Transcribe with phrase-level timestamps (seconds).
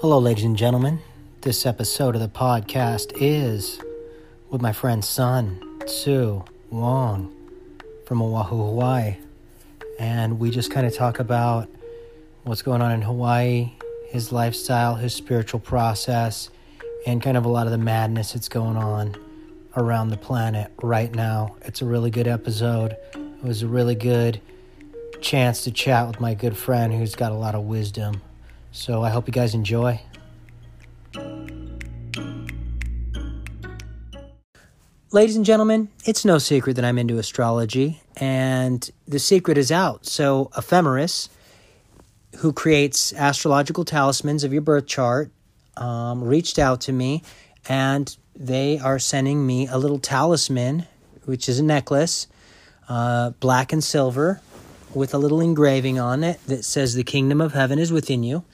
[0.00, 1.00] Hello, ladies and gentlemen.
[1.40, 3.80] This episode of the podcast is
[4.48, 7.34] with my friend Sun Tzu Wong
[8.06, 9.16] from Oahu, Hawaii.
[9.98, 11.68] And we just kind of talk about
[12.44, 13.72] what's going on in Hawaii,
[14.06, 16.48] his lifestyle, his spiritual process,
[17.04, 19.16] and kind of a lot of the madness that's going on
[19.76, 21.56] around the planet right now.
[21.62, 22.96] It's a really good episode.
[23.14, 24.40] It was a really good
[25.20, 28.22] chance to chat with my good friend who's got a lot of wisdom.
[28.72, 30.00] So I hope you guys enjoy.
[35.10, 40.04] Ladies and gentlemen, it's no secret that I'm into astrology, and the secret is out.
[40.04, 41.30] So, Ephemeris,
[42.40, 45.30] who creates astrological talismans of your birth chart,
[45.78, 47.22] um, reached out to me,
[47.70, 50.86] and they are sending me a little talisman,
[51.24, 52.26] which is a necklace,
[52.90, 54.42] uh, black and silver,
[54.94, 58.44] with a little engraving on it that says, The kingdom of heaven is within you.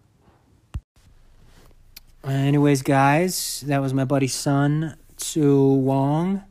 [2.24, 6.44] Anyways, guys, that was my buddy Sun Tzu Wong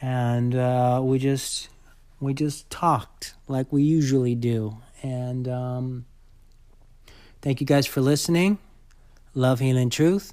[0.00, 1.68] and uh, we just
[2.20, 4.78] we just talked like we usually do.
[5.02, 6.06] And um,
[7.42, 8.58] thank you guys for listening.
[9.34, 10.32] Love, healing, truth,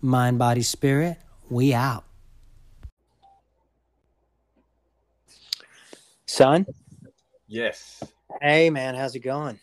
[0.00, 1.18] mind, body, spirit.
[1.50, 2.04] We out.
[6.26, 6.66] Son.
[7.46, 8.02] Yes.
[8.42, 9.58] Hey man, how's it going?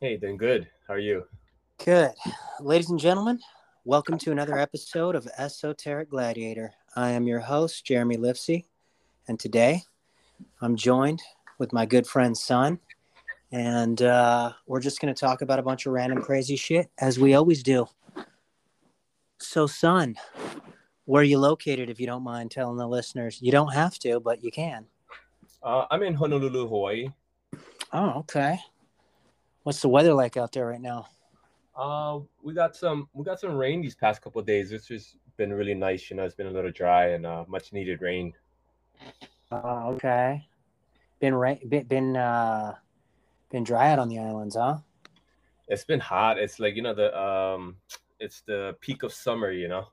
[0.00, 0.68] Hey, doing good.
[0.86, 1.24] How are you?
[1.84, 2.12] Good.
[2.60, 3.40] Ladies and gentlemen,
[3.84, 6.72] welcome to another episode of Esoteric Gladiator.
[6.96, 8.64] I am your host, Jeremy Lifsey.
[9.30, 9.84] And today
[10.60, 11.22] I'm joined
[11.56, 12.80] with my good friend Son.
[13.52, 17.16] And uh, we're just going to talk about a bunch of random crazy shit as
[17.16, 17.86] we always do.
[19.38, 20.16] So, Son,
[21.04, 23.38] where are you located if you don't mind telling the listeners?
[23.40, 24.86] You don't have to, but you can.
[25.62, 27.10] Uh, I'm in Honolulu, Hawaii.
[27.92, 28.58] Oh, okay.
[29.62, 31.06] What's the weather like out there right now?
[31.76, 34.72] Uh, we got some we got some rain these past couple days.
[34.72, 36.10] It's just been really nice.
[36.10, 38.32] You know, it's been a little dry and uh, much needed rain.
[39.52, 40.46] Uh, okay.
[41.20, 42.74] Been right, been been uh,
[43.50, 44.78] been dry out on the islands, huh?
[45.68, 46.38] It's been hot.
[46.38, 47.76] It's like you know the um,
[48.18, 49.86] it's the peak of summer, you know,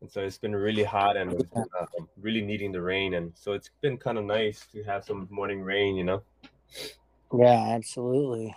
[0.00, 1.86] and so it's been really hot and been, uh,
[2.20, 5.62] really needing the rain, and so it's been kind of nice to have some morning
[5.62, 6.22] rain, you know.
[7.32, 8.54] Yeah, absolutely.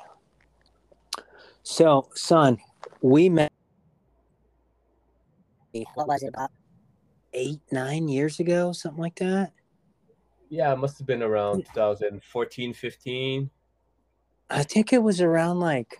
[1.63, 2.57] So, son,
[3.01, 3.51] we met.
[5.95, 6.51] What was it about?
[7.33, 9.53] Eight, nine years ago, something like that.
[10.53, 13.49] Yeah, it must have been around 2014, 15.
[14.51, 15.97] I think it was around like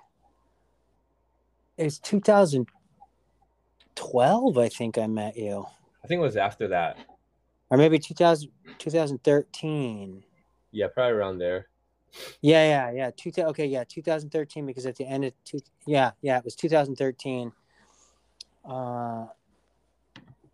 [1.76, 4.58] it's 2012.
[4.60, 5.66] I think I met you.
[6.04, 7.00] I think it was after that,
[7.72, 10.24] or maybe 2000, 2013.
[10.72, 11.70] Yeah, probably around there.
[12.42, 13.10] Yeah, yeah, yeah.
[13.18, 17.52] Two, okay, yeah, 2013 because at the end of two, yeah, yeah, it was 2013.
[18.64, 19.26] Uh,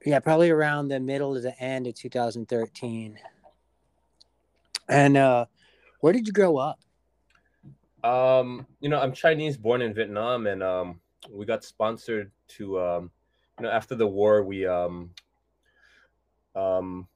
[0.06, 3.20] yeah, probably around the middle to the end of 2013.
[4.90, 5.46] And uh,
[6.02, 6.80] where did you grow up?
[8.04, 13.12] Um, you know, I'm Chinese, born in Vietnam, and um, we got sponsored to, um,
[13.60, 15.12] you know, after the war, we um,
[16.56, 17.08] um,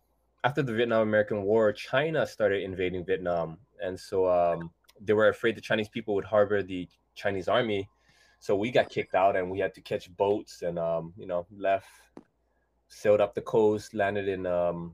[0.44, 5.56] after the Vietnam American War, China started invading Vietnam, and so um, they were afraid
[5.56, 7.90] the Chinese people would harbor the Chinese army.
[8.40, 11.48] So we got kicked out, and we had to catch boats, and um, you know,
[11.58, 11.88] left,
[12.90, 14.94] sailed up the coast, landed in um,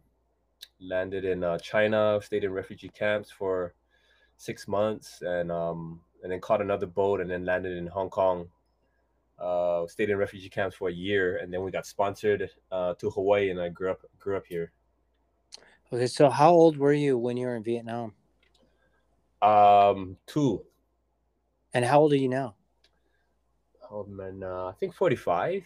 [0.80, 3.74] landed in uh, China, stayed in refugee camps for
[4.38, 8.48] six months, and um, and then caught another boat, and then landed in Hong Kong.
[9.38, 13.10] Uh, stayed in refugee camps for a year, and then we got sponsored uh, to
[13.10, 14.72] Hawaii, and I grew up grew up here.
[15.92, 18.14] Okay, so how old were you when you were in Vietnam?
[19.42, 20.64] Um, two.
[21.74, 22.56] And how old are you now?
[23.90, 25.64] Oh man, uh, I think forty five.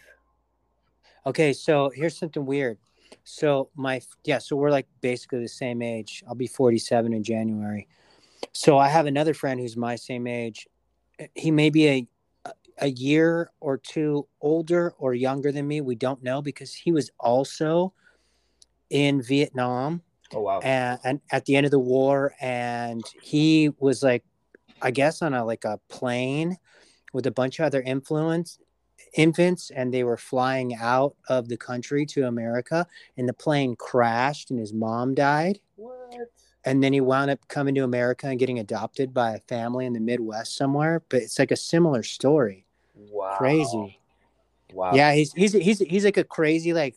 [1.26, 2.78] Okay, so here's something weird.
[3.24, 6.22] So my yeah, so we're like basically the same age.
[6.28, 7.88] I'll be 47 in January.
[8.52, 10.66] So I have another friend who's my same age.
[11.34, 12.08] He may be a
[12.80, 15.80] a year or two older or younger than me.
[15.80, 17.94] We don't know because he was also
[18.90, 20.02] in Vietnam
[20.32, 20.60] Oh wow.
[20.60, 24.24] and, and at the end of the war and he was like
[24.82, 26.56] i guess on a like a plane
[27.12, 28.58] with a bunch of other influence
[29.16, 34.50] infants and they were flying out of the country to america and the plane crashed
[34.50, 36.30] and his mom died What?
[36.64, 39.92] and then he wound up coming to america and getting adopted by a family in
[39.92, 43.34] the midwest somewhere but it's like a similar story Wow.
[43.38, 44.00] crazy
[44.72, 44.94] Wow.
[44.94, 46.96] yeah he's he's he's he's like a crazy like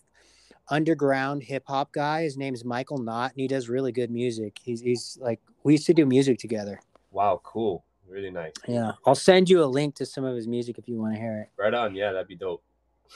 [0.70, 2.24] underground hip hop guy.
[2.24, 4.58] His name's Michael Knott, and he does really good music.
[4.62, 6.80] He's he's like we used to do music together.
[7.12, 7.40] Wow.
[7.44, 7.86] Cool.
[8.10, 8.54] Really nice.
[8.68, 11.20] Yeah, I'll send you a link to some of his music if you want to
[11.20, 11.50] hear it.
[11.62, 11.94] Right on.
[11.96, 12.64] Yeah, that'd be dope.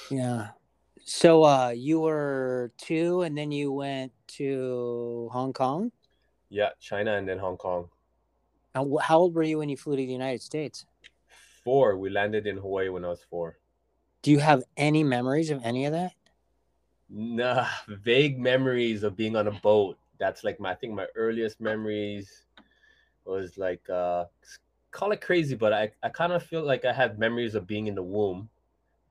[0.09, 0.49] Yeah.
[1.05, 5.91] So uh you were two and then you went to Hong Kong.
[6.49, 7.89] Yeah, China and then Hong Kong.
[8.75, 10.85] Wh- how old were you when you flew to the United States?
[11.63, 11.97] Four.
[11.97, 13.57] We landed in Hawaii when I was four.
[14.21, 16.13] Do you have any memories of any of that?
[17.09, 19.97] Nah, vague memories of being on a boat.
[20.19, 22.45] That's like my I think my earliest memories
[23.25, 24.25] was like uh
[24.91, 27.87] call it crazy, but I, I kind of feel like I have memories of being
[27.87, 28.49] in the womb.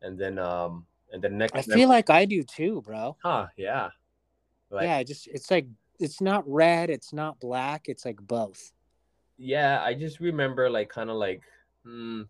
[0.03, 3.17] And then um and then next I feel like I do too, bro.
[3.23, 3.91] huh, yeah.
[4.71, 5.67] Like yeah, just it's like
[5.99, 8.73] it's not red, it's not black, it's like both.
[9.37, 11.43] yeah, I just remember like kind of like
[11.85, 12.23] hmm,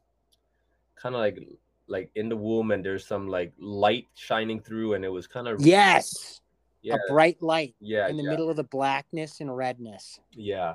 [0.96, 1.38] kind of like
[1.86, 5.48] like in the womb and there's some like light shining through and it was kind
[5.48, 6.40] of Yes.
[6.82, 10.20] yeah, A bright light yeah, in the yeah, middle of the blackness and redness.
[10.34, 10.74] yeah.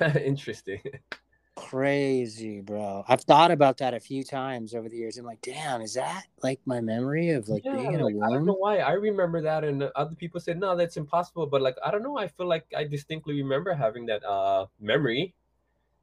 [0.24, 0.80] Interesting.
[1.56, 3.02] Crazy, bro.
[3.08, 5.16] I've thought about that a few times over the years.
[5.16, 8.14] I'm like, damn, is that like my memory of like Yeah, being in a like,
[8.22, 11.46] I don't know why I remember that, and other people said no, that's impossible.
[11.46, 15.34] But like I don't know, I feel like I distinctly remember having that uh memory,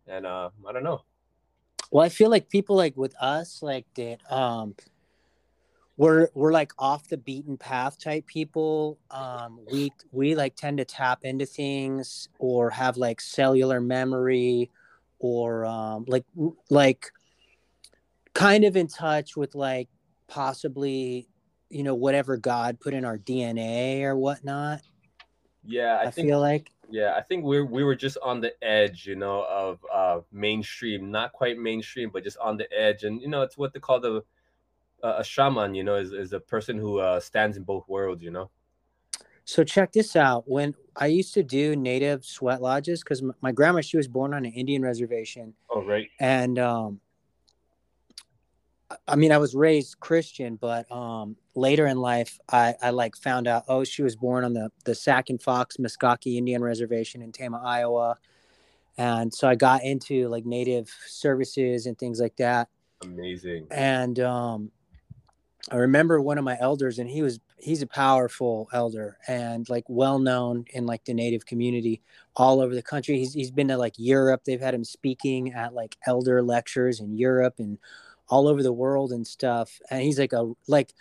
[0.07, 1.03] and uh I don't know.
[1.91, 4.75] Well, I feel like people like with us, like that, um,
[5.97, 8.97] we're we're like off the beaten path type people.
[9.11, 14.71] Um, we we like tend to tap into things or have like cellular memory,
[15.23, 16.25] or um, like
[16.69, 17.11] like
[18.33, 19.87] kind of in touch with like
[20.27, 21.27] possibly
[21.69, 24.81] you know whatever God put in our DNA or whatnot.
[25.65, 28.53] Yeah, I, I, think feel like yeah, I think we we were just on the
[28.61, 33.21] edge, you know, of uh mainstream, not quite mainstream, but just on the edge, and
[33.21, 34.23] you know, it's what they call the
[35.03, 38.21] uh, a shaman, you know, is is a person who uh stands in both worlds,
[38.21, 38.49] you know.
[39.45, 40.47] So check this out.
[40.47, 44.45] When I used to do native sweat lodges, because my grandma she was born on
[44.45, 46.09] an Indian reservation, Oh right.
[46.19, 46.99] and um,
[48.89, 53.15] I- I mean I was raised Christian, but um, later in life I, I like
[53.15, 57.21] found out oh she was born on the the Sac and Fox Muskogee Indian Reservation
[57.21, 58.17] in Tama, Iowa,
[58.97, 62.69] and so I got into like native services and things like that
[63.03, 63.67] Amazing.
[63.71, 64.71] and um
[65.71, 69.85] i remember one of my elders and he was he's a powerful elder and like
[69.87, 72.01] well known in like the native community
[72.35, 73.17] all over the country.
[73.17, 74.43] He's, he's been to like europe.
[74.43, 77.77] They've had him speaking at like elder lectures in europe and
[78.27, 79.79] all over the world and stuff.
[79.89, 80.93] And he's like a like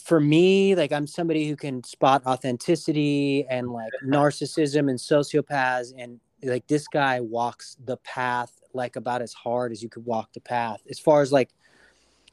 [0.00, 5.92] for me like i'm somebody who can spot authenticity and like narcissism and sociopaths.
[5.98, 10.32] And like this guy walks the path like about as hard as you could walk
[10.32, 11.50] the path as far as like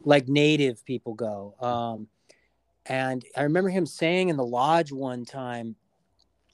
[0.04, 1.56] like native people go.
[1.60, 2.08] Um
[2.88, 5.76] and i remember him saying in the lodge one time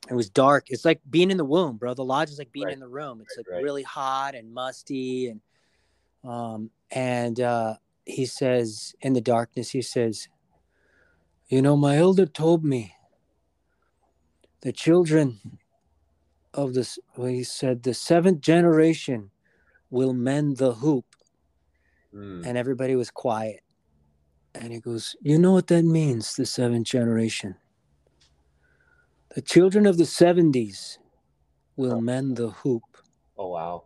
[0.10, 2.66] it was dark it's like being in the womb bro the lodge is like being
[2.66, 2.74] Right.
[2.74, 3.64] in the room it's Right, like right.
[3.64, 5.42] really hot and musty and
[6.24, 7.76] um and uh
[8.06, 10.28] he says in the darkness he says
[11.48, 12.94] you know my elder told me
[14.62, 15.40] the children
[16.54, 19.32] of this well, he said the seventh generation
[19.90, 21.06] will mend the hoop
[22.14, 22.46] Mm.
[22.46, 23.62] and everybody was quiet
[24.60, 27.56] and he goes you know what that means the seventh generation
[29.36, 30.98] the children of the 70s
[31.76, 32.02] will Huh.
[32.02, 32.84] mend the hoop
[33.38, 33.84] Oh wow.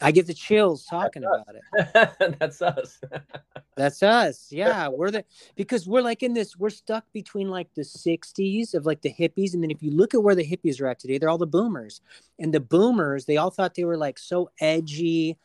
[0.00, 3.00] i get the chills talking about it That's us.
[3.76, 4.48] That's us.
[4.50, 6.56] Yeah, we're the because we're like in this.
[6.56, 10.14] We're stuck between like the '60s of like the hippies, and then if you look
[10.14, 12.00] at where the hippies are at today, they're all the boomers.
[12.38, 15.36] And the boomers, they all thought they were like so edgy.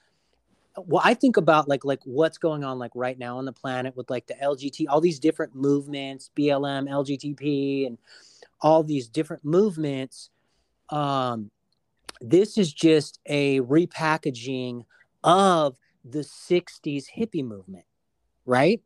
[0.78, 3.96] Well, I think about like like what's going on like right now on the planet
[3.96, 7.98] with like the LGBT, all these different movements, BLM, LGTP, and
[8.62, 10.30] all these different movements.
[10.90, 11.52] Um,
[12.22, 14.86] this is just a repackaging
[15.24, 15.76] of
[16.06, 17.86] the 60s hippie movement
[18.46, 18.82] right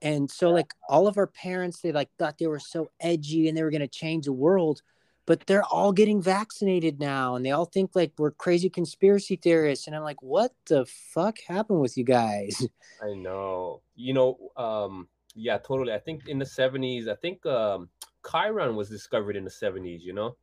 [0.00, 3.56] and so like all of our parents they like thought they were so edgy and
[3.56, 4.82] they were going to change the world
[5.26, 9.86] but they're all getting vaccinated now and they all think like we're crazy conspiracy theorists
[9.86, 12.66] and i'm like what the fuck happened with you guys
[13.02, 13.82] I know.
[13.96, 15.92] You know, um, yeah, totally.
[15.92, 17.88] I think in the seventies, I think um
[18.28, 20.36] Chiron was discovered in the 70s, you know,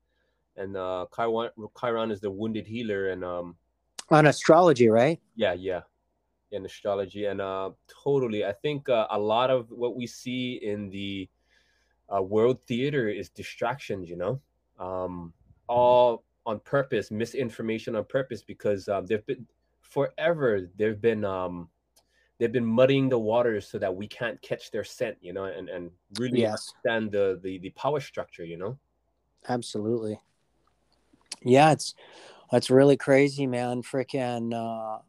[0.55, 3.55] and uh, Chiron Chiron is the wounded healer, and um,
[4.09, 5.19] on astrology, right?
[5.35, 5.81] yeah, yeah,
[6.51, 7.71] in astrology, and uh,
[8.03, 11.27] totally, I think uh, a lot of what we see in the
[12.13, 14.39] uh, world theater is distractions, you know,
[14.81, 15.33] um,
[15.67, 19.45] all on purpose, misinformation on purpose, because um, they've been
[19.81, 20.67] forever.
[20.75, 21.69] They've been um,
[22.39, 25.69] they've been muddying the waters so that we can't catch their scent, you know, and
[25.69, 28.77] and really Yes, understand the the the power structure, you know.
[29.47, 30.19] absolutely.
[31.43, 31.93] Yeah, it's
[32.51, 33.83] it's really crazy, man.
[33.83, 35.01] Freaking uh,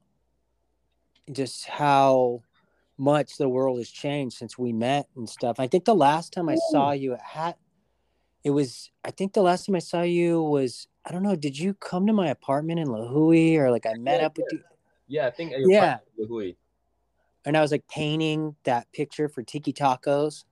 [1.33, 2.43] just how
[2.99, 5.59] much the world has changed since we met and stuff.
[5.59, 7.59] I think the last time I saw you at Hat,
[8.45, 8.91] it was.
[9.05, 10.89] I think the last time I saw you was.
[11.05, 11.35] I don't know.
[11.35, 14.37] Did you come to my apartment in La Hui or like I met Yeah, up
[14.37, 14.61] with you?
[15.09, 15.99] Yeah, I think Yeah.
[16.17, 16.53] Hui.
[17.45, 20.45] and I was like painting that picture for Tiki Tacos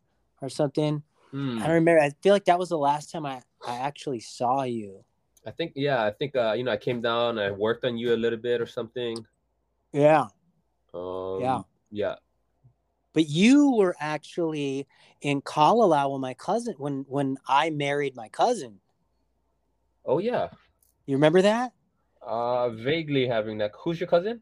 [0.42, 1.02] or something.
[1.30, 1.58] Hmm.
[1.58, 2.00] I don't remember.
[2.00, 5.04] I feel like that was the last time I, I actually saw you.
[5.46, 8.12] I think yeah, I think uh, you know I came down, I worked on you
[8.12, 9.24] a little bit or something.
[9.92, 10.26] Yeah.
[10.92, 11.62] Um, Yeah.
[11.90, 12.14] yeah,
[13.12, 14.86] But you were actually
[15.20, 18.80] in Kalalau when my cousin when when I married my cousin.
[20.06, 20.48] Oh yeah,
[21.06, 21.72] You remember that?
[22.22, 23.72] uh, vaguely having that.
[23.82, 24.40] Who's your cousin?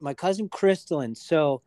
[0.00, 1.14] My cousin Crystalline.
[1.14, 1.62] So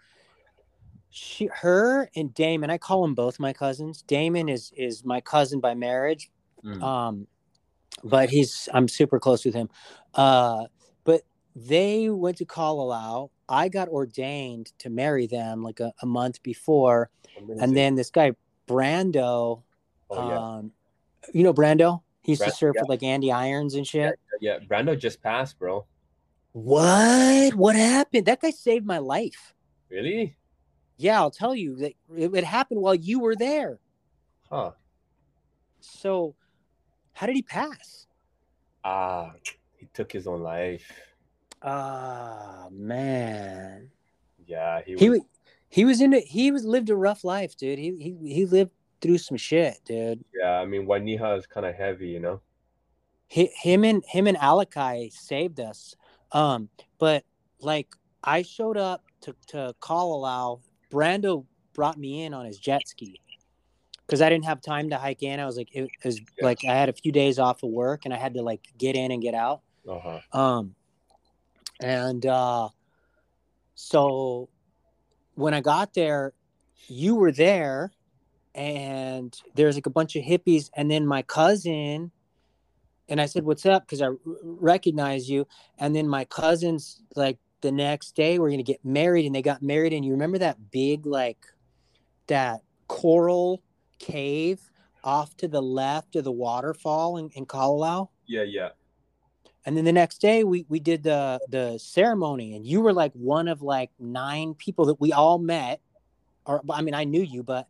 [1.09, 4.01] she her and Damon, I call them both my cousins.
[4.01, 6.29] Damon is is my cousin by marriage.
[6.61, 6.81] Hmm.
[6.83, 7.27] um
[8.03, 9.69] but he's i'm super close with him
[10.15, 10.65] uh
[11.03, 11.21] but
[11.55, 13.29] they went to Kalalau.
[13.49, 17.61] I got ordained to marry them like a, a month before Amazing.
[17.63, 18.31] and then this guy
[18.67, 19.63] brando
[20.09, 20.71] oh yeah, um
[21.33, 22.81] you know brando he used to Brand- surf yeah.
[22.81, 24.59] with like andy irons and shit yeah.
[24.59, 25.85] Brando just passed, bro.
[26.51, 29.53] what what happened that guy saved my life
[29.89, 30.35] Really?
[30.97, 33.79] yeah i'll tell you that it, it happened while you were there
[34.49, 34.71] Huh.
[35.79, 36.35] so
[37.13, 38.07] how did he pass
[38.87, 39.33] Ah,
[39.77, 40.91] he took his own life.
[41.67, 43.89] Ah man
[44.45, 45.01] Yeah, he was.
[45.01, 45.19] he was
[45.67, 48.71] he was in it he was lived a rough life dude he he, he lived
[49.01, 52.41] through some shit dude yeah, I mean, Wainiha is kind of heavy, you know.
[53.33, 55.95] Hi him and him and Alakai saved us
[56.31, 56.69] um
[56.99, 57.23] but
[57.59, 57.87] like
[58.23, 60.61] i showed up to to Kalalau.
[60.91, 63.19] brando brought me in on his jet ski
[64.05, 66.45] because i didn't have time to hike in i was like it was Yeah.
[66.45, 68.95] like i had a few days off of work and i had to like get
[68.95, 70.19] in and get out Uh huh.
[70.39, 70.75] Um,
[71.79, 72.69] and uh,
[73.75, 74.49] so
[75.35, 76.33] when I got there,
[76.87, 77.91] you were there,
[78.53, 82.11] and there's like a bunch of hippies, and then my cousin,
[83.09, 87.37] and I said, "What's up?" Because I r- recognize you, and then my cousins like
[87.61, 90.71] the next day we're gonna get married, and they got married, and you remember that
[90.71, 91.45] big like
[92.27, 93.61] that coral
[93.99, 94.69] cave
[95.03, 98.09] off to the left of the waterfall in, in Kalalau?
[98.25, 98.69] Yeah, yeah.
[99.65, 103.11] And then the next day we we did the the ceremony and you were like
[103.13, 105.81] one of like nine people that we all met
[106.45, 107.67] or I mean I knew you but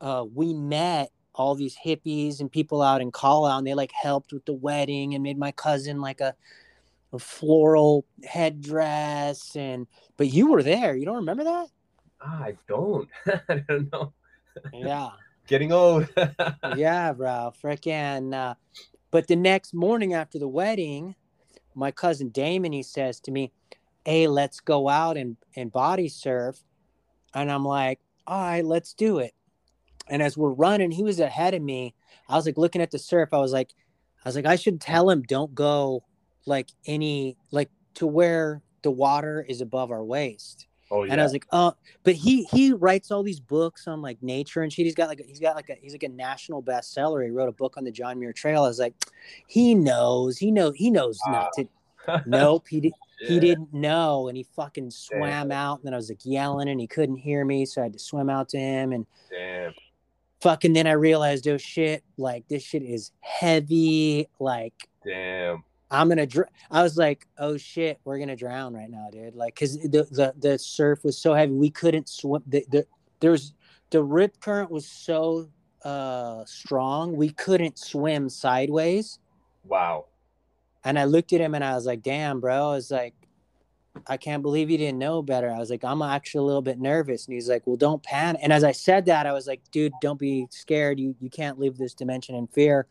[0.00, 4.32] uh we met all these hippies and people out in Kalalau and they like helped
[4.32, 6.34] with the wedding and made my cousin like a
[7.14, 9.86] a floral headdress and
[10.18, 11.68] but you were there you don't remember that
[12.20, 13.08] I don't.
[13.48, 14.12] I don't know.
[14.72, 15.10] yeah
[15.48, 16.08] Getting old.
[16.76, 18.54] yeah bro freaking uh
[19.10, 21.14] but the next morning after the wedding
[21.74, 23.52] my cousin damon he says to me
[24.04, 26.62] hey let's go out and and body surf.
[27.34, 29.34] And i'm like all right let's do it.
[30.08, 31.94] And as we're running he was ahead of me.
[32.28, 33.30] I was like looking at the surf.
[33.32, 33.72] I was like
[34.24, 36.04] i was like i should tell him don't go
[36.46, 41.12] like any like to where the water is above our waist oh yeah.
[41.12, 41.72] and I was like, oh,
[42.04, 44.84] but he he writes all these books on like nature and shit.
[44.86, 47.24] He's got like a, he's got like a he's like a national bestseller.
[47.24, 48.62] He wrote a book on the John Muir Trail.
[48.62, 48.94] I was like,
[49.48, 51.68] he knows, he knows, he knows not to.
[52.26, 52.92] Nope, he did.
[53.20, 53.40] He Yeah.
[53.40, 55.78] didn't know, and he fucking swam out.
[55.78, 57.98] And then I was like yelling, and he couldn't hear me, so I had to
[58.00, 58.90] swim out to him.
[58.92, 59.72] And Damn.
[60.40, 64.28] fucking, then I realized, oh shit, like this shit is heavy.
[64.40, 64.74] Like
[65.06, 65.62] Damn.
[65.92, 66.26] I'm gonna.
[66.26, 70.08] Dr- I was like, "Oh shit, we're gonna drown right now, dude!" Like, cause the
[70.10, 72.42] the, the surf was so heavy, we couldn't swim.
[72.46, 72.86] The, the
[73.20, 73.52] there was
[73.90, 75.50] the rip current was so
[75.84, 79.18] uh strong, we couldn't swim sideways.
[79.64, 80.06] Wow.
[80.82, 83.14] And I looked at him and I was like, "Damn, bro!" I was like,
[84.06, 86.80] "I can't believe you didn't know better." I was like, "I'm actually a little bit
[86.80, 89.60] nervous." And he's like, "Well, don't panic." And as I said that, I was like,
[89.70, 90.98] "Dude, don't be scared.
[90.98, 92.86] You you can't leave this dimension in fear."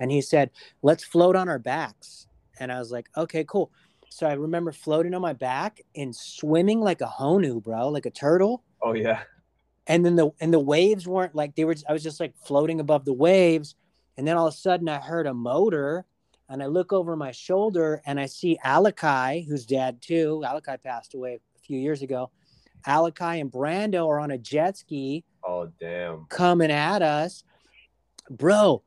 [0.00, 0.50] And he said,
[0.82, 2.26] "Let's float on our backs."
[2.60, 3.72] And I was like, "Okay, cool."
[4.10, 8.10] So I remember floating on my back and swimming like a honu, bro, like a
[8.10, 8.62] turtle.
[8.82, 9.22] Oh yeah.
[9.86, 12.80] and then the and the waves weren't like they were i was just like floating
[12.80, 13.74] above the waves
[14.16, 16.04] and then all of a sudden i heard a motor
[16.50, 21.14] and i look over my shoulder and i see alakai who's dead too alakai passed
[21.14, 22.30] away a few years ago
[22.86, 26.26] alakai and brando are on a jet ski Oh damn.
[26.28, 27.42] coming at us
[28.28, 28.82] bro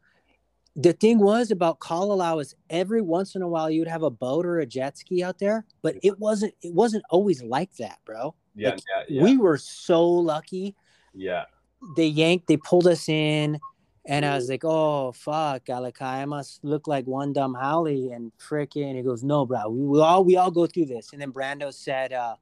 [0.76, 4.46] the thing was about Kalalau is every once in a while you'd have a boat
[4.46, 8.34] or a jet ski out there, but it wasn't it wasn't always like that, bro.
[8.56, 9.24] Yeah, Like, yeah, yeah.
[9.24, 10.76] We were so lucky.
[11.14, 11.46] yeah.
[11.98, 13.60] They yanked, they pulled us in,
[14.06, 18.32] and I was like, "Oh fuck, Alakai, I must look like one dumb haole." And
[18.40, 21.34] frickin', he goes, "No, bro, we, we all we all go through this." And then
[21.34, 22.36] Brando said, uh,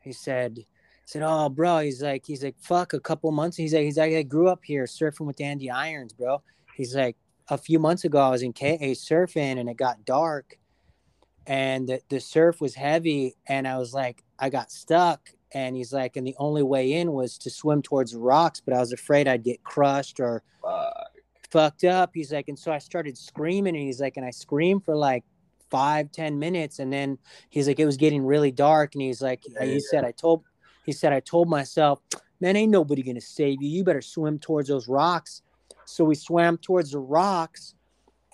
[0.00, 0.64] "He said."
[1.04, 1.78] Said, oh, bro.
[1.78, 2.92] He's like, he's like, fuck.
[2.92, 3.56] A couple months.
[3.56, 6.42] He's like, he's like, I grew up here surfing with Andy Irons, bro.
[6.78, 7.16] He's like,
[7.48, 10.58] a few months ago, I was in KA surfing and it got dark,
[11.46, 15.30] and the, the surf was heavy, and I was like, I got stuck.
[15.52, 18.80] And he's like, and the only way in was to swim towards rocks, but I
[18.80, 21.10] was afraid I'd get crushed or Fuck.
[21.50, 22.10] fucked up.
[22.12, 25.24] He's like, and so I started screaming, and he's like, and I screamed for like
[25.70, 27.18] five, ten minutes, and then
[27.48, 29.80] he's like, it was getting really dark, and he's like, Yeah, he yeah.
[29.90, 30.44] said, I told,
[30.84, 32.00] he said, I told myself,
[32.40, 33.68] man, ain't nobody gonna save you.
[33.70, 35.42] You better swim towards those rocks.
[35.88, 37.74] So we swam towards the rocks,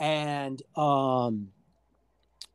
[0.01, 1.51] and um,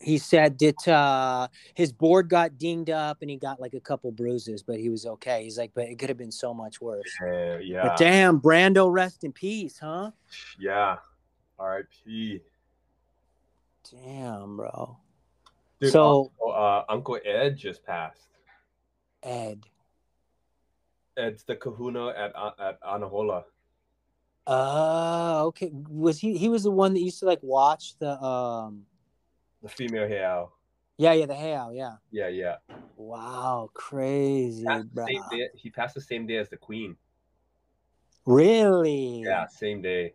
[0.01, 4.11] he said that uh, his board got dinged up, and he got like a couple
[4.11, 5.43] bruises, but he was okay.
[5.45, 7.09] He's like, but it could have been so much worse.
[7.21, 7.83] Yeah, yeah.
[7.83, 10.11] But damn, Brando, rest in peace, huh?
[10.59, 10.97] yeah.
[11.57, 12.41] R.I.P.
[14.03, 14.97] Damn, bro.
[15.79, 18.27] Dude, So- also, uh, Uncle Ed just passed.
[19.23, 19.65] Ed.
[21.17, 23.43] Ed's the Kahuna at at Anahola.
[24.49, 25.69] Uh okay.
[25.89, 28.85] Was he he was the one that used to like watch the um
[29.61, 30.49] The female Heiau.
[30.97, 31.97] yeah, yeah, the Hale, yeah.
[32.11, 32.55] Yeah, yeah.
[32.97, 35.05] Wow, crazy, bro.
[35.31, 36.97] day, he passed the same day as the Queen.
[38.25, 39.21] Really?
[39.23, 40.13] Yeah, same day.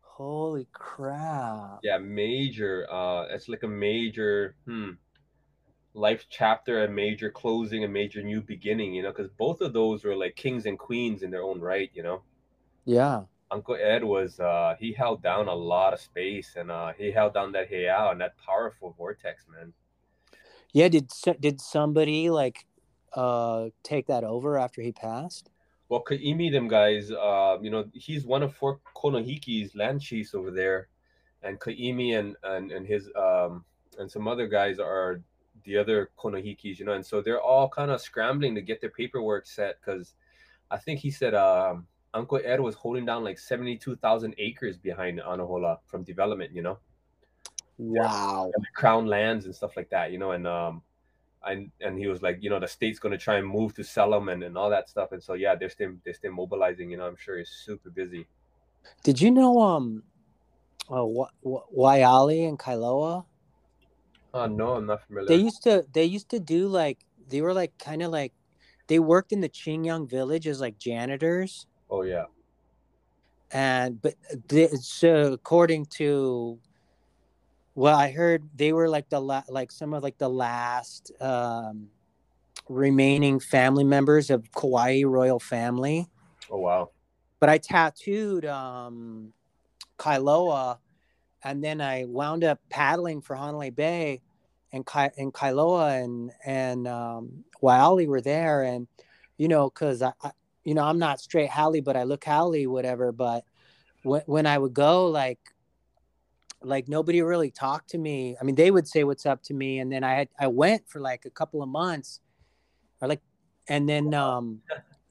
[0.00, 1.80] Holy crap.
[1.82, 2.86] Yeah, major.
[2.90, 4.90] Uh, it's like a major hmm,
[5.94, 8.94] life chapter, a major closing, a major new beginning.
[8.94, 11.90] You know, because both of those were like kings and queens in their own right.
[11.92, 12.22] You know,
[12.84, 13.24] Yeah.
[13.52, 17.34] Uncle Ed was uh, he held down a lot of space, and uh, he held
[17.34, 19.74] down that Heiau and that powerful vortex, man.
[20.72, 22.66] Yeah, did did somebody like
[23.12, 25.50] uh take that over after he passed?
[25.90, 30.50] Well, Kaimi, them guys, uh, you know, he's one of four Konohiki's land chiefs over
[30.50, 30.88] there,
[31.42, 33.64] and Kaimi and and and his um
[33.98, 35.20] and some other guys are
[35.64, 38.90] the other Konohikis, you know, and so they're all kind of scrambling to get their
[38.90, 40.14] paperwork set because
[40.70, 44.76] I think he said um Uncle Ed was holding down like seventy two thousand acres
[44.76, 46.78] behind Anahola from development, you know,
[47.78, 48.54] Wow.
[48.54, 50.82] and the crown lands and stuff like that, you know, and um.
[51.44, 54.10] And, and he was like, you know, the state's gonna try and move to sell
[54.12, 55.12] them and, and all that stuff.
[55.12, 56.90] And so yeah, they're still they're still mobilizing.
[56.90, 58.28] You know, I'm sure he's super busy.
[59.04, 60.04] Did you know um
[60.90, 63.24] uh, Wa- Wa- Waiali and Kailoa?
[64.34, 65.28] Oh no, I'm not familiar.
[65.28, 66.98] They used to they used to do like
[67.28, 68.32] they were like kind of like
[68.88, 72.24] they worked in the Qingyang village as like janitors oh yeah,
[73.52, 74.14] and but
[74.48, 76.58] they, so according to
[77.74, 81.88] well I heard they were like the la- like some of like the last um
[82.68, 86.08] remaining family members of Kauai royal family.
[86.50, 86.90] Oh wow,
[87.38, 89.32] but I tattooed um
[89.98, 90.78] Kailoa
[91.44, 94.22] and then I wound up paddling for Honolulu Bay
[94.72, 98.62] and Kai and Kailoa and and um Waiali were there.
[98.62, 98.86] And
[99.36, 100.30] you know cuz I, I
[100.64, 103.44] you know I'm not straight haole but I look haole whatever but
[104.02, 105.38] when when I would go like
[106.64, 108.36] like nobody really talked to me.
[108.40, 110.88] I mean they would say what's up to me and then I had I went
[110.88, 112.20] for like a couple of months
[113.00, 113.20] or like
[113.68, 114.60] and then um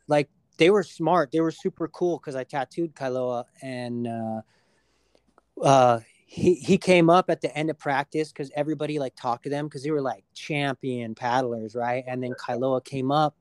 [0.08, 1.32] like they were smart.
[1.32, 4.42] They were super cool because I tattooed Kailoa and uh,
[5.64, 9.50] uh, he he came up at the end of practice because everybody like talked to
[9.50, 12.04] them because they were like champion paddlers, right?
[12.08, 13.36] And then Kailoa came up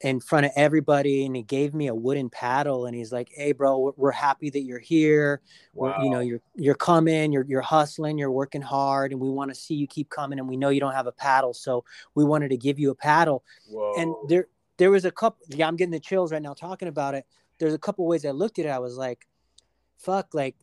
[0.00, 3.52] in front of everybody and he gave me a wooden paddle and he's like, "Hey,
[3.52, 5.40] bro, we're, happy that you're here.
[5.74, 9.50] We're, you know, you're you're coming, you're you're hustling, you're working hard, and we want
[9.50, 10.38] to see you keep coming.
[10.38, 11.84] And we know you don't have a paddle, so
[12.14, 13.94] we wanted to give you a paddle." Whoa.
[13.96, 14.46] and there
[14.78, 17.26] there was a couple yeah i'm getting the chills right now talking about it
[17.58, 19.26] there's a couple ways i looked at it i was like
[19.98, 20.56] fuck like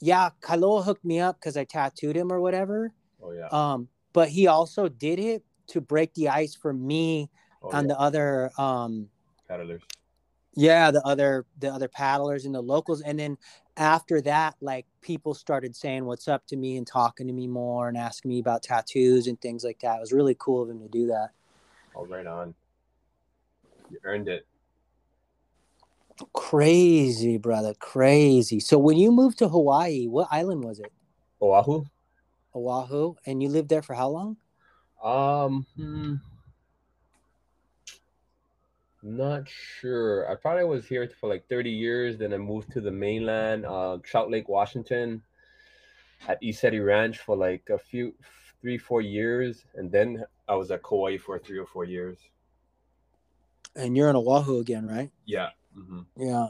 [0.00, 4.28] yeah kailoa hooked me up because i tattooed him or whatever oh yeah, um but
[4.28, 7.30] he also did it to break the ice for me
[7.62, 7.94] oh, and yeah.
[7.94, 9.08] the other um
[9.48, 9.82] paddlers.
[10.54, 13.36] yeah the other the other paddlers and the locals and then
[13.76, 17.88] after that like people started saying what's up to me and talking to me more
[17.88, 20.80] and asking me about tattoos and things like that it was really cool of him
[20.80, 21.30] to do that
[21.98, 22.54] Oh, right on.
[23.90, 24.46] You earned it.
[26.32, 28.60] Crazy, brother, crazy.
[28.60, 30.92] So when you moved to Hawaii, what island was it?
[31.42, 31.84] Oahu.
[32.54, 34.36] Oahu, and you lived there for how long?
[35.02, 36.14] Um, hmm,
[39.16, 40.30] not sure.
[40.30, 42.18] I probably was here for like 30 years.
[42.18, 45.22] Then I moved to the mainland, uh, Trout Lake, Washington,
[46.26, 48.14] at Isetti Ranch for like a few,
[48.60, 52.18] three, four years, and then I was at Kauai for three or four years.
[53.76, 55.10] And you're in Oahu again, right?
[55.24, 55.50] Yeah.
[55.74, 56.48] hmm Yeah.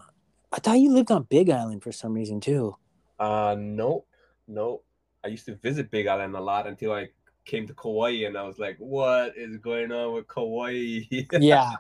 [0.51, 2.77] I thought you lived on Big Island for some reason too.
[3.19, 4.07] Uh, nope,
[4.47, 4.85] nope.
[5.23, 7.09] I used to visit Big Island a lot until I
[7.49, 11.01] came to Kauai, and I was like, "What is going on with Kauai?"
[11.33, 11.73] Yeah,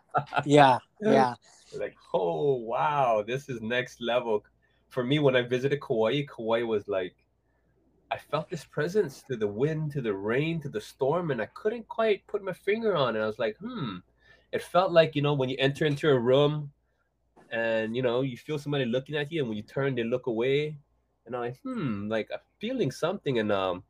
[0.44, 1.34] yeah, yeah.
[1.78, 4.44] like, oh wow, this is next level.
[4.88, 7.14] For me, when I visited Kauai, Kauai was like,
[8.10, 11.46] I felt this presence to the wind, to the rain, to the storm, and I
[11.46, 13.20] couldn't quite put my finger on it.
[13.20, 13.98] I was like, hmm.
[14.50, 16.72] It felt like you know when you enter into a room,
[17.52, 20.26] and you know you feel somebody looking at you, and when you turn, they look
[20.26, 20.78] away,
[21.26, 23.84] and I'm like, hmm, like I'm feeling something, and um,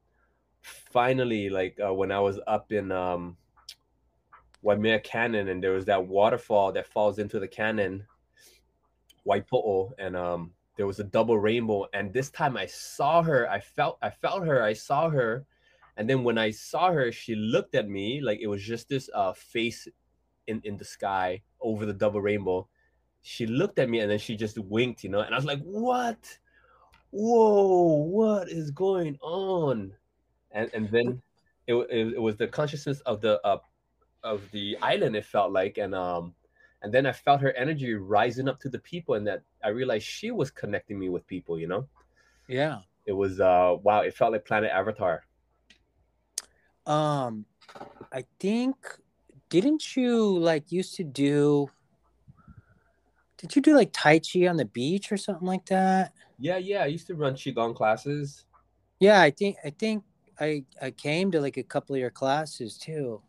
[0.63, 3.37] finally, like uh, when I was up in um
[4.63, 8.05] Waimea Canyon, and there was that waterfall that falls into the canyon,
[9.27, 11.87] Waipo'o, and um, there was a double rainbow.
[11.93, 13.49] And this time I saw her.
[13.49, 14.63] I felt, I felt her.
[14.63, 15.47] I saw her,
[15.97, 19.09] and then when I saw her, she looked at me like it was just this
[19.15, 19.87] uh face
[20.47, 22.69] in in the sky over the double rainbow.
[23.23, 25.21] She looked at me, and then she just winked, you know.
[25.21, 26.39] And I was like, "What?
[27.11, 28.03] Whoa!
[28.05, 29.93] What is going on?"
[30.53, 31.23] And and then
[31.67, 33.59] it it, it was the consciousness of the uh,
[34.25, 36.35] of the island it felt like and um
[36.83, 40.05] and then i felt her energy rising up to the people and that i realized
[40.05, 41.87] she was connecting me with people you know
[42.49, 42.81] Yeah.
[43.07, 45.25] it was uh wow it felt like planet avatar
[46.87, 47.45] Um,
[48.13, 48.77] I think
[49.51, 51.71] didn't you like used to do?
[53.39, 56.13] Did you do like Tai Chi on the beach or something like that?
[56.39, 58.45] yeah yeah i used to run qigong classes
[59.01, 60.05] Yeah, I think I think
[60.41, 63.23] I I came to like a couple of your classes too.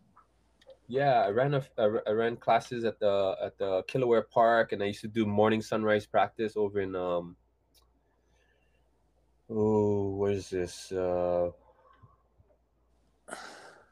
[0.89, 4.88] yeah i ran a I ran classes at the at the kilauea park and i
[4.88, 7.36] used to do morning sunrise practice over in um
[9.50, 11.52] oh what is this uh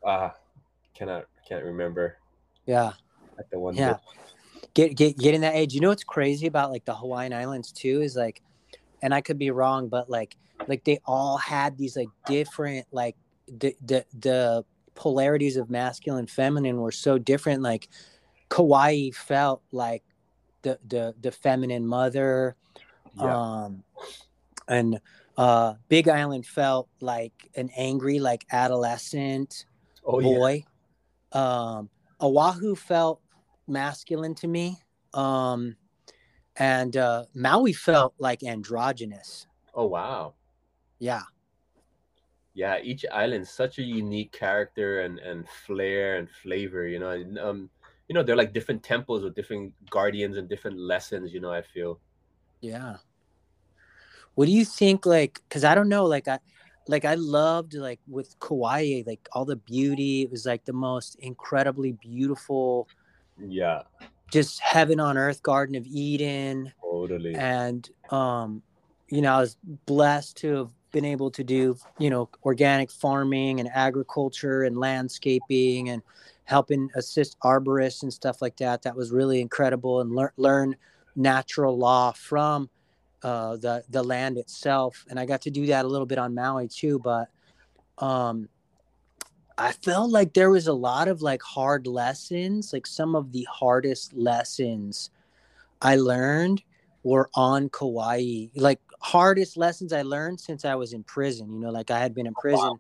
[0.04, 0.34] ah
[0.94, 2.18] cannot can't remember
[2.66, 2.94] Yeah,
[3.38, 3.98] at the one yeah.
[4.74, 5.74] Get get getting that age.
[5.74, 8.42] You know what's crazy about like the Hawaiian Islands too is like,
[9.02, 10.36] and I could be wrong, but like
[10.68, 13.16] like they all had these like different like
[13.48, 14.66] the the the
[14.96, 17.62] polarities of masculine feminine were so different.
[17.62, 17.88] Like
[18.50, 20.04] Kauai felt like
[20.64, 22.56] the the the feminine mother,
[23.16, 23.84] yeah um,
[24.68, 25.00] and
[25.38, 29.66] uh, Big Island felt like an angry like adolescent.
[30.06, 30.66] oh yeah boy.
[31.32, 31.90] Um,
[32.20, 33.22] Oahu felt
[33.68, 34.78] masculine to me.
[35.14, 35.76] Um,
[36.56, 39.46] and uh, Maui felt like androgynous.
[39.76, 40.34] oh wow
[41.00, 41.24] Yeah.
[42.54, 47.38] yeah each island such a unique character and and flair and flavor you know and,
[47.38, 47.70] um
[48.08, 51.62] you know they're like different temples with different guardians and different lessons you know i
[51.62, 52.00] feel
[52.62, 52.98] Yeah.
[54.36, 55.06] What do you think?
[55.06, 56.06] Like, cause I don't know.
[56.06, 56.40] Like, I,
[56.88, 60.22] like I loved like with Kauai, like all the beauty.
[60.24, 62.88] It was like the most incredibly beautiful,
[63.38, 63.84] yeah
[64.32, 66.74] just heaven on earth, Garden of Eden.
[66.82, 68.62] totally and um
[69.10, 73.60] you know i was blessed to have been able to do you know organic farming
[73.60, 76.02] and agriculture and landscaping and
[76.46, 78.82] helping assist arborists and stuff like that.
[78.82, 80.76] That was really incredible and lear- learn
[81.16, 82.70] natural law from
[83.24, 85.06] uh, the the land itself.
[85.10, 87.30] And i got to do that a little bit on maui too but
[87.98, 88.48] um
[89.58, 92.72] i felt like there was a lot of like hard lessons.
[92.72, 95.10] Like some of the hardest lessons
[95.82, 96.62] i learned
[97.04, 98.48] were on Kauai.
[98.56, 101.54] Like hardest lessons I learned since I was in prison.
[101.54, 102.78] You know, like I had been in prison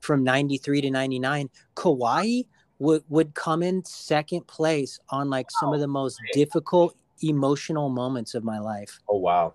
[0.00, 1.48] from 93 to 99.
[1.74, 2.42] Kauai
[2.78, 8.34] would would come in second place on like some of the most difficult emotional moments
[8.34, 9.00] of my life.
[9.08, 9.54] oh wow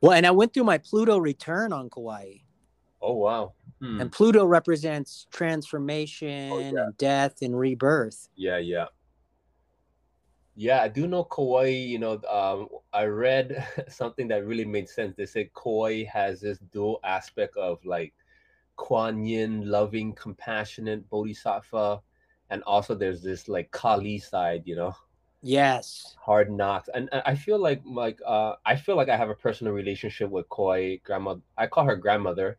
[0.00, 2.34] Well, and I went through my Pluto return on Kauai.
[3.02, 4.00] oh wow Hmm.
[4.00, 6.58] And Pluto represents transformation yeah.
[6.58, 8.28] and death and rebirth.
[8.34, 8.86] yeah yeah
[10.58, 15.16] yeah i do know kauai you know um i read something that really made sense
[15.16, 18.14] they said kauai has this dual aspect of like
[18.76, 22.00] kuan yin loving compassionate bodhisattva
[22.50, 24.94] and also there's this like kali side you know
[25.42, 26.16] Yes.
[26.16, 29.34] hard knocks and and i feel like like uh i feel like i have a
[29.34, 32.58] personal relationship with Kauai grandma i call her grandmother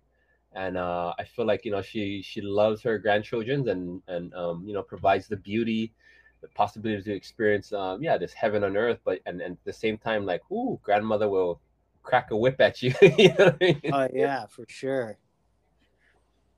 [0.54, 4.64] and uh i feel like you know she she loves her grandchildren and and um
[4.68, 5.94] you know provides the beauty
[6.42, 9.74] the possibility to experience, um, yeah, this heaven on earth, but and, and at the
[9.74, 11.60] same time, like, ooh, grandmother will
[12.04, 12.94] crack a whip at you.
[13.18, 13.82] you know I mean?
[13.92, 15.18] Oh yeah, for sure.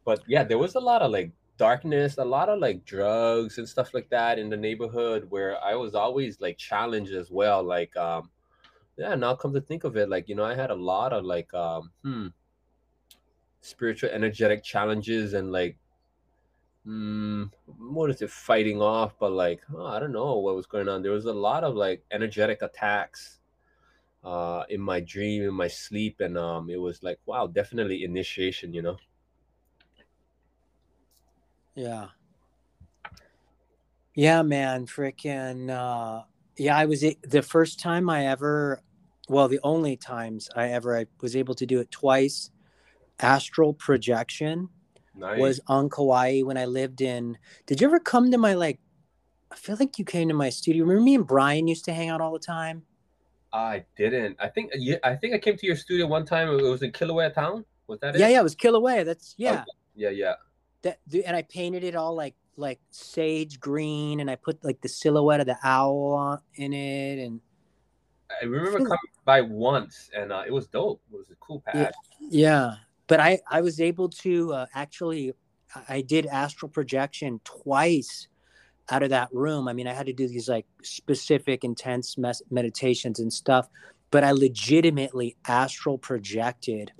[0.06, 3.70] But yeah, there was a lot of like darkness, a lot of like drugs and
[3.70, 7.62] stuff like that in the neighborhood where I was always like challenged as well.
[7.64, 8.32] Like, um,
[8.98, 11.24] yeah, now come to think of it, like, you know, I had a lot of
[11.24, 12.28] like, um, hmm,
[13.62, 15.78] spiritual, energetic challenges and like,
[16.88, 20.88] mm, what is it, fighting off, but like, oh, I don't know what was going
[20.90, 21.02] on.
[21.02, 23.40] There was a lot of like energetic attacks
[24.24, 28.74] uh in my dream in my sleep and um it was like wow definitely initiation
[28.74, 28.98] you know?
[31.76, 32.10] Yeah.
[34.14, 36.24] Yeah man freaking uh
[36.58, 38.84] yeah i was the first time i ever
[39.30, 42.52] well the only times i ever i was able to do it twice
[43.20, 44.70] astral projection
[45.22, 45.40] nice.
[45.40, 48.80] was on kauai when i lived in did you ever come to my like
[49.52, 52.10] i feel like you came to my studio remember me and brian used to hang
[52.10, 52.84] out all the time
[53.54, 54.38] I didn't.
[54.40, 56.48] I think yeah, I think I came to your studio one time.
[56.50, 57.66] It was in Kilauea town.
[57.88, 58.20] Was that it?
[58.20, 59.06] Yeah, yeah, it was Kilauea.
[59.06, 59.66] That's yeah.
[59.68, 60.34] Oh, yeah, yeah.
[60.84, 64.90] That and I painted it all like like sage green, and I put like the
[64.90, 67.42] silhouette of the owl on, in it, and
[68.42, 71.02] I remember coming by once, and uh, it was dope.
[71.12, 71.92] It was a cool pad.
[72.22, 72.76] Yeah, yeah.
[73.12, 75.34] But I I was able to uh, actually
[75.90, 78.30] I did astral projection twice
[78.90, 79.68] out of that room.
[79.68, 83.68] I mean, I had to do these like specific, intense mes- meditations and stuff,
[84.12, 86.94] but I legitimately astral projected.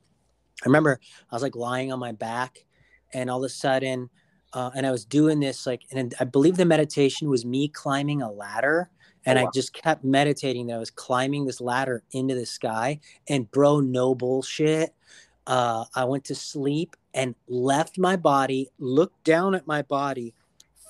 [0.62, 1.00] I remember
[1.32, 2.66] I was like lying on my back,
[3.14, 4.10] and all of a sudden,
[4.52, 8.22] uh, and I was doing this like, and I believe the meditation was me climbing
[8.22, 8.90] a ladder.
[9.24, 9.48] And oh, wow.
[9.48, 13.00] I just kept meditating that I was climbing this ladder into the sky.
[13.30, 14.96] And bro, no bullshit.
[15.48, 20.34] Uh, I went to sleep and left my body, looked down at my body,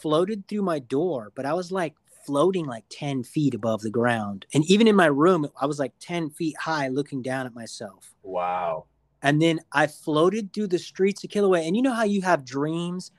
[0.02, 4.46] floated through my door, but I was like floating like 10 feet above the ground.
[4.54, 8.14] And even in my room, I was like 10 feet high looking down at myself.
[8.24, 8.86] Wow.
[9.22, 11.66] And then I floated through the streets of Kilauea.
[11.66, 13.12] And you know how you have dreams?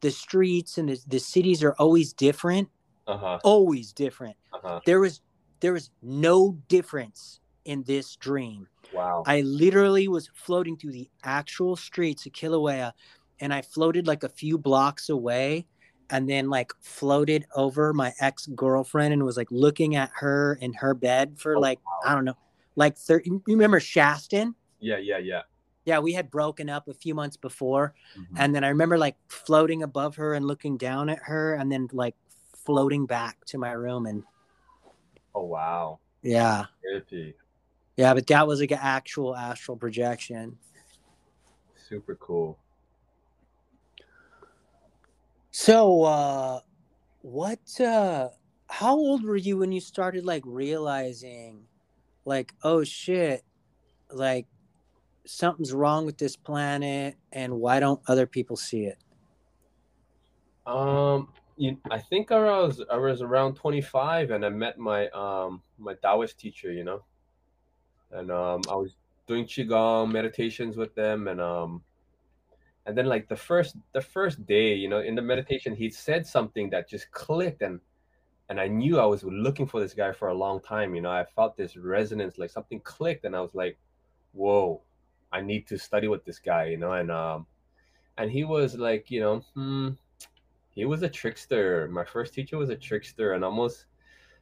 [0.00, 2.68] The streets and the, the cities are always different.
[3.06, 3.38] Uh-huh.
[3.44, 4.36] Always different.
[4.52, 4.80] Uh-huh.
[4.86, 5.20] There was
[5.60, 8.66] there was no difference in this dream.
[8.92, 9.22] Wow.
[9.26, 12.92] I literally was floating through the actual streets of Kilauea
[13.40, 15.66] and I floated like a few blocks away
[16.10, 20.72] and then like floated over my ex girlfriend and was like looking at her in
[20.74, 22.10] her bed for oh, like wow.
[22.10, 22.36] I don't know,
[22.76, 23.30] like thirty.
[23.30, 24.54] You remember Shaston?
[24.80, 25.42] Yeah, yeah, yeah.
[25.86, 28.34] Yeah, we had broken up a few months before, mm-hmm.
[28.36, 31.88] and then I remember like floating above her and looking down at her, and then
[31.92, 32.14] like
[32.54, 34.22] floating back to my room and.
[35.34, 36.00] Oh wow!
[36.22, 36.66] Yeah.
[38.00, 40.56] Yeah, but that was like an actual astral projection.
[41.76, 42.58] Super cool.
[45.50, 46.60] So, uh,
[47.20, 48.30] what, uh,
[48.70, 51.64] how old were you when you started like realizing,
[52.24, 53.42] like, oh shit,
[54.10, 54.46] like
[55.26, 58.96] something's wrong with this planet and why don't other people see it?
[60.64, 65.60] Um, you, I think I was I was around 25 and I met my um
[65.76, 67.04] my Taoist teacher, you know,
[68.12, 68.94] and um I was
[69.26, 71.82] doing qigong meditations with them and um
[72.86, 76.26] and then like the first the first day you know in the meditation he said
[76.26, 77.78] something that just clicked and
[78.48, 81.10] and i knew i was looking for this guy for a long time you know
[81.10, 83.78] i felt this resonance like something clicked and i was like
[84.32, 84.80] whoa
[85.30, 87.46] i need to study with this guy you know and um
[88.18, 89.90] and he was like you know hmm,
[90.70, 91.88] he was a trickster.
[91.88, 93.86] My first teacher was a trickster and almost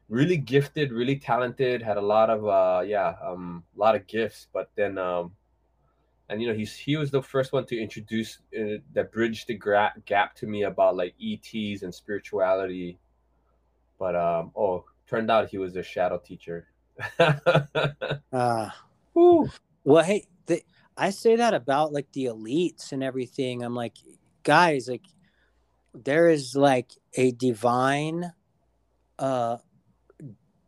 [0.08, 4.46] really gifted really talented had a lot of uh yeah um a lot of gifts
[4.52, 5.32] but then um
[6.28, 9.54] and you know he's he was the first one to introduce uh, that bridged the
[9.54, 12.98] gra- gap to me about like ETs and spirituality.
[13.98, 16.68] But um, oh, turned out he was a shadow teacher.
[17.18, 18.70] uh,
[19.14, 20.62] well, hey, the,
[20.96, 23.62] I say that about like the elites and everything.
[23.62, 23.94] I'm like,
[24.42, 25.06] guys, like
[25.94, 28.32] there is like a divine,
[29.18, 29.56] uh,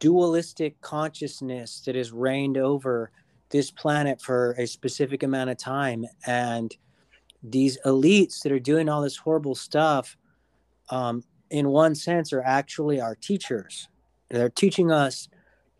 [0.01, 3.13] dualistic consciousness that has reigned over
[3.51, 6.05] this planet for a specific amount of time.
[6.27, 6.77] And
[7.43, 10.17] these elites that are doing all this horrible stuff
[10.91, 13.89] um, in one sense are actually our teachers.
[14.29, 15.29] They're teaching us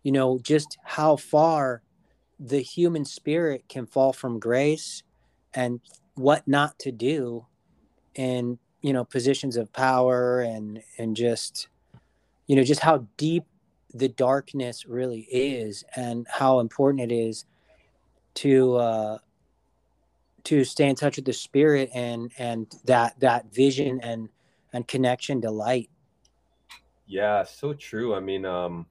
[0.03, 1.81] you know just how far
[2.39, 5.03] the human spirit can fall from grace
[5.53, 5.79] and
[6.15, 7.45] what not to do
[8.15, 11.67] in you know positions of power and and just
[12.47, 13.43] you know just how deep
[13.93, 17.45] the darkness really is and how important it is
[18.33, 19.17] to uh,
[20.43, 24.29] to stay in touch with the spirit and and that that vision and
[24.73, 25.89] and connection to light.
[27.05, 28.15] Yeah, so true.
[28.15, 28.85] I mean, um,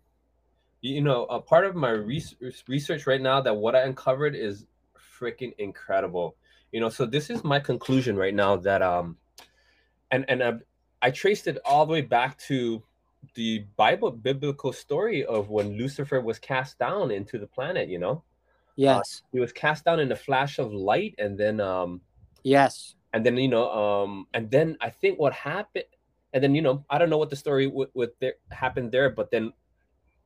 [0.82, 4.66] you know, a part of my research research right now that what I uncovered is
[5.18, 6.36] freaking incredible.
[6.72, 9.16] You know, so this is my conclusion right now that um,
[10.10, 10.52] and and I,
[11.02, 12.82] I traced it all the way back to
[13.34, 17.88] the Bible biblical story of when Lucifer was cast down into the planet.
[17.88, 18.22] You know,
[18.76, 22.00] yes, uh, he was cast down in a flash of light, and then um,
[22.42, 25.84] yes, and then you know, um, and then I think what happened,
[26.32, 29.10] and then you know, I don't know what the story with, with there happened there,
[29.10, 29.52] but then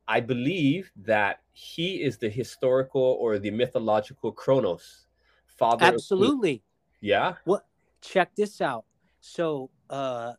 [0.07, 5.07] I believe that he is the historical or the mythological Kronos,
[5.47, 5.85] father.
[5.85, 6.63] Absolutely.
[7.01, 7.35] yeah.
[7.45, 7.65] What?
[8.01, 8.85] Check this out.
[9.19, 10.33] So, uh,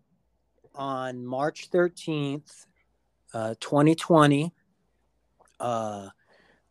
[0.77, 2.67] on March 13th,
[3.33, 4.53] uh, 2020,
[5.59, 6.09] uh,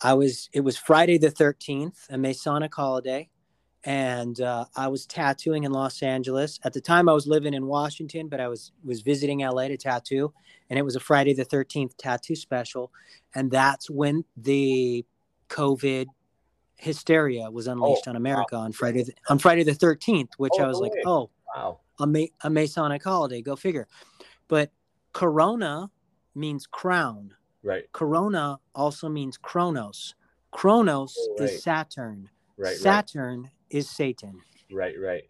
[0.01, 3.29] I was, it was Friday the 13th, a Masonic holiday.
[3.83, 6.59] And uh, I was tattooing in Los Angeles.
[6.63, 9.77] At the time, I was living in Washington, but I was was visiting LA to
[9.77, 10.33] tattoo,
[10.71, 12.91] and it was a Friday the Thirteenth tattoo special,
[13.35, 15.05] and that's when the
[15.49, 16.07] COVID
[16.77, 18.61] hysteria was unleashed oh, on America wow.
[18.61, 22.07] on Friday the, on Friday the Thirteenth, which oh, I was like, oh, wow a,
[22.07, 23.41] Ma- a Masonic holiday.
[23.41, 23.87] Go figure.
[24.47, 24.71] But
[25.13, 25.89] Corona
[26.33, 27.33] means crown.
[27.63, 27.91] Right.
[27.93, 30.13] Corona also means Kronos.
[30.51, 31.49] Kronos oh, right.
[31.49, 32.29] is Saturn.
[32.57, 32.75] Right.
[32.75, 33.51] Saturn right.
[33.69, 34.39] is Satan.
[34.71, 34.95] Right.
[34.99, 35.29] Right.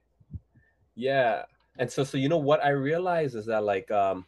[0.96, 1.44] Yeah.
[1.78, 4.26] And so, so you know what I realize is that like um,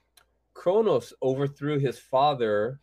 [0.54, 2.80] Kronos overthrew his father,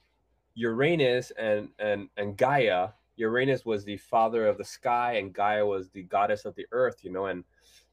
[0.54, 2.88] Uranus, and and and Gaia.
[3.16, 6.98] Uranus was the father of the sky, and Gaia was the goddess of the earth.
[7.02, 7.44] You know, and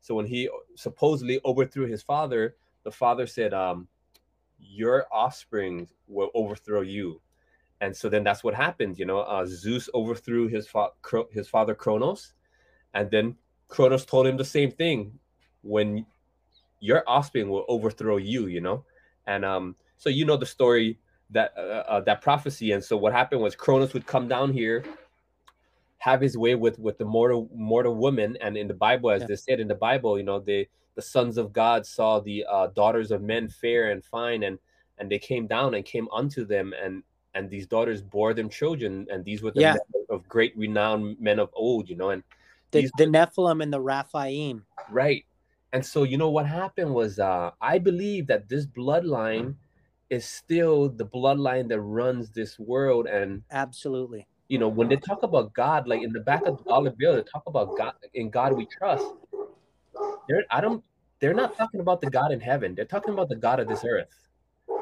[0.01, 3.87] so when he supposedly overthrew his father, the father said, um,
[4.59, 7.21] "Your offspring will overthrow you."
[7.79, 8.99] And so then that's what happened.
[8.99, 10.91] You know, uh, Zeus overthrew his fa-
[11.31, 12.33] his father Kronos,
[12.93, 13.37] and then
[13.67, 15.19] Kronos told him the same thing.
[15.63, 16.05] When
[16.79, 18.83] your offspring will overthrow you, you know,
[19.27, 22.71] and um, so you know the story that uh, uh, that prophecy.
[22.71, 24.83] And so what happened was Kronos would come down here
[26.01, 28.35] have his way with with the mortal mortal woman.
[28.41, 29.27] And in the bible as yeah.
[29.27, 32.67] they said in the bible you know they the sons of god saw the uh,
[32.75, 34.57] daughters of men fair and fine and
[34.97, 37.03] and they came down and came unto them and
[37.35, 39.75] and these daughters bore them children and these were the yeah.
[40.09, 42.23] of great renowned men of old you know and
[42.71, 44.63] the, the were, nephilim and the Rephaim.
[44.89, 45.25] Right.
[45.73, 49.53] And so you know what happened was uh i believe that this bloodline
[50.09, 55.23] is still the bloodline that runs this world and absolutely you know, when they talk
[55.23, 58.29] about God, like in the back of the dollar bill, they talk about God in
[58.29, 59.05] God we trust.
[60.27, 60.83] They're I don't
[61.21, 62.75] they're not talking about the God in heaven.
[62.75, 64.13] They're talking about the God of this earth.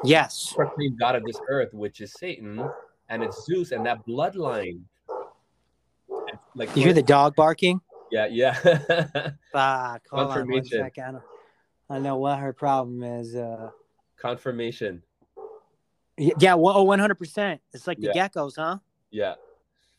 [0.02, 0.52] Yes.
[0.56, 2.68] Proclaim God of this earth, which is Satan,
[3.10, 4.80] and it's Zeus and that bloodline.
[6.56, 7.80] Like you hear the dog barking?
[8.10, 8.54] Yeah, yeah.
[9.52, 10.02] Fuck.
[10.10, 11.20] Hold on one second.
[11.88, 13.36] I know what her problem is.
[13.36, 13.70] Uh
[14.20, 15.04] confirmation.
[16.18, 17.60] Yeah, well, oh, 100%.
[17.72, 18.28] It's like the yeah.
[18.28, 18.78] geckos, huh?
[19.10, 19.34] Yeah.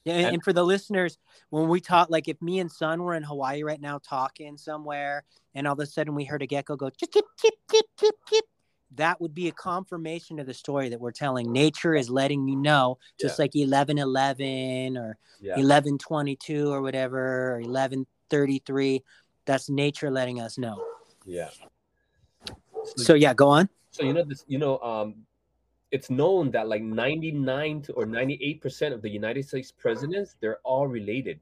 [0.03, 1.19] Yeah, and, and, for the listeners,
[1.51, 5.23] when we talk, like if me and Son were in Hawaii right now talking somewhere,
[5.53, 8.15] and all of a sudden we heard a gecko go chip chip chip chip chip
[8.27, 8.45] chip,
[8.95, 11.51] that would be a confirmation of the story that we're telling.
[11.51, 13.43] Nature is letting you know, just yeah.
[13.43, 15.55] like eleven eleven or yeah.
[15.57, 19.03] eleven twenty two or whatever, or eleven thirty three.
[19.45, 20.83] That's nature letting us know.
[21.25, 21.49] Yeah.
[22.47, 23.69] So, so yeah, go on.
[23.91, 25.25] So you know this, you know, um,
[25.91, 30.87] it's known that like 99 to, or 98% of the United States presidents, they're all
[30.87, 31.39] related.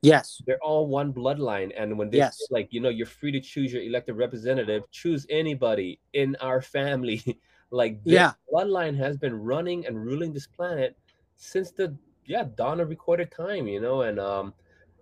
[0.00, 0.42] Yes.
[0.46, 1.72] They're all one bloodline.
[1.76, 2.38] And when they yes.
[2.38, 6.60] say, like, you know, you're free to choose your elected representative, choose anybody in our
[6.60, 7.38] family.
[7.70, 8.32] like yeah.
[8.52, 10.96] bloodline has been running and ruling this planet
[11.36, 14.54] since the yeah, dawn of recorded time, you know, and um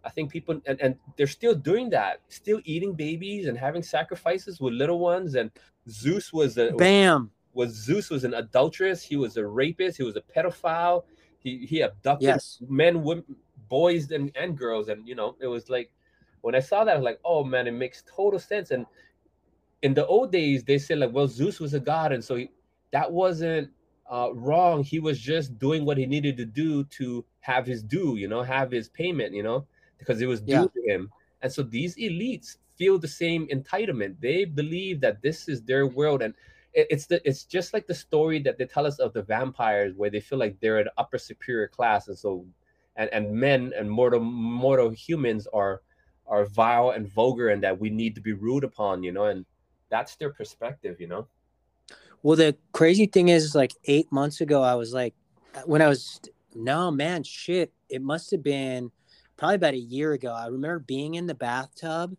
[0.05, 4.61] I think people and, and they're still doing that, still eating babies and having sacrifices
[4.61, 5.35] with little ones.
[5.35, 5.50] And
[5.88, 9.02] Zeus was a bam was Zeus was an adulteress.
[9.02, 9.96] He was a rapist.
[9.96, 11.04] He was a pedophile.
[11.38, 12.58] He he abducted yes.
[12.68, 13.24] men, women,
[13.68, 14.88] boys, and, and girls.
[14.88, 15.90] And you know, it was like
[16.42, 18.70] when I saw that, I was like, oh man, it makes total sense.
[18.70, 18.86] And
[19.82, 22.50] in the old days, they said like, well, Zeus was a god, and so he,
[22.92, 23.70] that wasn't
[24.10, 24.85] uh, wrong.
[24.85, 28.42] He was just doing what he needed to do to have his due, you know,
[28.42, 29.66] have his payment, you know,
[29.98, 30.66] because it was due yeah.
[30.66, 31.10] to him.
[31.42, 34.16] And so these elites feel the same entitlement.
[34.20, 36.35] They believe that this is their world, and
[36.73, 40.10] it's the it's just like the story that they tell us of the vampires where
[40.10, 42.44] they feel like they're an upper superior class and so
[42.96, 45.83] and, and men and mortal mortal humans are
[46.27, 49.44] are vile and vulgar and that we need to be ruled upon you know and
[49.88, 51.27] that's their perspective you know?
[52.23, 55.14] Well the crazy thing is like eight months ago i was like
[55.56, 56.21] uh, when i was
[56.54, 58.92] no man shit it must have been
[59.37, 60.33] probably about a year ago.
[60.33, 62.16] I remember being in the bathtub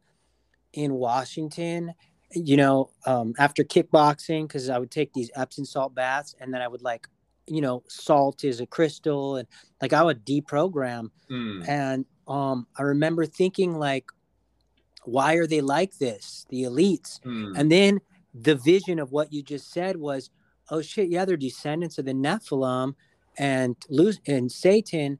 [0.73, 1.93] in washington
[2.33, 6.61] you know, um, after kickboxing, because I would take these Epsom salt baths, and then
[6.61, 7.07] I would like,
[7.47, 9.47] you know, salt is a crystal, and
[9.81, 11.09] like I would deprogram.
[11.29, 11.67] Mm.
[11.67, 14.11] And um, I remember thinking like,
[15.03, 17.19] why are they like this, the elites?
[17.21, 17.57] Mm.
[17.57, 17.99] And then
[18.33, 20.29] the vision of what you just said was,
[20.69, 22.93] oh shit, yeah, they're descendants of the Nephilim
[23.37, 25.19] and lose and Satan.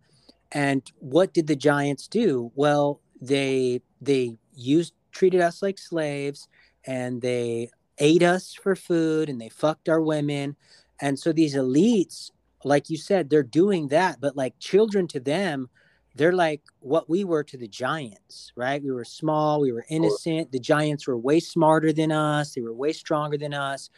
[0.51, 2.51] And what did the giants do?
[2.55, 6.47] Well, they they used treated us like slaves
[6.86, 10.55] and they ate us for food and they fucked our women.
[10.99, 12.32] And so these elites,
[12.63, 15.69] like you said, they're doing that, but like children to them,
[16.15, 18.84] they're like what we were to the giants, right?
[18.84, 20.51] We were small, we were innocent.
[20.51, 23.89] The giants were way smarter than us, they were way stronger than us.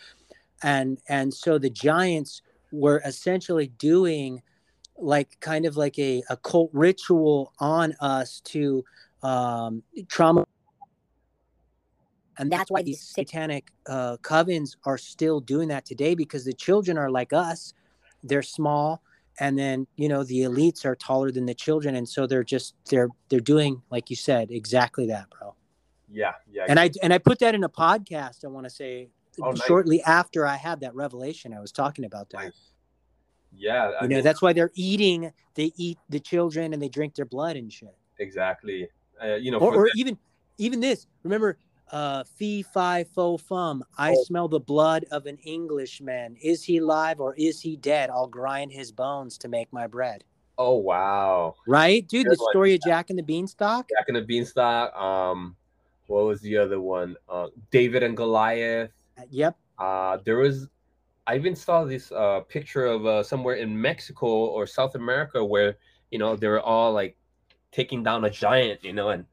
[0.62, 4.42] And and so the giants were essentially doing
[4.98, 8.84] like kind of like a, a cult ritual on us to
[9.24, 10.46] um, trauma
[12.38, 16.98] and that's why these satanic uh, covens are still doing that today because the children
[16.98, 17.74] are like us
[18.24, 19.02] they're small
[19.40, 22.76] and then you know the elites are taller than the children and so they're just
[22.90, 25.56] they're they're doing like you said exactly that bro
[26.10, 26.66] yeah, yeah.
[26.68, 29.10] and i and i put that in a podcast i want to say
[29.42, 29.64] Oh, nice.
[29.64, 32.70] shortly after i had that revelation i was talking about that Nice.
[33.56, 36.90] Yeah, I you know mean, that's why they're eating they eat the children and they
[36.90, 38.90] drink their blood and shit exactly.
[39.24, 40.18] Uh, you know, or, or even
[40.58, 41.58] even this remember
[41.94, 44.24] uh fee fi fo fum i Oh.
[44.26, 48.72] smell the blood of an englishman is he live or is he dead i'll grind
[48.74, 50.24] his bones to make my bread
[50.58, 54.94] oh wow, right dude the story of jack and the beanstalk Jack and the Beanstalk.
[54.96, 55.56] Um,
[56.08, 57.16] what was the other one?
[57.30, 58.92] Uh, David and Goliath.
[59.30, 60.68] yep Uh, there was.
[61.26, 65.78] I even saw this uh, picture of uh, somewhere in Mexico or South America where
[66.12, 67.16] you know they were all like
[67.72, 69.26] taking down a giant, you know, and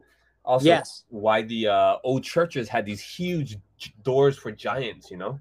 [0.51, 1.05] also yes.
[1.11, 3.57] why the uh, old churches had these huge
[4.03, 5.39] doors for giants, you know.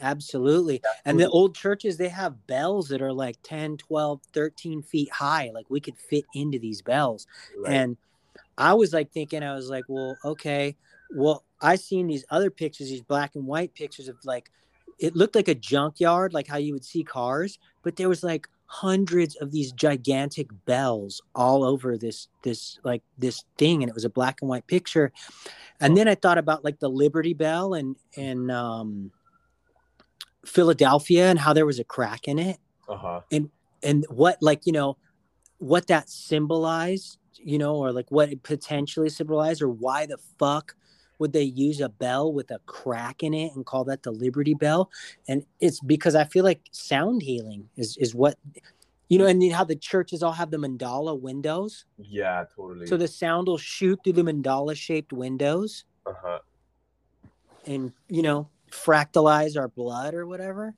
[0.00, 0.80] absolutely.
[1.04, 5.50] And the old churches they have bells that are like 10 12 13 feet high.
[5.52, 7.26] Like we could fit into these bells.
[7.58, 7.72] Right.
[7.74, 7.96] and
[8.58, 10.76] i was like thinking i was like well okay.
[11.14, 14.50] Well i seen these other pictures these black and white pictures of like
[14.98, 18.48] it looked like a junkyard like how you would see cars but there was like
[18.66, 24.04] hundreds of these gigantic bells all over this this like this thing and it was
[24.04, 25.12] a black and white picture
[25.80, 29.10] and then i thought about like the liberty bell and and um
[30.44, 32.58] philadelphia and how there was a crack in it
[32.88, 33.20] uh-huh.
[33.82, 34.96] and what like you know
[35.58, 40.74] what that symbolized you know or like what it potentially symbolized or why the fuck
[41.18, 44.54] would they use a bell with a crack in it and call that the liberty
[44.54, 44.90] bell
[45.28, 48.38] and it's because i feel like sound healing is is what
[49.08, 52.86] you know and then how the churches all have the mandala windows Yeah, totally.
[52.86, 56.38] so the sound will shoot through the mandala shaped windows uh-huh.
[57.66, 60.74] and you know fractalize our blood or whatever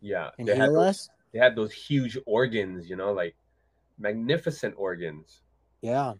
[0.00, 0.30] Yeah.
[0.38, 3.36] and They heal those, us they had those huge organs, you know, like
[3.98, 5.42] magnificent organs.
[5.82, 6.14] yeah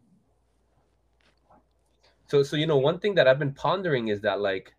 [2.29, 4.75] So so you know, one thing that I've been pondering is that like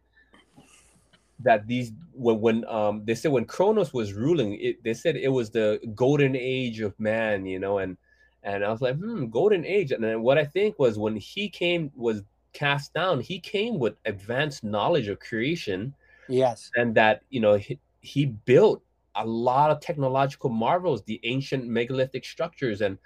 [1.40, 5.30] that these when when um they said when Kronos was ruling, it they said it
[5.30, 7.98] was the golden age of man, you know, and
[8.44, 9.92] and I was like, hmm, golden age.
[9.92, 12.22] And then what I think was when he came was
[12.54, 15.94] cast down, he came with advanced knowledge of creation.
[16.28, 16.70] Yes.
[16.76, 18.84] And that you know he, he built
[19.16, 22.82] a lot of technological marvels the ancient megalithic structures.
[22.82, 23.00] And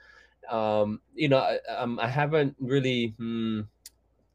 [0.50, 3.62] um you know I, um, I haven't really hmm,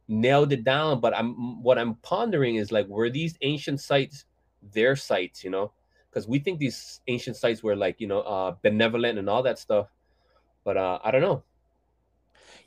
[0.08, 4.24] nailed it down but i'm what i'm pondering is like were these ancient sites
[4.72, 5.70] their sites you know
[6.10, 9.58] because we think these ancient sites were like you know uh benevolent and all that
[9.58, 9.88] stuff
[10.64, 11.42] but uh i don't know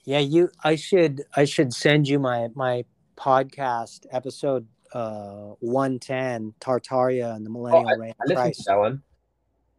[0.04, 2.86] Yeah, you I should I should send you my my
[3.18, 9.04] podcast episode uh 110 Tartaria and the Millennial Reign i of listened to that one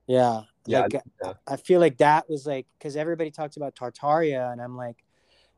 [0.07, 0.43] Yeah.
[0.67, 1.39] Yeah, I Like listened.
[1.47, 5.05] I feel like that was like cuz everybody talks about Tartaria and I'm like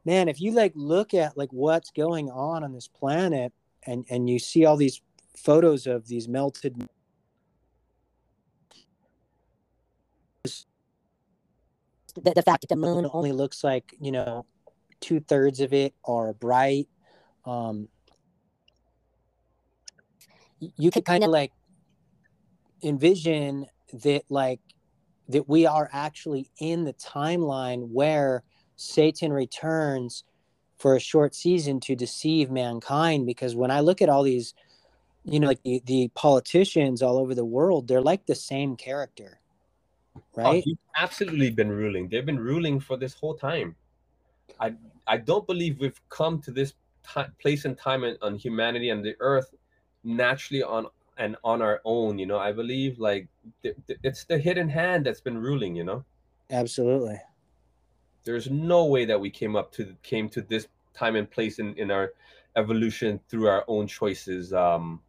[0.04, 3.52] man, if you like look at like what's going on on this planet
[3.86, 5.00] and and you see all these
[5.36, 6.88] photos of these melted
[12.14, 14.46] the, the fact that the moon only looks like you know
[15.00, 16.88] two thirds of it are bright
[17.44, 17.88] um
[20.76, 21.52] you could kind of like
[22.82, 24.60] envision that like
[25.28, 28.42] that we are actually in the timeline where
[28.76, 30.24] satan returns
[30.76, 34.54] for a short season to deceive mankind because when i look at all these
[35.24, 39.40] you know like the, the politicians all over the world they're like the same character
[40.16, 42.08] Oh, right he's absolutely been ruling.
[42.08, 43.74] They've been ruling for this whole time.
[44.60, 44.74] I
[45.06, 46.74] I don't believe we've come to this
[47.12, 49.54] ti place and time in, on humanity and the earth
[50.02, 50.86] naturally on
[51.18, 52.18] and on our own.
[52.18, 53.28] You know, I believe like
[53.62, 55.74] th- th- it's the hidden hand that's been ruling.
[55.74, 56.04] You know,
[56.50, 57.20] absolutely.
[58.24, 61.74] There's no way that we came up to came to this time and place in
[61.74, 62.12] in our
[62.56, 64.52] evolution through our own choices.
[64.52, 65.00] Um,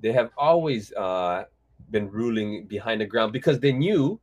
[0.00, 1.44] they have always uh,
[1.90, 4.20] been ruling behind the ground because they knew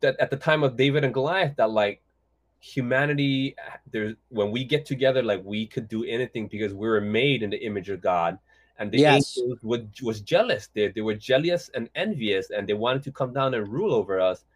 [0.00, 2.02] that at the time of David and Goliath that like
[2.60, 3.54] humanity
[3.90, 7.50] there's when we get together like we could do anything because we were made in
[7.50, 8.38] the image of God
[8.78, 9.36] and the yes.
[9.36, 13.34] angels would, was jealous they, they were jealous and envious and they wanted to come
[13.34, 14.46] down and rule over us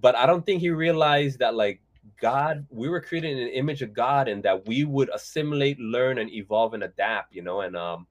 [0.00, 1.80] but I don't think he realized that like
[2.20, 6.18] God we were created in an image of God and that we would assimilate learn
[6.18, 8.06] and evolve and adapt you know and um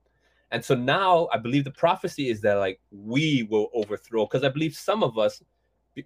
[0.52, 4.50] and so now I believe the prophecy is that like we will overthrow because I
[4.50, 5.42] believe some of us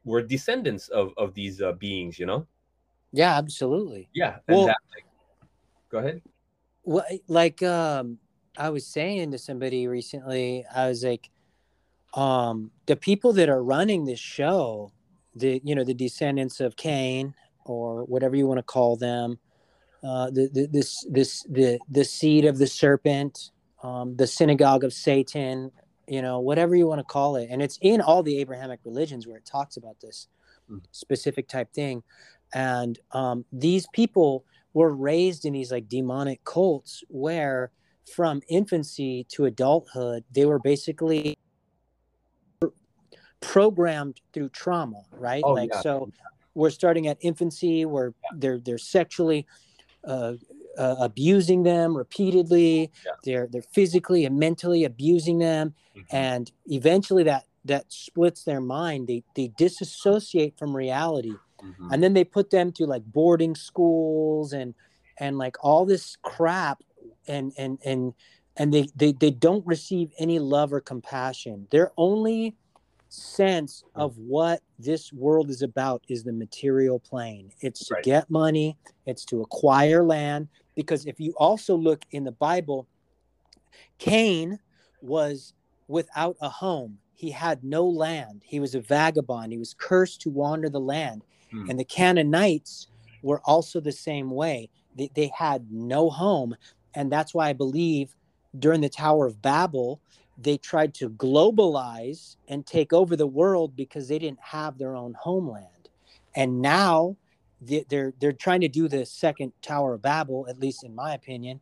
[0.03, 2.47] were descendants of of these uh, beings, you know.
[3.11, 4.09] Yeah, absolutely.
[4.13, 4.37] Yeah.
[4.47, 5.05] well, that, like,
[5.89, 6.21] go ahead.
[6.83, 8.19] Well, like um,
[8.57, 11.29] I was saying to somebody recently, I was like,
[12.13, 14.91] um, the people that are running this show,
[15.33, 17.33] the you know the descendants of Cain
[17.65, 19.37] or whatever you want to call them,
[20.03, 23.51] uh, the, the this this the the seed of the serpent,
[23.83, 25.71] um, the synagogue of Satan,
[26.07, 27.47] you know, whatever you want to call it.
[27.49, 30.27] And it's in all the Abrahamic religions where it talks about this
[30.69, 30.81] mm.
[30.91, 32.03] specific type thing.
[32.53, 37.71] And um, these people were raised in these like demonic cults where
[38.13, 41.37] from infancy to adulthood, they were basically
[43.39, 45.43] programmed through trauma, right?
[45.43, 45.81] Oh, like, yeah.
[45.81, 46.11] so
[46.55, 49.45] we're starting at infancy where they're, they're sexually
[50.05, 50.33] uh,
[50.77, 52.91] uh, abusing them repeatedly.
[53.05, 53.11] Yeah.
[53.23, 56.15] They're they're physically and mentally abusing them, mm-hmm.
[56.15, 59.07] and eventually that that splits their mind.
[59.07, 61.33] They they disassociate from reality,
[61.63, 61.91] mm-hmm.
[61.91, 64.73] and then they put them through like boarding schools and
[65.17, 66.83] and like all this crap,
[67.27, 68.13] and and and
[68.57, 71.67] and they they they don't receive any love or compassion.
[71.71, 72.55] They're only
[73.15, 74.01] sense mm.
[74.01, 77.51] of what this world is about is the material plane.
[77.61, 78.03] It's to right.
[78.03, 80.47] get money, it's to acquire land.
[80.75, 82.87] Because if you also look in the Bible,
[83.97, 84.59] Cain
[85.01, 85.53] was
[85.87, 86.97] without a home.
[87.13, 88.41] He had no land.
[88.45, 89.53] He was a vagabond.
[89.53, 91.23] He was cursed to wander the land.
[91.51, 91.69] Hmm.
[91.69, 92.87] And the Canaanites
[93.21, 94.69] were also the same way.
[94.97, 96.55] They, they had no home.
[96.93, 98.15] And that's why I believe
[98.59, 100.01] during the Tower of Babel,
[100.37, 105.13] they tried to globalize and take over the world because they didn't have their own
[105.13, 105.89] homeland.
[106.35, 107.15] And now
[107.61, 111.61] they're they're trying to do the second Tower of Babel, at least in my opinion,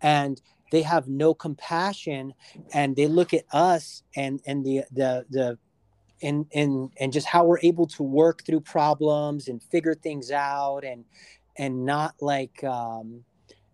[0.00, 0.40] and
[0.70, 2.32] they have no compassion,
[2.72, 5.58] and they look at us and and the the the
[6.22, 10.84] and and and just how we're able to work through problems and figure things out
[10.84, 11.04] and
[11.56, 13.24] and not like um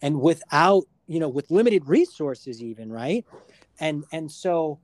[0.02, 3.24] and without you know with limited resources even right
[3.80, 4.78] and and so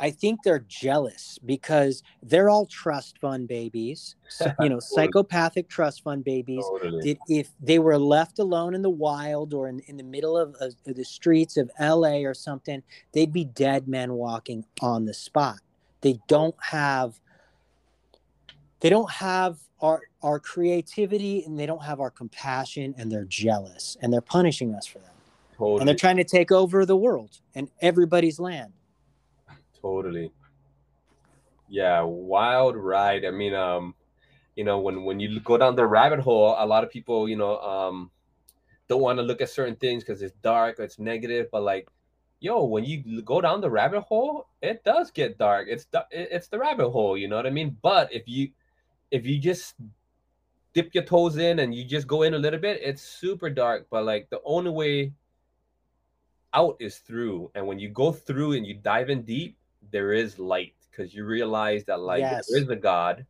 [0.00, 4.16] I think they're jealous because they're all trust fund babies,
[4.60, 6.64] you know, psychopathic trust fund babies.
[6.64, 7.18] Totally.
[7.28, 10.74] if they were left alone in the wild or in, in the middle of, of,
[10.84, 15.60] the streets of LA or something, they'd be dead men walking on the spot.
[16.00, 17.18] They don't have
[18.80, 23.96] they don't have our our creativity and they don't have our compassion and they're jealous
[24.02, 25.13] and they're punishing us for that.
[25.56, 25.80] Totally.
[25.80, 28.72] And they're trying to take over the world and everybody's land.
[29.80, 30.32] Totally.
[31.68, 33.24] Yeah, wild ride.
[33.24, 33.94] I mean, um,
[34.56, 37.36] you know, when when you go down the rabbit hole, a lot of people, you
[37.36, 38.10] know, um,
[38.88, 41.48] don't want to look at certain things because it's dark or it's negative.
[41.50, 41.88] But like,
[42.40, 45.68] yo, when you go down the rabbit hole, it does get dark.
[45.68, 47.16] It's the, it's the rabbit hole.
[47.16, 47.76] You know what I mean?
[47.82, 48.50] But if you
[49.10, 49.74] if you just
[50.72, 53.86] dip your toes in and you just go in a little bit, it's super dark.
[53.90, 55.12] But like the only way
[56.54, 57.50] out is through.
[57.54, 59.56] And when you go through and you dive in deep,
[59.90, 62.46] there is light because you realize that like yes.
[62.48, 63.26] there is a God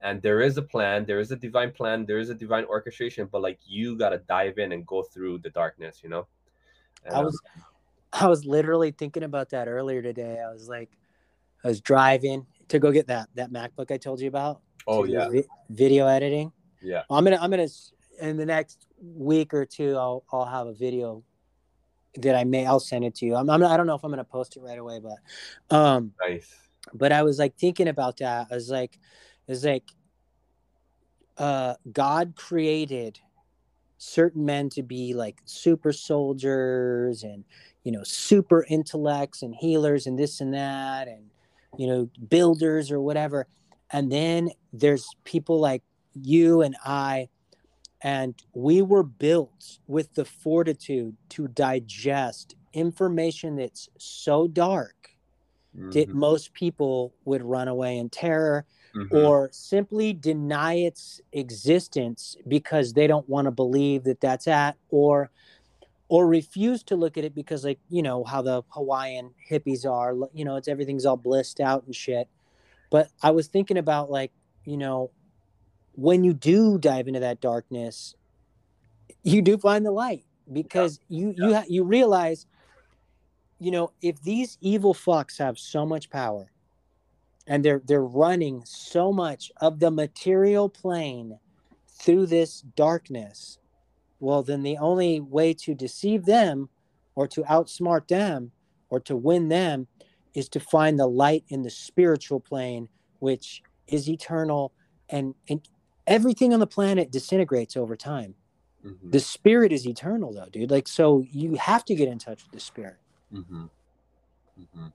[0.00, 3.28] and there is a plan, there is a divine plan, there is a divine orchestration,
[3.30, 6.26] but like you gotta dive in and go through the darkness, you know?
[7.04, 7.40] And, I was
[8.12, 10.40] I was literally thinking about that earlier today.
[10.40, 10.90] I was like,
[11.64, 14.60] I was driving to go get that that MacBook I told you about.
[14.86, 16.52] Oh yeah, vi- video editing.
[16.80, 17.68] Yeah, I'm gonna I'm gonna
[18.20, 21.22] in the next week or two I'll I'll have a video
[22.16, 23.34] that I may I'll send it to you.
[23.36, 26.54] I'm, I'm I don't know if I'm gonna post it right away, but um nice.
[26.92, 28.48] But I was like thinking about that.
[28.50, 28.98] I was like,
[29.48, 29.84] it's like
[31.38, 33.18] uh God created
[33.98, 37.44] certain men to be like super soldiers and
[37.84, 41.30] you know super intellects and healers and this and that and
[41.78, 43.46] you know builders or whatever
[43.92, 45.82] and then there's people like
[46.14, 47.28] you and I
[48.02, 55.10] and we were built with the fortitude to digest information that's so dark
[55.92, 59.08] that Mhm, most people would run away in terror mhm.
[59.10, 65.30] or simply deny its existence because they don't want to believe that that's at or
[66.08, 70.14] or refuse to look at it because like you know how the hawaiian hippies are
[70.32, 72.28] you know it's everything's all blissed out and shit
[72.90, 74.32] but i was thinking about like
[74.64, 75.12] you know
[75.94, 78.14] when you do dive into that darkness
[79.22, 82.46] you do find the light because you you ha- you realize
[83.58, 86.50] you know if these evil fucks have so much power
[87.46, 91.38] and they're they're running so much of the material plane
[91.88, 93.58] through this darkness
[94.20, 96.68] well then the only way to deceive them
[97.14, 98.50] or to outsmart them
[98.88, 99.86] or to win them
[100.34, 102.88] is to find the light in the spiritual plane
[103.20, 104.72] which is eternal
[105.08, 105.60] and and
[106.06, 108.36] everything on the planet disintegrates over time.
[108.84, 110.70] Mhm, the spirit is eternal though dude.
[110.70, 112.98] Like so you have to get in touch with the spirit.
[113.32, 113.70] Mhm,
[114.58, 114.92] mhm.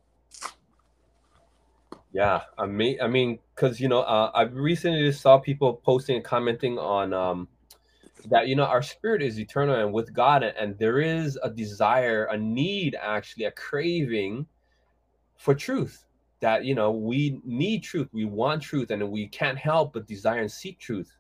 [2.14, 6.18] Yeah, I mean, I mean, because you know, uh, I recently just saw people posting
[6.18, 7.50] and commenting on um,
[8.30, 11.50] that you know our spirit is eternal and with God, and, and there is a
[11.52, 14.48] desire, a need, actually, a craving
[15.38, 16.07] for truth.
[16.40, 20.40] That you know we need truth, we want truth, and we can't help but desire
[20.42, 21.18] and seek truth.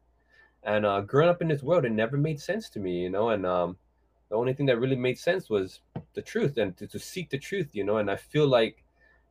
[0.63, 3.29] And uh, growing up in this world, it never made sense to me, you know.
[3.29, 3.77] And um,
[4.29, 5.79] the only thing that really made sense was
[6.13, 7.97] the truth and to, to seek the truth, you know.
[7.97, 8.83] And I feel like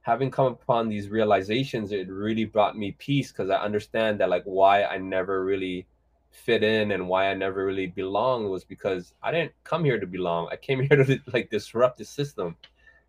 [0.03, 4.45] having come upon these realizations, it really brought me peace because I understand that like
[4.45, 5.87] why I never really
[6.31, 10.07] fit in and why I never really belonged was because I didn't come here to
[10.07, 10.49] belong.
[10.51, 12.57] I came here to like disrupt the system.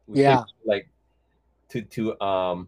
[0.07, 0.43] We Yeah.
[0.65, 0.89] like
[1.69, 2.67] to to um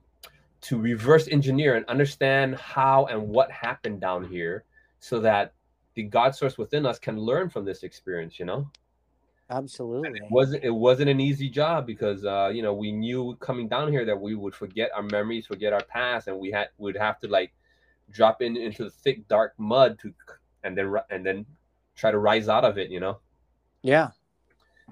[0.61, 4.65] to reverse engineer and understand how and what happened down here
[4.99, 5.53] so that
[5.93, 8.69] the God source within us can learn from this experience, you know?
[9.49, 13.67] absolutely It wasn't it wasn't an easy job because uh, you know, we knew coming
[13.67, 16.97] down here that we would forget our memories, forget our past, and we had would
[16.97, 17.53] have to like
[18.11, 20.13] drop in into the thick dark mud to
[20.63, 21.45] and then and then
[21.95, 23.19] try to rise out of it, you know?
[23.81, 24.09] yeah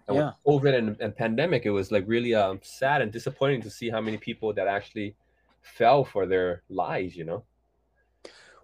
[0.08, 0.26] And Yeah.
[0.26, 3.90] with COVID and, and pandemic, it was like really um sad and disappointing to see
[3.90, 5.16] how many people that actually
[5.62, 7.44] fell for their lies, you know?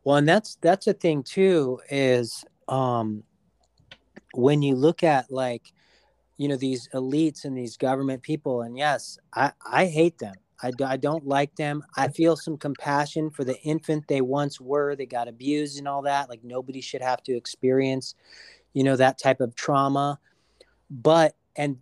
[0.04, 3.24] Well, and that's that's a thing too is um
[4.34, 5.74] when you look at like
[6.38, 10.36] you know these elites and these government people and yes, I I hate them.
[10.62, 11.84] I, I don't like them.
[11.98, 14.96] I feel some compassion for the infant they once were.
[14.96, 16.30] They got abused and all that.
[16.30, 18.16] Like nobody should have to experience,
[18.74, 20.20] you know, that type of trauma.
[21.02, 21.78] But and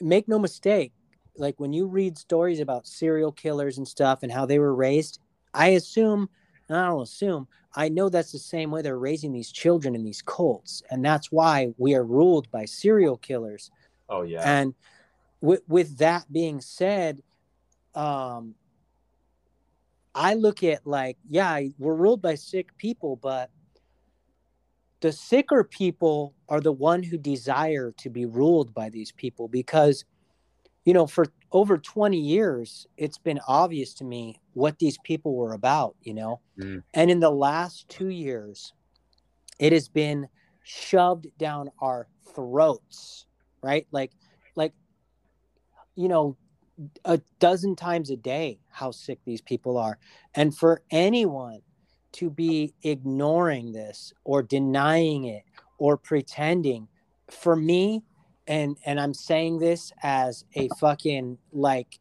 [0.00, 0.92] make no mistake,
[1.36, 5.20] like when you read stories about serial killers and stuff and how they were raised,
[5.54, 6.28] I assume,
[6.68, 7.46] and I don't assume,
[7.76, 10.82] I know that's the same way they're raising these children in these cults.
[10.90, 13.70] And that's why we are ruled by serial killers.
[14.08, 14.42] Oh yeah.
[14.44, 14.74] And
[15.40, 17.22] with, with that being said,
[17.94, 18.56] um,
[20.14, 23.50] I look at like, yeah, we're ruled by sick people, but
[25.00, 30.04] the sicker people are the one who desire to be ruled by these people because,
[30.84, 35.52] you know, for over 20 years, it's been obvious to me what these people were
[35.52, 36.40] about, you know.
[36.58, 36.82] Mm.
[36.94, 38.72] And in the last two years,
[39.58, 40.28] it has been
[40.64, 43.26] shoved down our throats,
[43.62, 43.86] right?
[43.92, 44.12] Like,
[44.56, 44.72] like,
[45.94, 46.36] you know,
[47.04, 49.98] a dozen times a day how sick these people are.
[50.34, 51.60] And for anyone
[52.18, 55.44] to be ignoring this or denying it
[55.78, 56.88] or pretending,
[57.30, 58.02] for me,
[58.48, 62.00] and and I'm saying this as a fucking like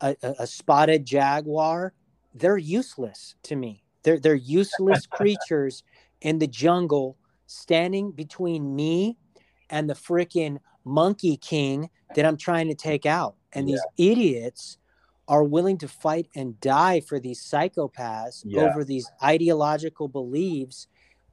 [0.00, 1.92] a, a, a spotted jaguar,
[2.34, 3.84] they're useless to me.
[4.02, 5.82] They're they're useless creatures
[6.22, 9.18] in the jungle standing between me
[9.68, 13.34] and the freaking monkey king that I'm trying to take out.
[13.52, 14.78] And these idiots
[15.30, 18.62] are willing to fight and die for these psychopaths Yeah.
[18.64, 20.88] over these ideological beliefs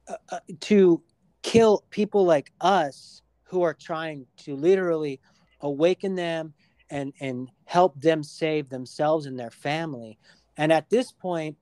[0.08, 1.02] uh, uh, to
[1.42, 5.20] kill people like us who are trying to literally
[5.62, 6.54] awaken them
[6.90, 10.16] and and help them save themselves and their family.
[10.56, 11.56] And at this point,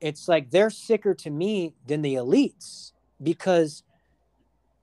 [0.00, 3.82] it's like they're sicker to me than the elites because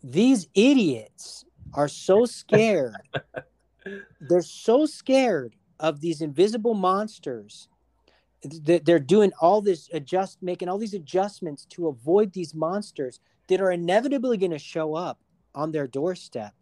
[0.03, 2.95] these idiots are so scared.
[4.19, 7.67] they're so scared of these invisible monsters.
[8.63, 13.61] That they're doing all this adjust making all these adjustments to avoid these monsters that
[13.61, 15.19] are inevitably going to show up
[15.53, 16.53] on their doorstep.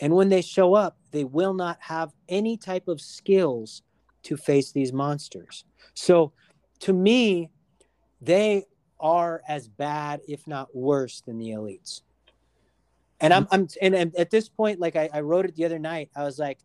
[0.00, 3.82] And when they show up they will not have any type of skills
[4.24, 5.64] to face these monsters.
[5.94, 6.32] So
[6.80, 7.50] to me
[8.20, 8.64] they
[8.98, 12.02] are as bad if not worse than the elites.
[13.20, 15.78] And i'm, I'm and, and at this point like I, I wrote it the other
[15.78, 16.10] night.
[16.16, 16.58] I was like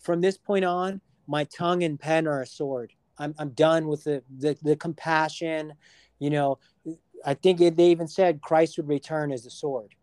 [0.00, 2.92] from this point on, my tongue and pen are a sword.
[3.18, 5.74] I'm I'm done with the the, the compassion.
[6.18, 6.58] You know,
[7.24, 9.94] I think it, they even said Christ would return as the sword,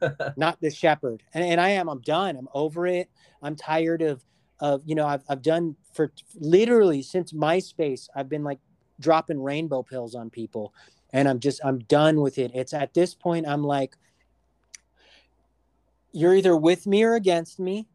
[0.36, 1.22] not the shepherd.
[1.34, 1.88] And, and I am.
[1.88, 2.36] I'm done.
[2.36, 3.10] I'm over it.
[3.42, 4.22] I'm tired of
[4.60, 5.06] of you know.
[5.06, 8.08] I've I've done for literally since MySpace.
[8.14, 8.60] I've been like
[9.00, 10.74] dropping rainbow pills on people,
[11.10, 12.52] and I'm just I'm done with it.
[12.54, 13.96] It's at this point I'm like,
[16.12, 17.88] you're either with me or against me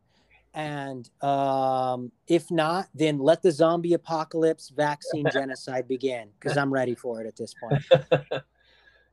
[0.53, 6.95] and um, if not, then let the zombie apocalypse, vaccine genocide begin because I'm ready
[6.95, 7.83] for it at this point.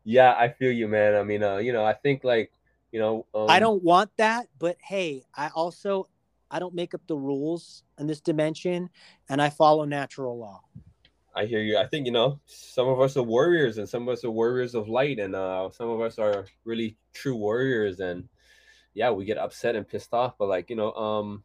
[0.04, 1.14] yeah, I feel you, man.
[1.14, 2.52] I mean, uh, you know, I think like,
[2.92, 3.50] you know, um...
[3.50, 6.08] I don't want that, but hey, I also
[6.50, 8.88] I don't make up the rules in this dimension,
[9.28, 10.62] and I follow natural law.
[11.34, 11.76] I hear you.
[11.78, 14.74] I think you know some of us are warriors, and some of us are warriors
[14.74, 18.28] of light, and uh, some of us are really true warriors, and
[18.94, 20.34] yeah, we get upset and pissed off.
[20.38, 21.44] But like, you know, um,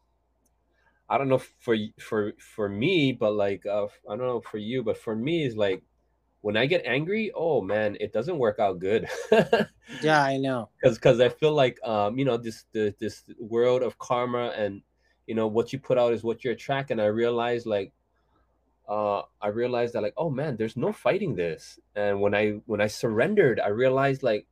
[1.10, 4.84] I don't know for for for me, but like, uh, I don't know for you,
[4.84, 5.84] but for me is like
[6.42, 9.08] when I get angry, oh man, it doesn't work out good.
[10.02, 10.70] yeah, I know.
[10.82, 14.82] Because because I feel like um, you know, this the this world of karma and
[15.28, 16.92] you know what you put out is what you attract.
[16.92, 17.92] And I realized like
[18.88, 21.80] uh, I realized that like, oh man, there's no fighting this.
[21.96, 24.48] And when I when I surrendered, I realized like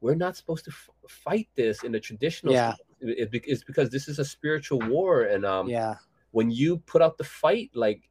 [0.00, 2.74] we're not supposed to f- fight this in the traditional yeah.
[3.00, 5.94] it, it's because this is a spiritual war and um yeah.
[6.32, 8.08] when you put out the fight like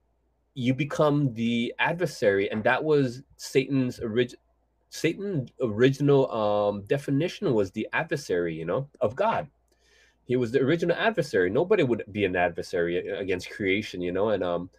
[0.55, 2.49] you become the adversary.
[2.51, 4.41] And that was satan's original
[4.89, 9.47] satan's original um definition was the adversary you know of god.
[10.25, 11.49] He was the original adversary.
[11.49, 14.29] Nobody would be an adversary against creation you know?
[14.29, 14.69] And um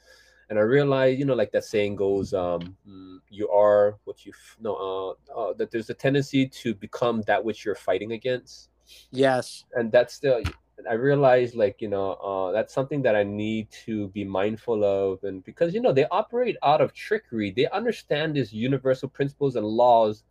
[0.51, 4.33] and I realized, you know, like that saying goes, um, mm, you are what you
[4.61, 8.71] know, uh, uh, that there's a tendency to become that which you're fighting against.
[9.11, 10.45] Yes, and that's the.
[10.91, 15.25] I realized, like you know, uh, that's something that I need to be mindful of,
[15.25, 19.67] and because you know they operate out of trickery, they understand these universal principles and
[19.67, 20.25] laws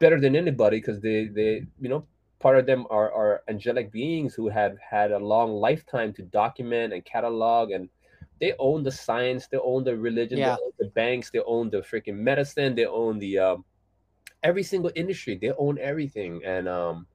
[0.00, 2.04] better than anybody because they they you know
[2.40, 6.92] part of them are are angelic beings who have had a long lifetime to document
[6.92, 7.88] and catalog and
[8.40, 10.56] they own the science, they own the religion, yeah.
[10.56, 13.64] they own the banks, they own the freaking medicine, they own the um,
[14.42, 17.06] every single industry, they own everything, and um,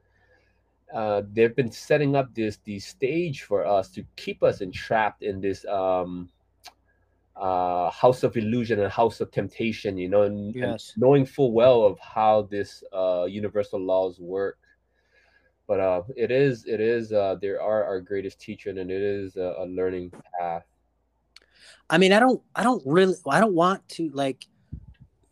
[0.94, 5.42] uh, they've been setting up this the stage for us to keep us entrapped in
[5.42, 6.30] this um,
[7.36, 10.94] uh, house of illusion and house of temptation, you know, and, yes.
[10.94, 14.58] and knowing full well of how this uh, universal laws work
[15.70, 19.38] but uh, it is it is uh, there are our greatest teacher and it is
[19.38, 20.66] a, a learning path
[21.90, 24.46] I mean, I don't, I don't really, I don't want to like,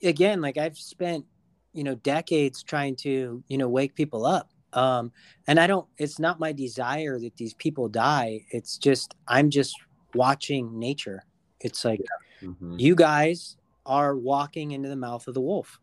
[0.01, 1.26] again, like I've spent,
[1.74, 4.49] you know, decades trying to, you know, wake people up.
[4.74, 5.12] Um,
[5.47, 8.45] and I don't, it's not my desire that these people die.
[8.49, 9.76] It's just, I'm just
[10.14, 11.24] watching nature.
[11.62, 12.01] It's like,
[12.41, 12.49] yeah.
[12.49, 12.76] mm-hmm.
[12.78, 15.80] you guys are walking into the mouth of the wolf.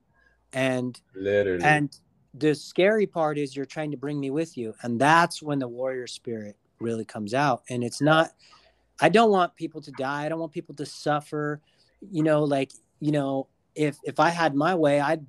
[0.52, 1.96] And, literally, and
[2.34, 4.74] the scary part is you're trying to bring me with you.
[4.82, 7.62] And that's when the warrior spirit really comes out.
[7.70, 8.32] And it's not,
[9.00, 10.24] I don't want people to die.
[10.24, 11.60] I don't want people to suffer.
[12.10, 15.24] You know, like, you know, if if I had my way, I'd,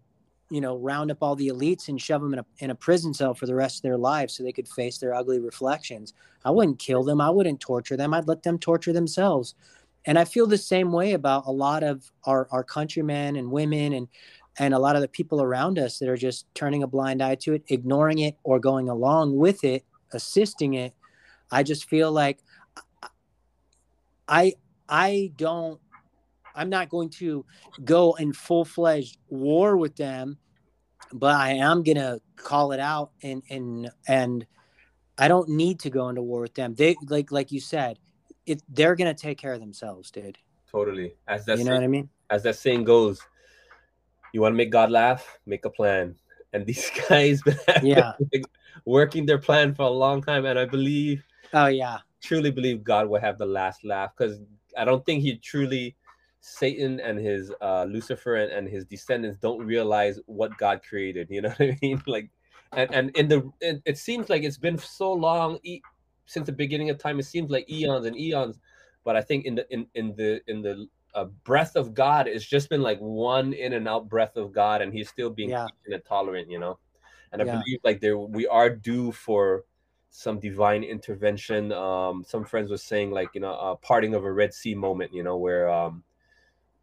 [0.50, 3.14] you know, round up all the elites and shove them in a in a prison
[3.14, 6.14] cell for the rest of their lives so they could face their ugly reflections.
[6.44, 7.20] I wouldn't kill them.
[7.20, 8.14] I wouldn't torture them.
[8.14, 9.56] I'd let them torture themselves.
[10.06, 13.94] And I feel the same way about a lot of our our countrymen and women
[13.94, 14.08] and
[14.58, 17.36] and a lot of the people around us that are just turning a blind eye
[17.36, 20.94] to it, ignoring it or going along with it, assisting it.
[21.52, 22.40] I just feel like
[24.28, 24.54] I
[24.88, 25.80] I don't
[26.56, 27.46] I'm not going to
[27.84, 30.38] go in full fledged war with them,
[31.12, 34.46] but I am gonna call it out and and and
[35.18, 36.74] I don't need to go into war with them.
[36.76, 38.00] They like like you said,
[38.46, 40.38] it they're gonna take care of themselves, dude.
[40.72, 41.16] Totally.
[41.28, 42.10] As that you know saying, what I mean?
[42.30, 43.22] As that saying goes,
[44.34, 46.16] you want to make God laugh, make a plan.
[46.54, 48.14] And these guys been yeah
[48.86, 51.24] working their plan for a long time, and I believe.
[51.54, 54.40] Oh yeah truly believe God will have the last laugh because
[54.78, 55.96] I don't think he truly
[56.42, 61.28] Satan and his uh, Lucifer and, and his descendants don't realize what God created.
[61.30, 62.04] You know what I mean?
[62.08, 62.30] Like,
[62.74, 65.82] and and in the it, it seems like it's been so long e-
[66.26, 67.20] since the beginning of time.
[67.20, 68.60] It seems like eons and eons,
[69.04, 72.46] but I think in the in in the in the uh, breath of God, it's
[72.46, 75.68] just been like one in and out breath of God, and He's still being yeah.
[76.08, 76.50] tolerant.
[76.50, 76.80] You know,
[77.32, 77.60] and I yeah.
[77.60, 79.64] believe like there we are due for
[80.18, 81.74] some divine intervention.
[81.74, 85.14] Um, some friends were saying like you know a parting of a Red Sea moment.
[85.14, 86.04] You know where um,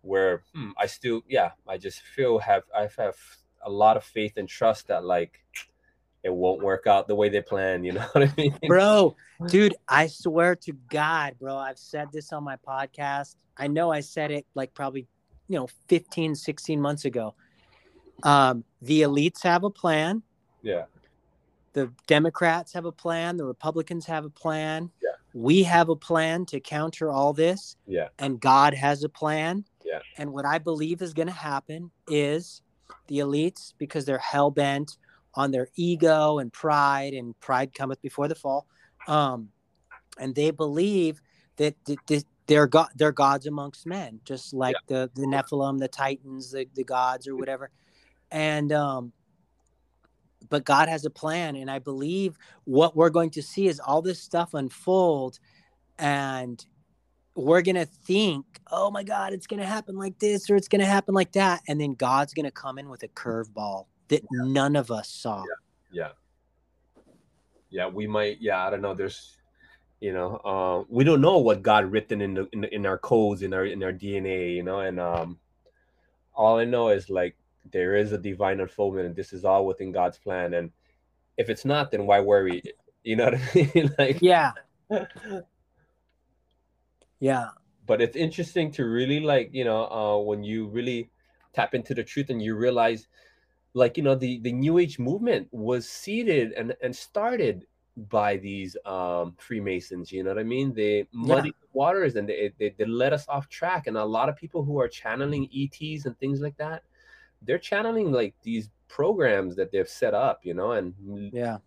[0.02, 3.16] where hmm, I still yeah I just feel have I have
[3.64, 5.40] a lot of faith and trust that like
[6.22, 7.84] it won't work out the way they plan.
[7.84, 9.16] You know what I mean, bro?
[9.48, 13.36] Dude, I swear to God, bro, I've said this on my podcast.
[13.56, 15.06] I know I said it like probably,
[15.48, 17.34] you know, 15, 16 months ago.
[18.22, 20.22] Um, the elites have a plan.
[20.62, 20.84] Yeah.
[21.72, 23.36] The Democrats have a plan.
[23.36, 24.90] The Republicans have a plan.
[25.02, 25.10] Yeah.
[25.34, 27.76] We have a plan to counter all this.
[27.86, 28.08] Yeah.
[28.18, 29.64] And God has a plan.
[29.84, 30.00] Yeah.
[30.18, 32.62] And what I believe is going to happen is
[33.06, 34.98] the elites, because they're hell bent
[35.34, 38.66] on their ego and pride, and pride cometh before the fall.
[39.08, 39.48] Um,
[40.18, 41.22] and they believe
[41.56, 45.06] that th- th- they're God, they're gods amongst men, just like yeah.
[45.14, 47.70] the the Nephilim, the Titans, the, the gods or whatever.
[48.30, 49.12] And um,
[50.48, 54.02] but God has a plan, and I believe what we're going to see is all
[54.02, 55.38] this stuff unfold,
[55.98, 56.64] and
[57.34, 61.14] we're gonna think, oh my God, it's gonna happen like this or it's gonna happen
[61.14, 64.44] like that, and then God's gonna come in with a curveball that yeah.
[64.44, 65.42] none of us saw.
[65.92, 66.02] Yeah.
[66.04, 66.08] yeah.
[67.70, 68.36] Yeah, we might.
[68.40, 68.92] Yeah, I don't know.
[68.92, 69.38] There's,
[70.00, 73.42] you know, uh, we don't know what God written in the, in, in our codes
[73.42, 74.54] in our in our DNA.
[74.54, 75.38] You know, and um,
[76.34, 77.34] all I know is like
[77.70, 80.54] there is a divine unfoldment, and this is all within God's plan.
[80.54, 80.70] And
[81.36, 82.62] if it's not, then why worry?
[83.04, 83.94] You know what I mean?
[83.98, 84.52] like, yeah,
[87.20, 87.48] yeah.
[87.86, 91.10] But it's interesting to really like, you know, uh, when you really
[91.54, 93.08] tap into the truth and you realize
[93.74, 97.66] like you know the the new age movement was seeded and and started
[98.08, 101.52] by these um freemasons you know what i mean they muddy yeah.
[101.60, 104.64] the waters and they, they they let us off track and a lot of people
[104.64, 106.82] who are channeling ets and things like that
[107.46, 110.94] they're channeling like these programs that they've set up you know and
[111.32, 111.58] yeah.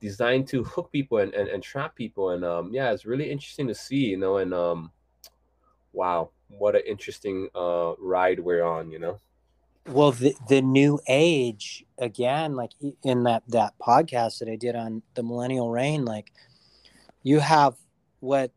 [0.00, 3.68] designed to hook people and, and, and trap people and um yeah it's really interesting
[3.68, 4.90] to see you know and um
[5.92, 9.18] wow what an interesting uh ride we're on you know?
[9.86, 12.72] Well the, the new age again like
[13.02, 16.32] in that that podcast that i did on the millennial reign like
[17.22, 17.74] you have
[18.20, 18.52] what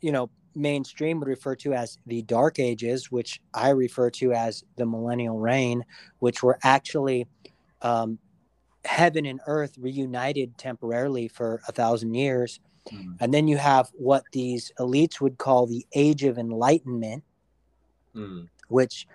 [0.00, 4.64] you know mainstream would refer to as the dark ages which i refer to as
[4.76, 5.84] the millennial reign
[6.18, 7.26] which were actually
[7.82, 8.18] um,
[8.84, 12.60] heaven and earth reunited temporarily for a thousand years
[12.92, 13.14] mm.
[13.20, 17.22] and then you have what these elites would call the age of enlightenment
[18.14, 18.48] mm.
[18.68, 19.06] which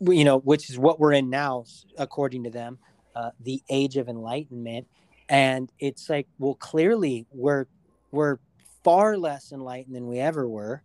[0.00, 1.64] you know, which is what we're in now,
[1.98, 2.78] according to them,
[3.14, 4.86] uh, the age of enlightenment.
[5.28, 7.66] And it's like, well, clearly we're
[8.10, 8.38] we're
[8.84, 10.82] far less enlightened than we ever were,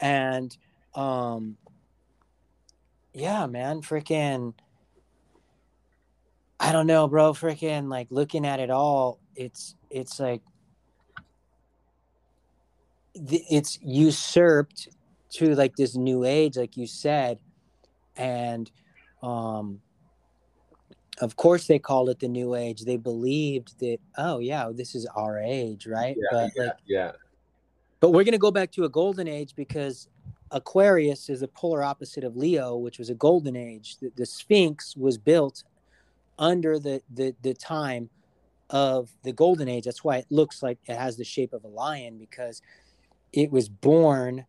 [0.00, 0.56] and
[0.94, 1.56] um,
[3.12, 4.54] yeah, man, freaking,
[6.60, 10.42] I don't know, bro, freaking, like looking at it all, it's it's like
[13.14, 14.88] it's usurped
[15.30, 17.38] to like this new age, like you said.
[18.16, 18.70] And
[19.22, 19.80] um,
[21.20, 25.06] of course they called it the new age they believed that oh yeah this is
[25.16, 26.16] our age right?
[26.16, 27.12] yeah, but yeah, like yeah.
[28.00, 30.08] But we're going to go back to a golden age because
[30.50, 33.96] aquarius is the polar opposite of leo which was a golden age.
[33.98, 35.64] The, the sphinx was built
[36.38, 38.10] under the, the the time
[38.70, 39.84] of the golden age.
[39.84, 42.62] That's why it looks like it has the shape of a lion because
[43.32, 44.46] it was born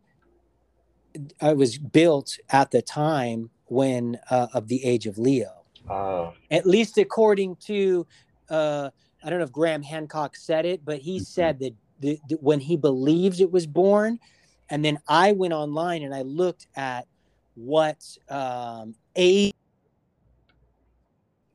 [1.14, 5.59] it was built at the time when uh, of the age of Leo.
[5.90, 8.06] Uh, At least according to,
[8.48, 8.90] uh,
[9.24, 11.24] I don't know if Graham Hancock said it, but he mm-hmm.
[11.24, 14.20] said that the, the, when he believes it was born,
[14.70, 17.06] and then I went online and I looked at
[17.56, 19.52] what um, age.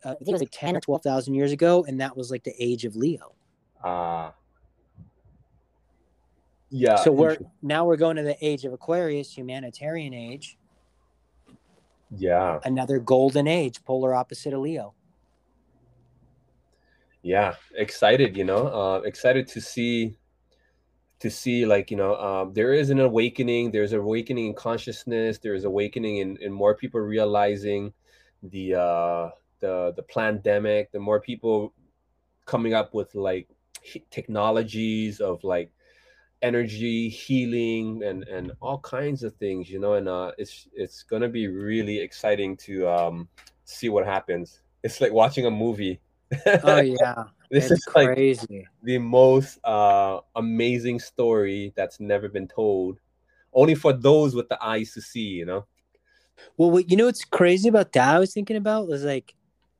[0.03, 2.29] Uh, I think it was like ten or twelve thousand years ago, and that was
[2.29, 3.33] like the age of Leo.
[3.83, 4.27] Ah.
[4.27, 4.31] Uh,
[6.69, 6.97] yeah.
[6.97, 10.57] So we're now we're going to the age of Aquarius, humanitarian age.
[12.11, 12.59] Yeah.
[12.63, 14.93] Another golden age, polar opposite of Leo.
[17.21, 20.17] Yeah, excited, you know, uh, excited to see
[21.19, 25.63] to see like you know um, there is an awakening there's awakening in consciousness there's
[25.63, 27.93] awakening in, in more people realizing
[28.43, 29.29] the uh
[29.59, 31.73] the the pandemic the more people
[32.45, 33.47] coming up with like
[34.11, 35.71] technologies of like
[36.45, 41.27] energy healing and and all kinds of things you know and uh it's it's gonna
[41.27, 43.27] be really exciting to um
[43.65, 44.61] see what happens.
[44.83, 45.99] It's like watching a movie.
[46.63, 47.25] Oh yeah.
[47.51, 48.59] This it's is crazy.
[48.59, 52.99] like the most uh amazing story that's never been told.
[53.53, 55.65] Only for those with the eyes to see you know?
[56.57, 59.35] Well what you know what's crazy about that i was thinking about was like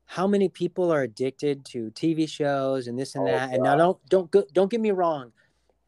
[0.05, 3.53] how many people are addicted to tv shows and this and oh, that God.
[3.53, 5.33] and now don't don't don't get me wrong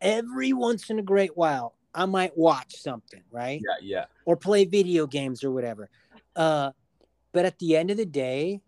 [0.02, 3.62] every once in a great while I might watch something, right?
[3.66, 4.06] Yeah, yeah.
[4.26, 5.90] Or play video games or whatever.
[6.36, 6.72] Uh,
[7.32, 8.62] but at the end of the day,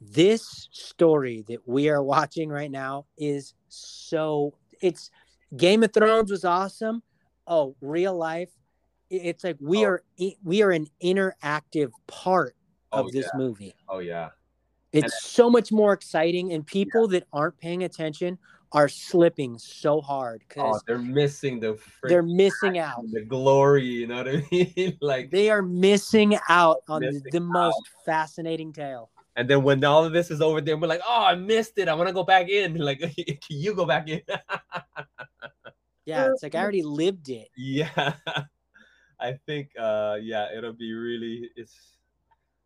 [0.00, 4.52] this story that we are watching right now is so
[4.82, 5.10] it's
[5.56, 7.02] Game of Thrones was awesome.
[7.46, 8.50] Oh, real life.
[9.08, 9.88] It's like we Oh.
[9.90, 10.02] are
[10.44, 12.56] we are an interactive part
[12.92, 13.38] of Oh, this yeah.
[13.38, 13.74] movie.
[13.88, 14.30] Oh yeah.
[14.92, 18.38] It's so much more exciting, and people that aren't paying attention
[18.72, 23.04] are slipping so hard Oh, because they're missing the they're missing out.
[23.12, 23.84] the glory.
[23.84, 24.98] You know what I mean?
[25.00, 29.10] like, They are missing out on the, Missing the most fascinating tale.
[29.36, 31.88] and then when all of this is over, then we're like, oh, I missed it.
[31.88, 32.76] I want to go back in.
[32.84, 33.00] Like,
[33.48, 34.20] you go back in.
[36.04, 37.48] Yeah, it's like I already lived it.
[37.56, 38.14] yeah
[39.18, 41.96] i think uh yeah it'll be really it's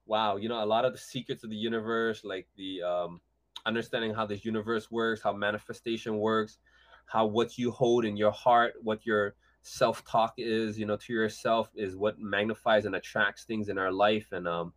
[0.05, 3.21] wow you know a lot of the secrets of the universe like the um
[3.67, 6.59] understanding how this universe works how manifestation works
[7.07, 11.71] how what you hold in your heart what your self-talk is you know to yourself
[11.75, 14.73] is what magnifies and attracts things in our life and um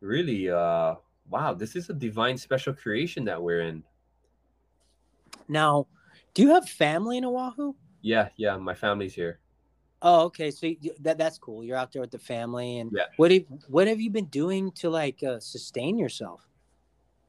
[0.00, 0.94] really uh
[1.30, 3.82] wow this is a divine special creation that we're in
[5.48, 5.86] Now,
[6.32, 7.74] do you have family in Oahu?
[8.02, 9.38] yeah yeah my family's here
[10.06, 10.50] Oh, okay.
[10.50, 11.64] So you, that that's cool.
[11.64, 13.04] You're out there with the family, and Yeah.
[13.16, 16.46] what have what have you been doing to like uh, sustain yourself?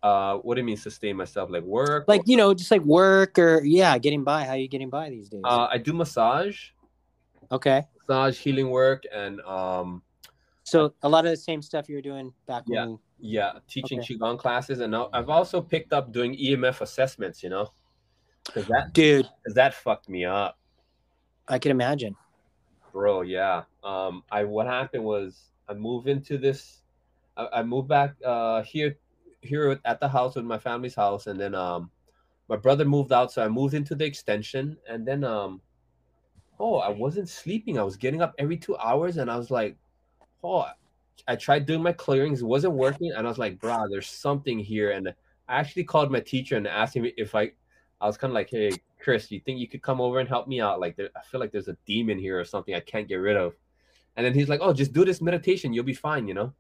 [0.05, 3.39] Uh what do you mean sustain myself like work Like you know, just like work
[3.39, 4.43] or yeah, getting by.
[4.45, 5.41] How you getting by these days?
[5.43, 6.57] uh i do massage
[7.51, 7.81] okay.
[7.97, 10.03] massage healing work and um
[10.63, 12.85] So a lot of the same stuff you were doing back Yeah.
[12.85, 12.99] when.
[13.19, 14.13] yeah teaching Okay.
[14.17, 17.65] qigong classes and i've also picked up doing emf assessments you know
[18.45, 20.53] because that Dude, 'cause that fucked me up
[21.47, 22.13] I can imagine.
[22.93, 25.29] bro yeah um i what happened was
[25.69, 26.59] i moved into this
[27.37, 28.91] i, I moved back uh here
[29.45, 31.89] here at the house with my family's house and then um
[32.47, 35.61] my brother moved out so i moved into the extension and then um
[36.59, 37.77] oh i wasn't sleeping.
[37.77, 39.77] I was getting up every two hours and i was like
[40.43, 40.65] oh
[41.27, 44.59] i tried doing my clearings it wasn't working and i was like brah there's something
[44.59, 44.91] here.
[44.91, 45.09] And
[45.47, 47.51] i actually called my teacher and asked him if i
[48.01, 50.47] i was kind of like hey chris you think you could come over and help
[50.47, 50.79] me out?
[50.79, 53.37] Like there, i feel like there's a demon here or something i can't get rid
[53.37, 53.53] of.
[54.17, 55.73] And then he's like oh just do this meditation.
[55.73, 56.53] You'll be fine you know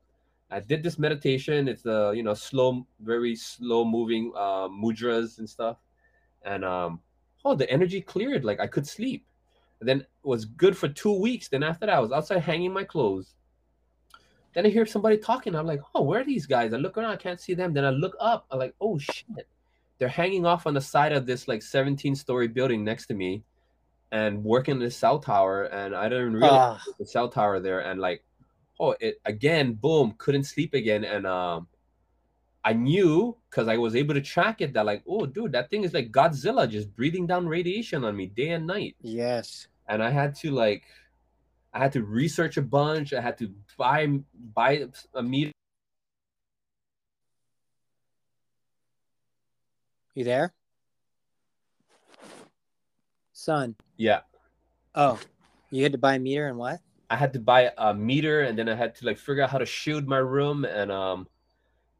[0.51, 1.67] i did this meditation.
[1.67, 5.77] It's the you know slow very slow moving uh mudras and stuff.
[6.43, 6.99] And um
[7.43, 8.45] oh the energy cleared.
[8.45, 9.25] Like i could sleep.
[9.79, 11.47] And then it was good for two weeks.
[11.47, 13.33] Then after that i was outside hanging my clothes.
[14.53, 15.55] Then i hear somebody talking.
[15.55, 16.73] I'm like oh where are these guys?
[16.73, 17.11] I look around.
[17.11, 17.73] I can't see them.
[17.73, 18.45] Then i look up.
[18.51, 19.47] I'm like oh shit.
[19.97, 23.43] They're hanging off on the side of this like 17 story building next to me
[24.11, 25.63] and working in the cell tower.
[25.63, 27.79] And i didn't realize Ah, the cell tower there.
[27.79, 28.23] And like
[28.79, 31.67] oh it again boom couldn't sleep again and um
[32.63, 35.83] i knew because i was able to track it that like oh dude that thing
[35.83, 39.67] is like godzilla just breathing down radiation on me day and night yes.
[39.87, 40.83] and i had to like
[41.73, 44.07] i had to research a bunch i had to buy
[44.53, 45.51] buy a meter
[50.15, 50.53] You there?
[53.33, 53.75] Son.
[53.97, 54.21] yeah
[54.95, 55.19] Oh,
[55.71, 56.79] you had to buy a meter and what?
[57.09, 59.57] I had to buy a meter and then I had to like figure out how
[59.57, 61.27] to shield my room and um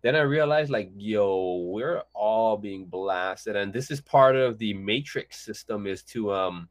[0.01, 4.73] then I realized like yo we're all being blasted and this is part of the
[4.73, 6.69] matrix system is to um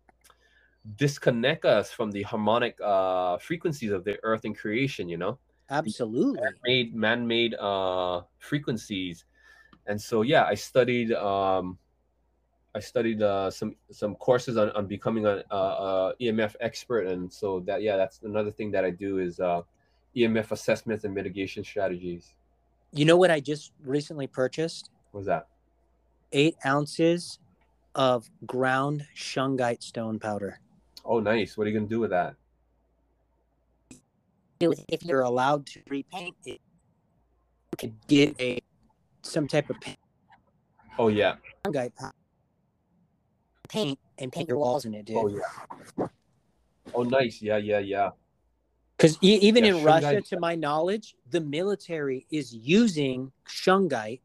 [0.96, 5.38] disconnect us from the harmonic uh frequencies of the earth and creation you know
[5.70, 6.42] Absolutely.
[6.64, 9.24] made man-made uh frequencies
[9.86, 11.78] and so yeah I studied um
[12.76, 17.32] I studied uh, some some courses on, on becoming an uh, uh, EMF expert, and
[17.32, 19.62] so that yeah, that's another thing that I do is uh,
[20.16, 22.34] EMF assessments and mitigation strategies.
[22.92, 24.90] You know what I just recently purchased?
[25.12, 25.46] What's that?
[26.32, 27.38] Eight ounces
[27.94, 30.58] of ground shungite stone powder.
[31.04, 31.56] Oh, nice.
[31.56, 32.34] What are you gonna do with that?
[34.58, 36.60] If you're allowed to repaint it,
[37.70, 38.60] you could get a
[39.22, 39.98] some type of paint,
[40.98, 41.36] Oh yeah.
[41.64, 42.10] shungite pow-
[43.74, 45.16] paint and paint your walls in it, dude.
[45.16, 46.06] Oh yeah.
[46.94, 47.42] Oh nice.
[47.42, 48.10] Yeah yeah yeah.
[48.96, 54.20] Because e- even Yeah, in Russia, to my knowledge, the military is using shungite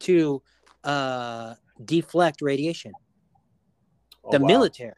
[0.00, 0.42] to
[0.84, 2.92] uh, deflect radiation.
[4.24, 4.48] Oh, the wow.
[4.48, 4.92] military.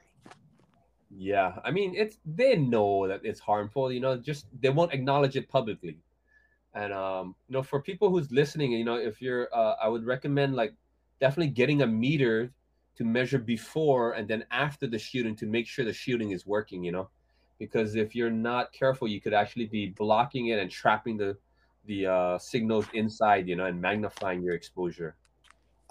[1.15, 5.37] Yeah, I mean it's they know that it's harmful, you know, just they won't acknowledge
[5.37, 5.99] it publicly.
[6.75, 10.05] And um, you know, for people who's listening, you know, if you're uh, I would
[10.07, 10.75] recommend like
[11.21, 12.51] definitely getting a meter
[12.97, 16.85] to measure before and then after the shooting to make sure the shooting is working,
[16.85, 17.09] you know.
[17.59, 21.37] Because if you're not careful, you could actually be blocking it and trapping the
[21.87, 25.17] the uh, signals inside, you know, and magnifying your exposure.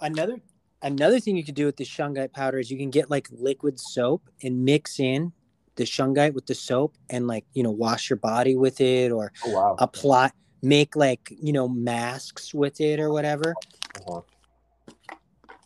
[0.00, 0.36] Another
[0.82, 3.78] another thing you could do with the shungite powder is you can get like liquid
[3.78, 5.32] soap and mix in
[5.76, 9.32] the shungite with the soap and like you know wash your body with it or
[9.44, 9.76] Oh wow.
[9.78, 10.30] apply
[10.62, 13.54] make like you know masks with it or whatever.
[13.96, 14.20] Uh-huh.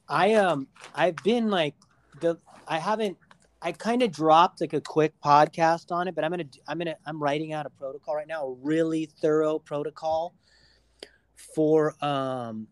[0.08, 1.74] I um I've been like
[2.20, 3.16] the I haven't
[3.62, 6.96] I kind of dropped like a quick podcast on it, but I'm gonna I'm gonna
[7.06, 10.34] I'm writing out a protocol right now, a really thorough protocol
[11.54, 12.68] for um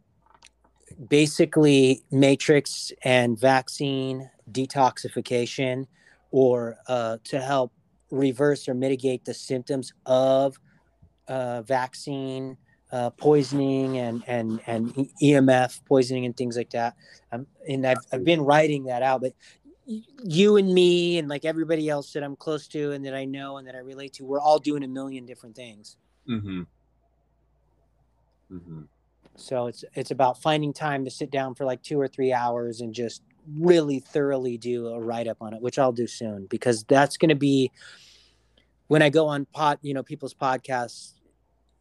[1.08, 5.86] basically matrix and vaccine detoxification
[6.30, 7.72] or uh, to help
[8.10, 10.58] reverse or mitigate the symptoms of
[11.28, 12.56] uh, vaccine
[12.92, 16.94] uh, poisoning and and and EMF poisoning and things like that.
[17.32, 19.32] Um, and I've I've been writing that out, but
[19.86, 23.58] you and me and like everybody else that I'm close to and that I know
[23.58, 25.96] and that I relate to, we're all doing a million different things.
[26.28, 26.62] Mm-hmm.
[28.52, 28.80] Mm-hmm.
[29.36, 32.80] So it's it's about finding time to sit down for like two or three hours
[32.80, 33.22] and just
[33.58, 37.30] really thoroughly do a write up on it, which I'll do soon because that's going
[37.30, 37.70] to be
[38.86, 41.14] when I go on pot, you know, people's podcasts.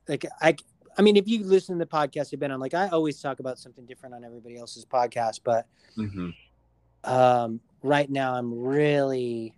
[0.08, 0.56] Like I,
[0.98, 3.40] I mean, if you listen to the podcast I've been on, like I always talk
[3.40, 5.66] about something different on everybody else's podcast, but
[5.98, 6.30] Mm-hmm.
[7.04, 9.54] um, right now I'm really,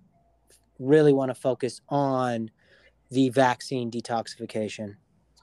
[0.80, 2.52] really want to focus on
[3.12, 4.96] the vaccine detoxification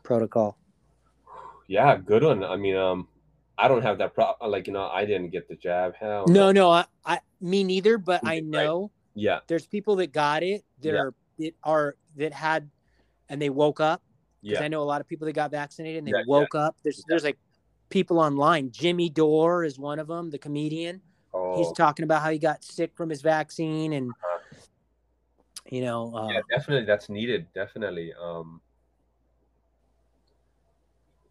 [0.03, 0.59] protocol.
[1.69, 2.45] Yeah, good one.
[2.45, 3.09] I mean, um,
[3.57, 4.51] I don't have that problem.
[4.51, 5.95] Like, you know, I didn't get the jab.
[5.95, 8.43] Hell No, no, I, I me neither, but I Right.
[8.45, 9.41] know Yeah.
[9.47, 11.01] there's people that got it that Yeah.
[11.01, 12.71] are that are that had
[13.29, 14.03] and they woke up
[14.43, 14.65] because Yeah.
[14.65, 16.25] I know a lot of people that got vaccinated and they Yeah, yeah.
[16.27, 16.77] woke up.
[16.83, 17.05] There's Yeah.
[17.09, 17.39] there's like
[17.89, 18.71] people online.
[18.71, 21.01] Jimmy Dore is one of them, the comedian.
[21.35, 24.11] Oh, He's talking about how he got sick from his vaccine and
[25.71, 26.85] you know, uh, yeah, definitely.
[26.87, 27.47] That's needed.
[27.55, 28.13] Definitely.
[28.21, 28.61] Um,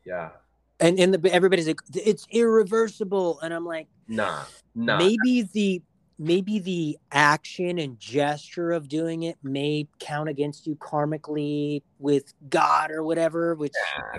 [0.05, 0.31] yeah.
[0.79, 4.45] and and the, everybody's like it's irreversible, and I'm like Nah.
[4.73, 4.97] Nah.
[4.97, 5.81] maybe the
[6.21, 12.91] maybe the action and gesture of doing it may count against you karmically with God
[12.91, 13.73] or whatever, which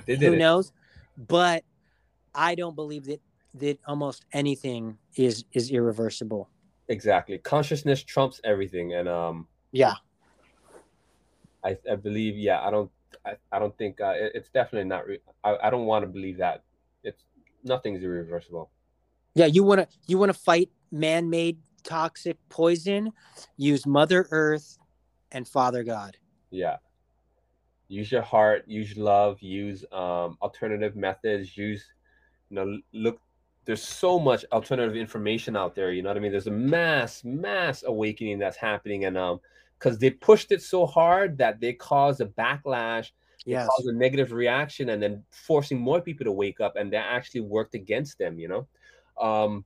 [0.06, 0.38] they who it.
[0.38, 0.72] knows
[1.28, 1.62] but
[2.34, 3.20] i don't believe that
[3.52, 6.48] that almost anything is is irreversible
[6.88, 7.38] Exactly.
[7.38, 9.94] Consciousness trumps everything, and um, yeah
[11.64, 12.36] I, I believe.
[12.36, 12.90] Yeah, I don't.
[13.24, 15.06] I, I don't think uh, it, it's definitely not.
[15.06, 16.64] Re- I, I don't want to believe that
[17.04, 17.22] it's
[17.64, 18.70] nothing's irreversible.
[19.34, 23.10] yeah you want to you want to fight man-made toxic poison
[23.56, 24.78] use mother earth
[25.32, 26.16] and father god
[26.52, 26.76] Yeah.
[27.88, 28.64] Use your heart.
[28.66, 29.40] Use love.
[29.42, 31.56] Use um alternative methods.
[31.56, 31.84] Use,
[32.50, 33.20] you know, look.
[33.64, 35.92] There's so much alternative information out there.
[35.92, 36.32] You know what I mean?
[36.32, 39.40] There's a mass, mass awakening that's happening, and um,
[39.78, 43.10] because they pushed it so hard that they caused a backlash
[43.44, 47.04] yes caused a negative reaction and then forcing more people to wake up and that
[47.10, 48.66] actually worked against them you know
[49.20, 49.64] um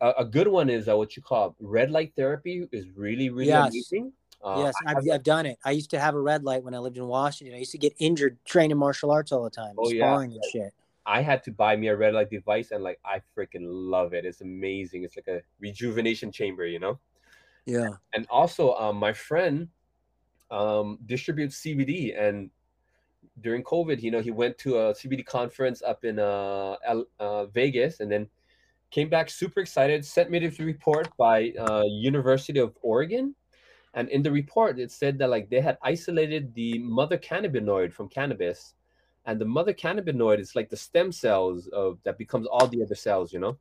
[0.00, 3.48] a, a good one is uh, what you call red light therapy is really really
[3.48, 3.70] Yes.
[3.70, 4.12] amazing
[4.44, 6.78] uh, yes I've, I've done it i used to have a red light when i
[6.78, 9.90] lived in washington i used to get injured training martial arts all the time Oh,
[9.90, 10.04] yeah.
[10.04, 10.74] sparring and shit
[11.06, 14.24] I had to buy me a red light device and like I freaking love it.
[14.24, 15.02] It's amazing.
[15.02, 17.00] It's like a rejuvenation chamber, you know.
[17.64, 19.68] yeah And also, um, my friend
[20.50, 22.50] um, distributes CBD, and
[23.40, 27.46] during COVID, you know, he went to a CBD conference up in uh, L- uh,
[27.46, 28.28] Vegas, and then
[28.90, 30.04] came back super excited.
[30.04, 33.34] Sent me this report by uh, University of Oregon,
[33.94, 38.08] and in the report, it said that like they had isolated the mother cannabinoid from
[38.08, 38.74] cannabis,
[39.26, 42.94] and the mother cannabinoid is like the stem cells of that becomes all the other
[42.94, 43.58] cells, you know.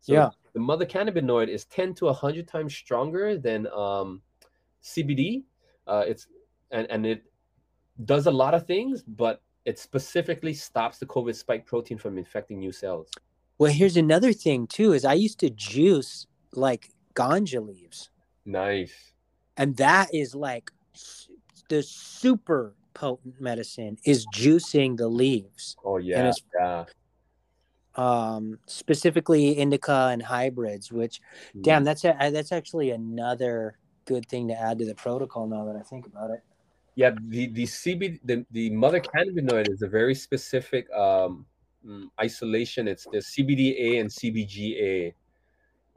[0.00, 0.30] So Yeah.
[0.52, 4.22] the mother cannabinoid is 10 to 100 times stronger than um,
[4.82, 5.44] CBD.
[5.86, 6.26] Uh, it's
[6.70, 7.24] and, and it
[8.04, 12.58] does a lot of things, but it specifically stops the COVID spike protein from infecting
[12.58, 13.10] new cells.
[13.62, 18.10] Well here's another thing too is i used to juice like ganja leaves
[18.44, 19.14] Nice.
[19.56, 20.70] and that is like
[21.68, 26.84] the super potent medicine is juicing the leaves Oh yeah, yeah.
[27.94, 31.20] um specifically indica and hybrids which
[31.54, 31.62] Mm.
[31.62, 35.76] damn that's a, that's actually another good thing to add to the protocol now that
[35.76, 36.42] i think about it
[36.96, 41.46] Yeah, the the CBD the, the mother cannabinoid is a very specific um,
[41.86, 42.88] mm, isolation.
[42.88, 45.14] It's the CBDA and CBGA,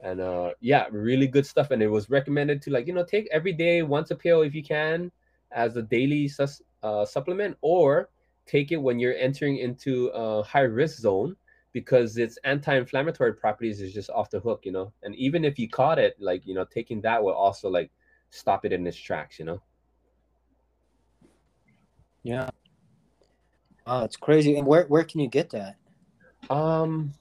[0.01, 1.71] and uh, yeah, really good stuff.
[1.71, 4.53] And it was recommended to like you know take every day once a pill if
[4.53, 5.11] you can
[5.51, 8.09] as a daily sus, uh, supplement, or
[8.45, 11.35] take it when you're entering into a high risk zone
[11.73, 14.93] because its anti-inflammatory properties is just off the hook, you know.
[15.03, 17.91] And even if you caught it, like you know, taking that will also like
[18.29, 19.61] stop it in its tracks, you know.
[22.23, 22.49] yeah
[23.87, 25.75] oh it's crazy and where, where can you get that
[26.49, 27.13] Um,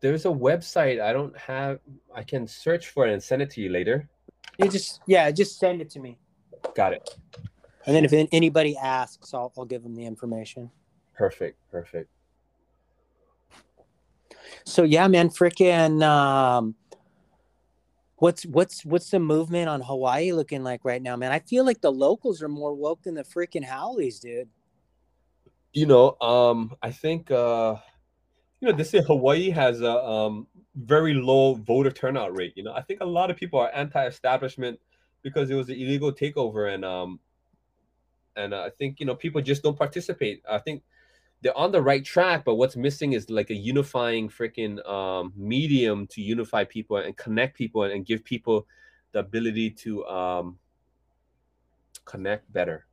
[0.00, 1.80] there's a website I don't have.
[2.14, 4.08] I can search for it and send it to you later.
[4.58, 6.18] you just yeah just send it to me
[6.74, 7.08] Got it.
[7.86, 10.70] and then if anybody asks i'll, I'll give them the information
[11.16, 12.10] Perfect, perfect.
[14.64, 16.74] So yeah, man, freaking um
[18.16, 21.30] what's what's what's the movement on Hawaii looking like right now, man?
[21.32, 24.48] I feel like the locals are more woke than the freaking haoles, dude.
[25.74, 27.76] You know, um, I think uh
[28.60, 32.52] you know, they say Hawaii has a um very low voter turnout rate.
[32.56, 34.80] You know, I think a lot of people are anti-establishment
[35.22, 37.20] because it was an illegal takeover, and um,
[38.36, 40.42] and uh, I think you know people just don't participate.
[40.48, 40.82] I think
[41.42, 46.06] they're on the right track, but what's missing is like a unifying freaking um, medium
[46.08, 48.66] to unify people and connect people and, and give people
[49.12, 50.58] the ability to um,
[52.04, 52.86] connect better.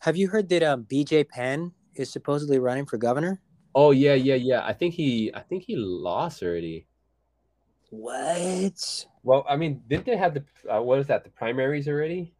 [0.00, 3.40] Have you heard that um, BJ Penn is supposedly running for governor?
[3.74, 4.64] Oh yeah, yeah, yeah.
[4.64, 6.86] I think he, I think he lost already.
[7.90, 9.06] What?
[9.22, 11.24] Well, I mean, didn't they have the uh, what is that?
[11.24, 12.34] The primaries already?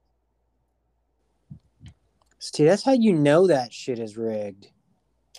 [2.38, 4.68] See, that's how you know that shit is rigged.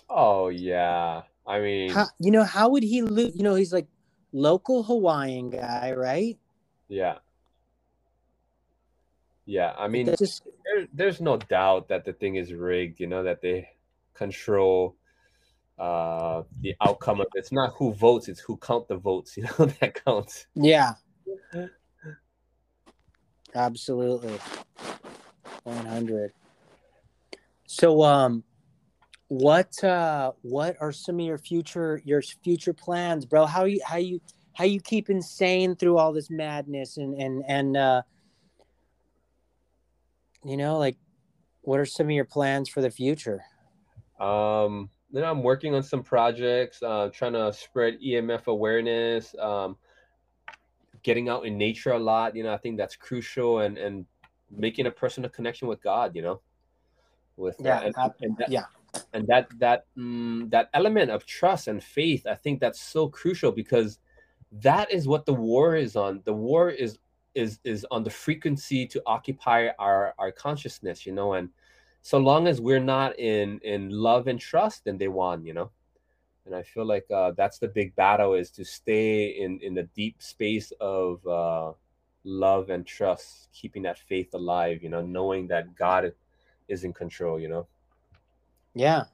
[0.08, 1.22] Oh yeah.
[1.46, 3.34] I mean, How, you know, how would he lose?
[3.34, 3.86] You know, he's like
[4.32, 6.38] local Hawaiian guy, right?
[6.88, 7.18] yeah.
[9.48, 13.00] Yeah, I mean, just there, there's no doubt that the thing is rigged.
[13.00, 13.66] You know that they
[14.12, 14.94] control
[15.78, 17.38] uh the outcome of it.
[17.38, 19.36] It's not who votes; it's who count the votes.
[19.38, 20.46] You know that counts.
[20.54, 20.92] yeah,
[23.54, 24.38] absolutely,
[25.64, 26.32] one hundred.
[27.64, 28.44] So, um,
[29.28, 33.46] what uh, what are some of your future your future plans, bro?
[33.46, 34.20] How you how you
[34.52, 38.02] how you keeping sane through all this madness and and and uh,
[40.44, 40.96] you know, like,
[41.62, 43.42] what are some of your plans for the future?
[44.20, 49.76] Um, you know, I'm working on some projects, uh, trying to spread EMF awareness, um,
[51.02, 52.36] getting out in nature a lot.
[52.36, 54.06] You know, I think that's crucial, and and
[54.50, 56.14] making a personal connection with God.
[56.14, 56.40] You know,
[57.36, 58.64] with uh, Yeah, and, and that, yeah.
[59.12, 62.26] and that that mm, that element of trust and faith.
[62.26, 63.98] I think that's so crucial because
[64.52, 66.22] that is what the war is on.
[66.24, 66.98] The war is
[67.38, 71.06] is is on the frequency to occupy our our consciousness.
[71.06, 71.48] You know, and
[72.02, 75.70] so long as we're not in in love and trust then they won you know
[76.46, 79.82] and i feel like uh, that's the big battle is to stay in in the
[79.94, 81.72] deep space of uh,
[82.24, 86.12] love and trust keeping that faith alive you know knowing that god
[86.68, 87.66] is in control you know
[88.74, 89.04] Yeah,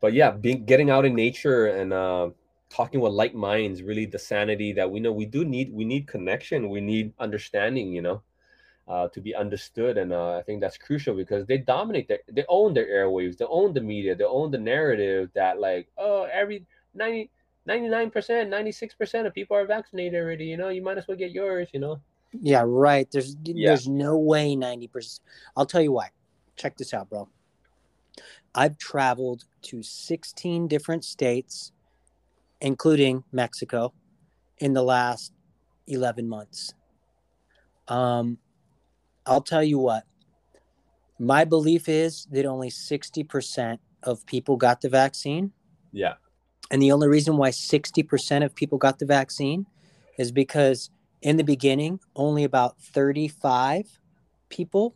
[0.00, 2.30] but yeah being getting out in nature and uh,
[2.70, 6.06] talking with like minds really the sanity that we know we do need we need
[6.06, 8.22] connection we need understanding you know
[8.88, 12.44] uh, to be understood and uh, i think that's crucial because they dominate their, they
[12.48, 16.66] own their airwaves they own the media they own the narrative that like oh every
[16.94, 17.30] 90
[17.68, 21.68] 99% 96% of people are vaccinated already you know you might as well get yours
[21.74, 22.00] you know
[22.32, 23.10] yeah, right.
[23.10, 23.70] There's Yeah.
[23.70, 25.20] there's no way ninety percent.
[25.56, 26.10] I'll tell you why.
[26.56, 27.28] Check this out, bro.
[28.54, 31.72] I've traveled to sixteen different states,
[32.60, 33.92] including Mexico,
[34.58, 35.32] in the last
[35.86, 36.74] eleven months.
[37.86, 38.38] Um,
[39.26, 40.04] I'll tell you what.
[41.18, 45.52] My belief is that only sixty percent of people got the vaccine.
[45.92, 46.14] yeah
[46.70, 49.66] And the only reason why 60% of people got the vaccine
[50.18, 50.90] is because
[51.22, 53.98] in the beginning, only about 35
[54.48, 54.94] people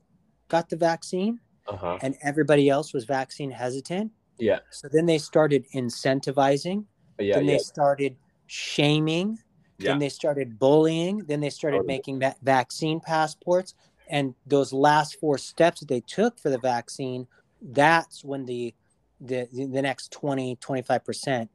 [0.48, 4.12] got the vaccine uh-huh and everybody else was vaccine hesitant.
[4.38, 6.84] yeah So then they started incentivizing,
[7.18, 8.16] yeah then yeah they started
[8.46, 9.38] shaming,
[9.78, 11.94] yeah then they started bullying, then they started Totally.
[11.94, 13.74] making va- vaccine passports.
[14.08, 17.26] And those last four steps that they took for the vaccine,
[17.60, 18.74] that's when the
[19.20, 21.48] the, the next 20, 25%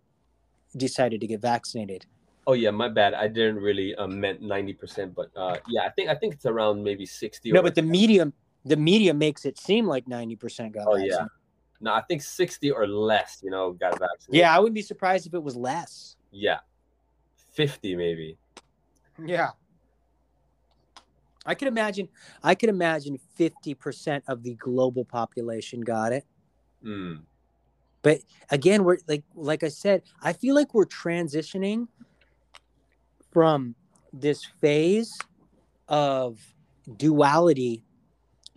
[0.77, 2.05] decided to get vaccinated.
[2.47, 6.07] oh yeah my bad i didn't really uh, meant 90% but uh yeah i think
[6.09, 8.31] i think it's around maybe 60 No, but the medium
[8.63, 11.11] the media makes it seem like 90% got oh vaccinated.
[11.11, 11.25] yeah
[11.81, 15.27] no i think 60 or less you know got vaccinated Yeah, I wouldn't be surprised
[15.27, 16.15] if it was less.
[16.31, 16.59] yeah
[17.53, 18.37] 50 maybe
[19.25, 19.51] Yeah.
[21.45, 22.09] I could imagine
[22.43, 26.25] I could imagine 50% of the global population got it.
[26.83, 27.21] mm.
[28.01, 28.19] But
[28.51, 31.87] again, we're like like I said, I feel like we're transitioning
[33.31, 33.75] from
[34.11, 35.17] this phase
[35.87, 36.39] of
[36.97, 37.83] duality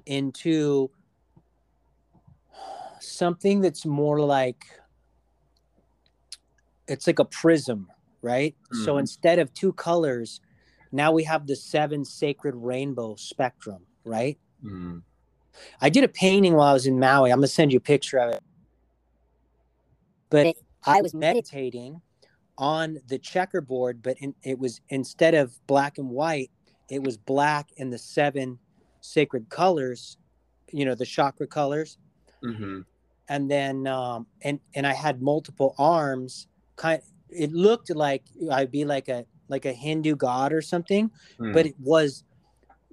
[0.07, 0.91] into
[3.01, 4.65] something that's more like
[6.89, 7.89] it's like a prism,
[8.21, 8.57] right?
[8.73, 9.01] So Mhm.
[9.01, 10.41] instead of two colors,
[10.91, 14.39] now we have the seven sacred rainbow spectrum, right?
[14.65, 15.03] Mm.
[15.81, 17.31] I did a painting while I was in Maui.
[17.31, 18.43] I'm gonna send you a picture of it.
[20.31, 22.03] But I was meditating
[22.59, 26.51] on the checkerboard, but in, it was instead of black and white,
[26.89, 28.59] it was black and the seven
[29.01, 30.19] sacred colors
[30.73, 31.99] you know, the chakra colors.
[32.45, 32.81] Mm-hmm.
[33.29, 38.85] And then, um, and, and I had multiple arms kind it looked like I'd be
[38.85, 41.53] like a, like a Hindu god or something, Mm.
[41.53, 42.25] but it was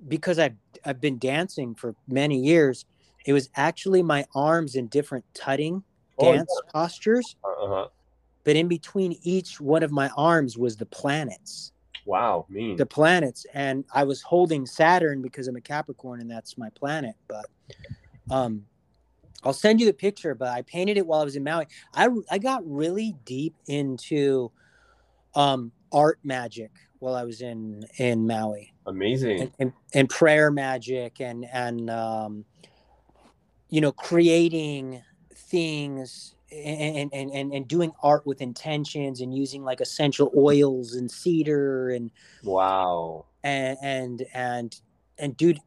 [0.07, 0.55] because I've,
[0.85, 2.85] I've been dancing for many years.
[3.25, 5.83] It was actually my arms in different tutting
[6.19, 7.87] Oh, dance postures, uh-huh.
[8.43, 11.71] but in between each one of my arms was the planets.
[12.05, 12.77] Wow, mean.
[12.77, 17.15] the planets and i was holding saturn because i'm a capricorn and that's my planet
[17.27, 17.45] but
[18.31, 18.65] um
[19.43, 22.07] i'll send you the picture but i painted it while i was in maui i
[22.31, 24.51] i got really deep into
[25.35, 29.41] um art magic while i was in in maui Amazing.
[29.41, 32.45] and, and, and prayer magic and and um
[33.69, 35.01] you know creating
[35.35, 41.11] things and, and and and doing art with intentions and using like essential oils and
[41.11, 42.09] cedar and
[42.43, 43.25] Wow.
[43.43, 44.79] and and and
[45.17, 45.59] and dude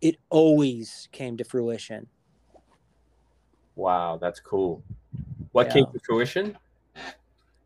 [0.00, 2.06] it always came to fruition
[3.76, 4.82] Wow, that's cool.
[5.52, 5.72] What Yeah.
[5.74, 6.56] came to fruition?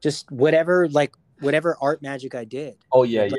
[0.03, 3.39] just whatever like whatever art magic i did Oh yeah, Like- yeah.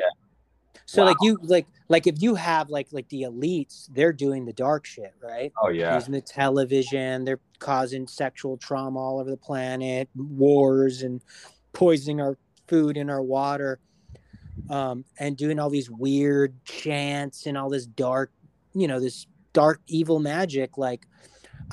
[0.85, 1.07] so Wow.
[1.09, 4.85] like you like like if you have like like the elites they're doing the dark
[4.85, 5.93] shit right Oh yeah.
[5.95, 11.21] using the television they're causing sexual trauma all over the planet wars and
[11.73, 12.37] poisoning our
[12.67, 13.79] food and our water
[14.69, 18.31] um, and doing all these weird chants and all this dark
[18.73, 21.05] you know this dark evil magic like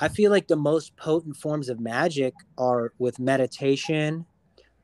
[0.01, 4.25] i feel like the most potent forms of magic are with meditation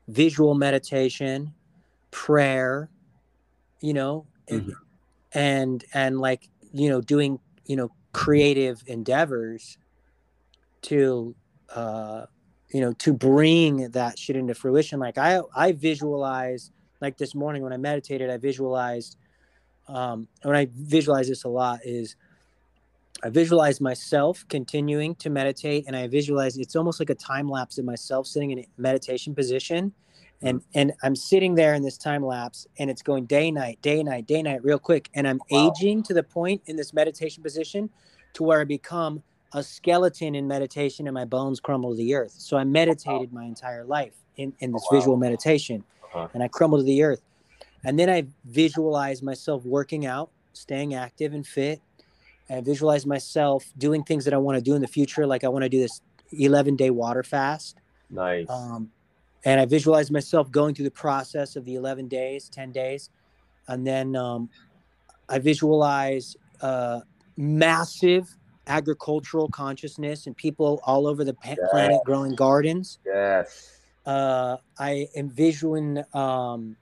[0.07, 1.53] visual meditation
[2.11, 2.89] prayer
[3.81, 4.73] you know and- Mhm.
[5.33, 9.77] and and like you know doing you know creative endeavors
[10.83, 11.35] to
[11.75, 12.25] uh
[12.73, 16.71] you know to bring that shit into fruition like i i visualize
[17.01, 19.17] like this morning when i meditated i visualized
[19.87, 22.15] um when i visualize this a lot is
[23.23, 27.77] i visualize myself continuing to meditate and i visualize it's almost like a time lapse
[27.77, 29.91] of myself sitting in a meditation position
[30.43, 34.03] and and i'm sitting there in this time lapse and it's going day night day
[34.03, 35.71] night day night real quick and i'm Wow.
[35.75, 37.89] aging to the point in this meditation position
[38.33, 39.21] to where i become
[39.53, 43.43] a skeleton in meditation and my bones crumble to the earth so i meditated my
[43.45, 44.97] entire life in, in this Wow.
[44.99, 46.27] visual meditation Uh-huh.
[46.33, 47.21] and i crumble to the earth
[47.85, 51.81] and then i visualize myself working out staying active and fit
[52.51, 55.43] and I visualize myself doing things that i want to do in the future like
[55.43, 56.01] i want to do this
[56.33, 57.77] 11 day water fast
[58.09, 58.49] Nice.
[58.49, 58.91] um,
[59.45, 63.09] and I visualize myself going through the process of the 11 days, 10 days.
[63.67, 64.49] And then um,
[65.29, 66.99] I visualize uh,
[67.37, 68.27] massive
[68.67, 71.67] agricultural consciousness and people all over the pa- Yeah.
[71.71, 72.99] planet growing gardens.
[73.03, 73.79] yes.
[74.05, 76.75] Uh, I envision um,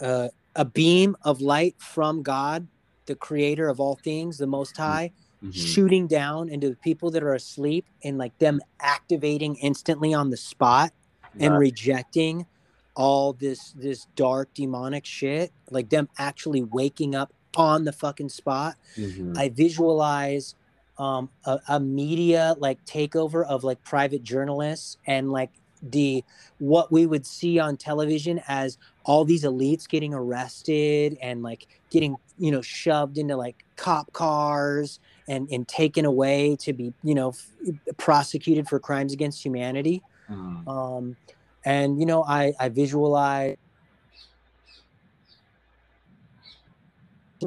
[0.00, 2.66] uh, a beam of light from God,
[3.10, 5.10] the creator of all things, the Most High,
[5.42, 5.52] Mhm.
[5.52, 10.36] shooting down into the people that are asleep and like them activating instantly on the
[10.36, 10.92] spot
[11.40, 12.46] and rejecting
[12.94, 18.74] all this this dark demonic shit like them actually waking up on the fucking spot
[18.96, 19.38] Mhm.
[19.38, 20.54] i visualize
[20.98, 25.50] um a, a media like takeover of like private journalists and like
[25.82, 26.22] the
[26.58, 32.16] what we would see on television as all these elites getting arrested and like getting
[32.40, 34.98] you know shoved into like cop cars
[35.28, 40.66] and and taken away to be you know f- prosecuted for crimes against humanity Mhm.
[40.68, 41.16] um,
[41.64, 43.56] and you know i i visualize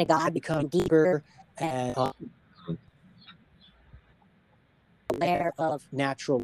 [0.08, 1.24] god become deeper
[1.60, 2.12] and uh,
[5.16, 6.44] aware of natural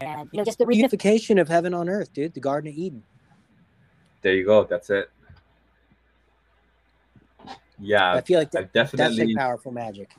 [0.00, 3.02] and you know just the reunification of heaven on earth dude the garden of eden
[4.22, 4.64] There you go.
[4.64, 5.10] That's it.
[7.80, 9.26] Yeah, i feel like that, that's definitely.
[9.26, 10.10] like powerful magic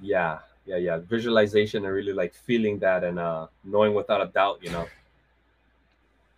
[0.00, 0.98] yeah, yeah, yeah.
[0.98, 4.86] Visualization and really like feeling that and uh knowing without a doubt, you know,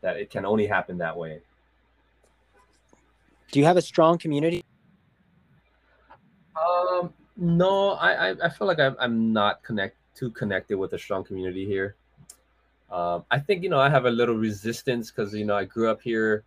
[0.00, 1.40] that it can only happen that way.
[3.50, 4.62] do you have a strong community
[6.56, 10.98] Um, no, I I, I feel like I'm I'm not connect too connected with a
[10.98, 11.96] strong community here.
[12.90, 15.90] Um, I think you know I have a little resistance because you know I grew
[15.90, 16.44] up here.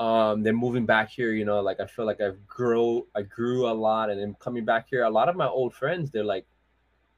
[0.00, 3.68] Um, then moving back here, you know, like I feel like I've grow I grew
[3.68, 6.46] a lot, and then coming back here, a lot of my old friends, they're like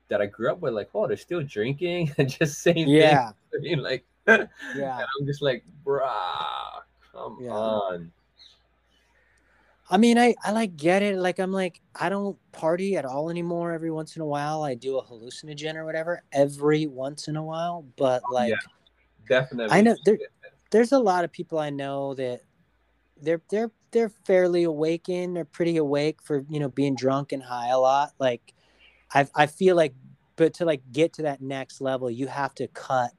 [0.09, 3.31] that I grew up with, like, oh, they're still drinking and just saying yeah.
[3.55, 6.83] I mean, like, and yeah I'm just like, bruh,
[7.13, 7.53] come Yeah.
[7.53, 8.13] on.
[9.89, 11.17] I mean, I, I like get it.
[11.19, 13.73] Like, I'm like, I don't party at all anymore.
[13.73, 17.45] Every once in a while, I do a hallucinogen or whatever every once in a
[17.45, 17.85] while.
[17.97, 18.57] But like, Yeah.
[19.29, 19.77] Definitely.
[19.77, 20.19] I know there,
[20.71, 22.43] there's a lot of people I know that
[23.23, 27.69] they're they're they're fairly awakened they're pretty awake for you know being drunk and high
[27.69, 28.55] a lot like
[29.15, 29.95] i i feel like
[30.37, 33.13] but to like get to that next level you have to cut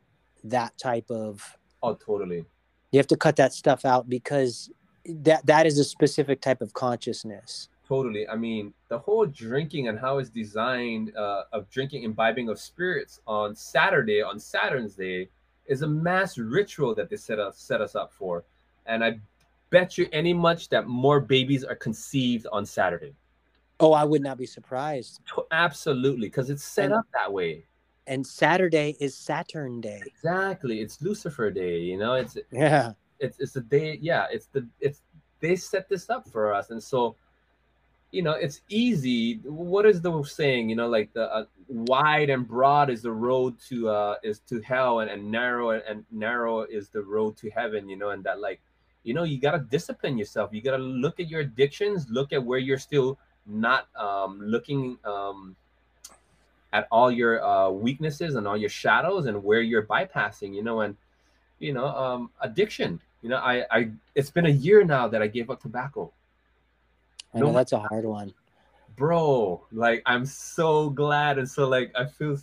[0.44, 2.46] that type of oh totally.
[2.92, 4.70] You have to cut that stuff out because
[5.06, 7.70] that that is a specific type of consciousness.
[7.88, 8.28] Totally.
[8.28, 13.20] I mean the whole drinking and how it's designed uh, of drinking imbibing of spirits
[13.28, 15.30] on saturday on saturn's day
[15.66, 18.44] is a mass ritual that they set us set us up for.
[18.86, 19.20] And i
[19.74, 23.14] bet you any much that more babies are conceived on saturday.
[23.80, 25.20] Oh i would not be surprised.
[25.52, 27.66] Absolutely because it's set And- up that way.
[28.14, 30.02] and saturday is saturn day.
[30.06, 32.94] Exactly it's lucifer day you know it's yeah.
[33.20, 35.00] it's it's the day yeah it's the it's
[35.42, 37.16] they set this up for us and so
[38.12, 39.22] you know it's easy.
[39.72, 41.46] What is the saying you know like the uh,
[41.94, 46.06] wide and broad is the road to uh is to hell and, and narrow and
[46.12, 48.62] narrow is the road to heaven you know and that like
[49.04, 50.52] you know you got to discipline yourself.
[50.54, 54.98] You got to look at your addictions look at where you're still not um looking
[55.06, 55.56] um
[56.72, 60.82] at all your uh weaknesses and all your shadows and where you're bypassing you know
[60.82, 60.96] and
[61.60, 63.00] you know um addiction.
[63.22, 66.12] You know i i it's been a year now that i gave up tobacco.
[67.34, 68.34] I know No- that's a hard one.
[68.96, 72.38] Bro like i'm so glad and so like i feel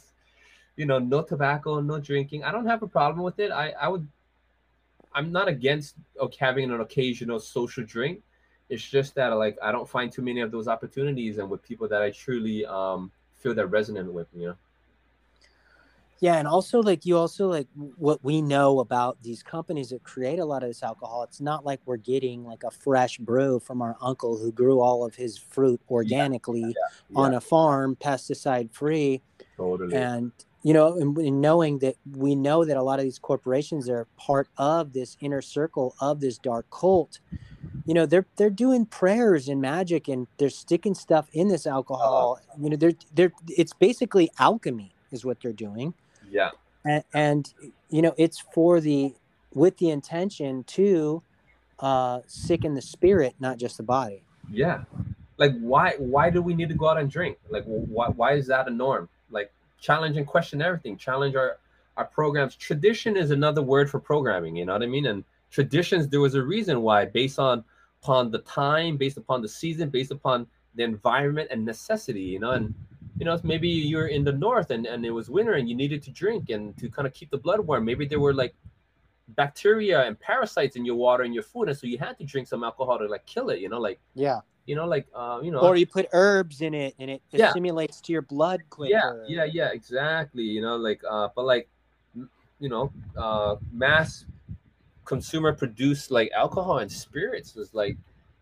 [0.76, 2.44] you know no tobacco no drinking.
[2.44, 3.50] I don't have a problem with it.
[3.50, 4.06] I i would
[5.14, 8.22] i'm not against okay, having an occasional social drink.
[8.68, 11.88] It's just that like i don't find too many of those opportunities and with people
[11.88, 14.56] that i truly um feel that resonant with you know?
[16.20, 17.66] Yeah, and also like you also like
[17.96, 21.22] what we know about these companies that create a lot of this alcohol.
[21.22, 25.02] It's not like we're getting like a fresh brew from our uncle who grew all
[25.02, 26.76] of his fruit organically
[27.16, 29.22] on a farm, pesticide free,
[29.56, 29.96] totally.
[29.96, 30.32] And
[30.62, 34.06] you know, and, and knowing that we know that a lot of these corporations are
[34.16, 37.20] part of this inner circle of this dark cult.
[37.86, 42.40] You know, they're they're doing prayers and magic, and they're sticking stuff in this alcohol.
[42.60, 45.92] You know, they're they're it's basically alchemy is what they're doing
[46.30, 46.50] yeah
[46.84, 47.54] and, and
[47.88, 49.12] you know it's for the
[49.54, 51.20] with the intention to
[51.80, 54.84] uh sicken the spirit not just the body Yeah.
[55.38, 57.38] Like why why do we need to go out and drink?
[57.48, 59.08] Like why why is that a norm?
[59.30, 60.96] Like challenge and question everything.
[60.96, 61.58] Challenge our
[61.96, 62.54] our programs.
[62.56, 65.06] Tradition is another word for programming, you know what I mean?
[65.06, 67.64] And traditions there was a reason why based on
[68.02, 72.52] upon the time, based upon the season, based upon the environment and necessity, you know,
[72.52, 72.74] and
[73.18, 76.02] you know, maybe you're in the north and, and it was winter and you needed
[76.04, 77.84] to drink and to kind of keep the blood warm.
[77.84, 78.54] Maybe there were like
[79.28, 82.48] bacteria and parasites in your water and your food, and so you had to drink
[82.48, 84.40] some alcohol to like kill it, you know, like yeah
[84.70, 87.48] you know, like uh, you know, or you put herbs in it and it Yeah.
[87.50, 90.44] assimilates to your blood quicker yeah, yeah, yeah, exactly.
[90.44, 91.68] You know, like uh, but like
[92.14, 94.26] you know, uh, mass
[95.04, 97.96] consumer produced like alcohol and spirits was like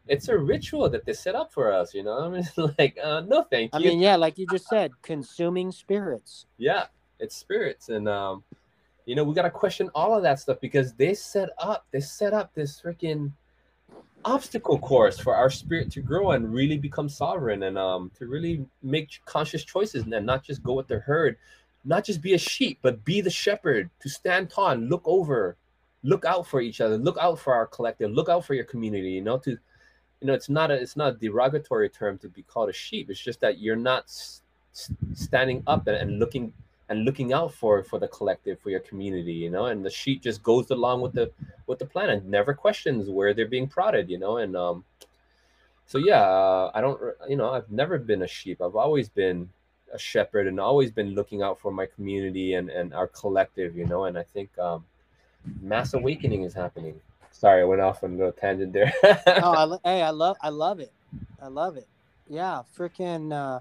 [0.07, 1.95] it's a ritual that they set up for us.
[1.95, 2.45] You know, I mean,
[2.79, 3.79] like uh, no, thank you.
[3.79, 6.87] i mean yeah like you just said consuming spirits yeah,
[7.21, 8.45] it's spirits, and um,
[9.07, 12.35] you know, we gotta question all of that stuff because they set up, they set
[12.35, 13.33] up this freaking
[14.25, 18.67] obstacle course for our spirit to grow and really become sovereign and um to really
[18.83, 21.37] make conscious choices and not just go with the herd
[21.85, 25.57] not just be a sheep but be the shepherd to stand tall and look over
[26.03, 29.11] look out for each other look out for our collective look out for your community
[29.11, 29.57] you know to
[30.21, 33.11] you know it's not a it's not a derogatory term to be called a sheep.
[33.11, 34.43] It's just that you're not s-
[35.15, 36.53] standing up and, and looking
[36.89, 40.23] and looking out for for the collective for your community you know and the sheep
[40.23, 41.31] just goes along with the
[41.67, 44.85] with the plan and never questions where they're being prodded you know and um
[45.87, 48.61] so yeah uh, i don't you know i've never been a sheep.
[48.63, 49.49] I've always been
[49.93, 53.87] a shepherd and always been looking out for my community and and our collective you
[53.87, 54.85] know and i think um
[55.61, 57.01] mass awakening is happening.
[57.31, 58.93] Sorry i went off on a little tangent there.
[59.41, 60.93] Oh I, hey i love i love it.
[61.41, 61.89] I love it.
[62.29, 63.61] Yeah freaking uh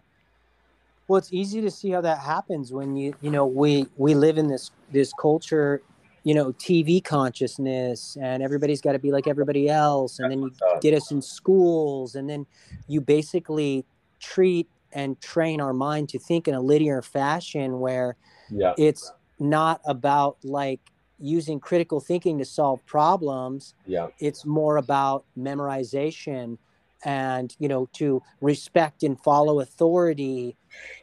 [1.08, 4.38] well it's easy to see how that happens when you you know we we live
[4.38, 5.82] in this this culture
[6.24, 10.50] you know tv consciousness and everybody's got to be like everybody else and then you
[10.50, 10.82] That's what's up.
[10.82, 12.46] get us in schools and then
[12.88, 13.86] you basically
[14.20, 18.16] treat and train our mind to think in a linear fashion where
[18.50, 18.74] yeah.
[18.78, 20.80] it's not about like
[21.20, 23.74] using critical thinking to solve problems.
[23.86, 24.08] Yeah.
[24.20, 26.58] It's more about memorization
[27.06, 30.58] and you know to respect and follow authority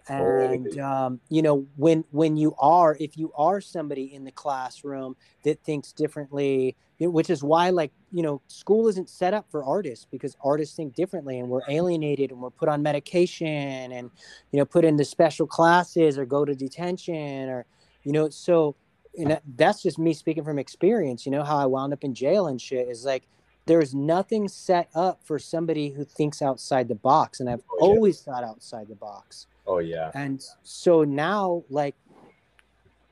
[0.08, 5.16] and um, you know when when you are if you are somebody in the classroom
[5.44, 10.06] that thinks differently which is why like you know school isn't set up for artists
[10.10, 14.10] because artists think differently and we're alienated and we're put on medication and
[14.52, 17.64] you know put into special classes or go to detention or
[18.04, 18.76] you know so
[19.18, 22.14] and that- that's just me speaking from experience you know how i wound up in
[22.14, 23.24] jail and shit is like
[23.66, 27.86] there's nothing set up for somebody who thinks outside the box and i've Oh, yeah.
[27.94, 30.10] always thought outside the box Oh yeah.
[30.14, 31.94] and so now like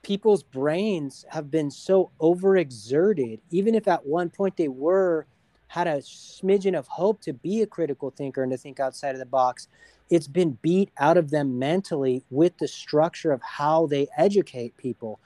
[0.03, 5.27] people's brains have been so overexerted even if at one point they were
[5.69, 9.19] had a smidgen of hope to be a critical thinker and to think outside of
[9.19, 9.69] the box
[10.11, 15.21] it's been beat out of them mentally with the structure of how they educate people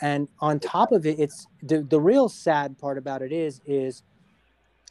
[0.00, 4.02] and on top of it it's the, the real sad part about it is is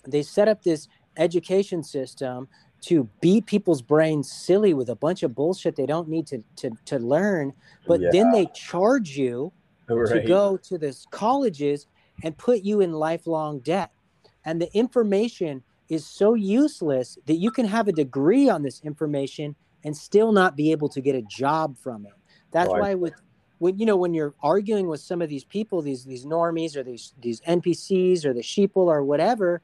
[0.07, 0.87] they set up this
[1.17, 2.47] education system
[2.81, 6.71] to beat people's brains silly with a bunch of bullshit they don't need to to,
[6.85, 7.53] to learn
[7.87, 8.09] but Yeah.
[8.11, 9.51] then they charge you
[9.87, 11.87] to go to the colleges
[12.23, 13.91] and put you in lifelong debt.
[14.43, 19.55] And the information is so useless that you can have a degree on this information
[19.85, 22.11] and still not be able to get a job from it.
[22.51, 23.13] That's Oh, I- why with
[23.59, 26.83] when you know when you're arguing with some of these people these these normies or
[26.83, 29.61] these these npcs or the sheeple or whatever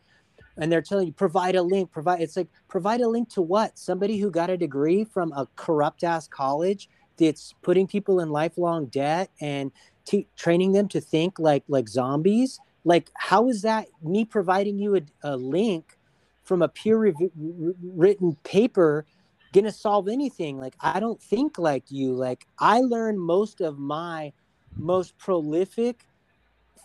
[0.58, 3.78] and they're telling you provide a link provide it's like provide a link to what?
[3.78, 8.88] Somebody who got a degree from a corrupt ass college that's putting people in lifelong
[8.88, 9.72] debt and
[10.06, 12.60] te- training them to think like like zombies?
[12.86, 15.98] Like how is that me providing you a, a link
[16.44, 19.06] from a peer rev- written paper
[19.54, 20.60] gonna solve anything?
[20.60, 22.14] Like i don't think like you.
[22.14, 24.34] Like i learned most of my
[24.76, 26.06] most prolific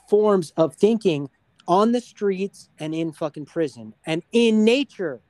[0.08, 1.28] forms of thinking
[1.68, 5.20] on the streets and in fucking prison and in nature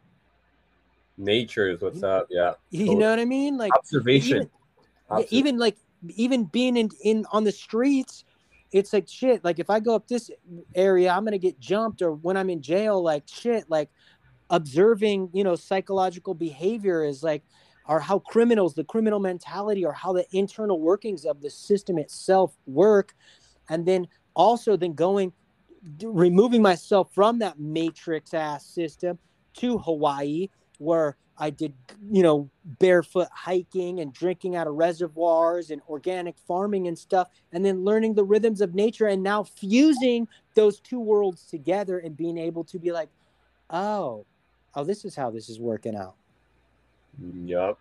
[1.20, 2.28] Nature is what's up.
[2.30, 2.52] Yeah.
[2.70, 2.96] you Totally.
[3.00, 4.36] know what i mean like Observation.
[4.36, 4.50] even,
[5.10, 5.76] yeah, even like
[6.14, 8.24] even being in in on the streets
[8.70, 10.30] it's like shit like if i go up this
[10.76, 13.90] area i'm gonna get jumped or when i'm in jail like shit like
[14.50, 17.42] observing you know psychological behavior is like
[17.88, 22.56] or how criminals the criminal mentality or how the internal workings of the system itself
[22.66, 23.14] work
[23.70, 25.32] and then also then going
[26.02, 29.18] removing myself from that matrix ass system
[29.54, 30.48] to hawaii
[30.78, 31.72] where i did
[32.10, 32.48] you know
[32.78, 38.14] barefoot hiking and drinking out of reservoirs and organic farming and stuff and then learning
[38.14, 42.78] the rhythms of nature and now fusing those two worlds together and being able to
[42.78, 43.08] be like
[43.70, 44.24] oh
[44.74, 46.14] oh this is how this is working out
[47.44, 47.78] Yup.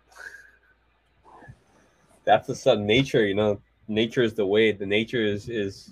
[2.24, 2.86] That's the sun.
[2.86, 4.72] Nature, you know, nature is the way.
[4.72, 5.90] The nature is is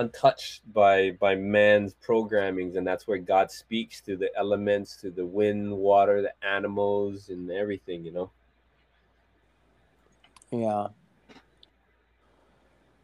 [0.00, 5.24] untouched by by man's programmings, and that's where God speaks to the elements, to the
[5.24, 8.04] wind, water, the animals, and everything.
[8.04, 8.30] You know.
[10.52, 10.88] yeah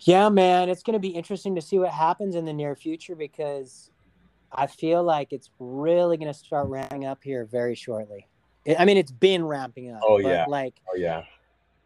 [0.01, 3.15] yeah man it's going to be interesting to see what happens in the near future
[3.15, 3.91] because
[4.53, 8.27] i feel like it's really going to start ramping up here very shortly
[8.79, 10.45] I- mean it's been ramping up Oh, yeah.
[10.49, 11.23] like Oh yeah.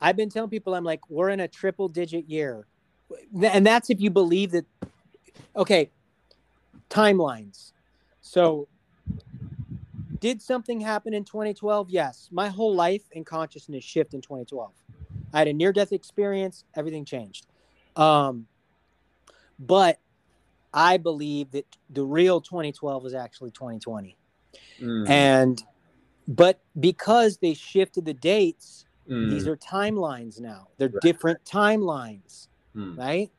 [0.01, 2.67] I've been telling people I'm like we're in a triple digit year.
[3.43, 4.65] And that's if you believe that
[5.57, 5.91] okay,
[6.89, 7.73] timelines.
[8.21, 8.69] So
[10.21, 11.91] did something happen in 2012?
[11.91, 12.29] Yes.
[12.31, 14.73] My whole life and consciousness shift in 2012.
[15.33, 17.47] I had a near death experience, everything changed.
[17.97, 18.47] Um
[19.59, 19.99] but
[20.73, 24.17] I believe that the real 2012 was actually 2020.
[24.83, 25.63] Mm, And
[26.29, 30.69] but because they shifted the dates, mm, these are timelines now.
[30.79, 31.03] They're Right.
[31.03, 32.97] different timelines, mm.
[32.97, 33.31] right?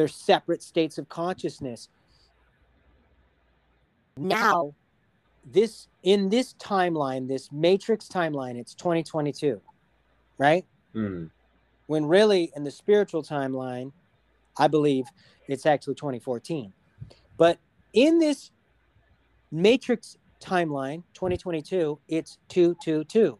[0.00, 1.90] They're separate states of consciousness.
[4.16, 4.74] Now,
[5.44, 9.60] this in this timeline, this matrix timeline, it's 2022,
[10.38, 10.64] right?
[10.94, 11.28] Mm.
[11.86, 13.92] When really in the spiritual timeline,
[14.56, 15.04] I believe
[15.48, 16.72] it's actually 2014.
[17.36, 17.58] But
[17.92, 18.52] in this
[19.52, 23.38] matrix timeline, 2022, it's 222.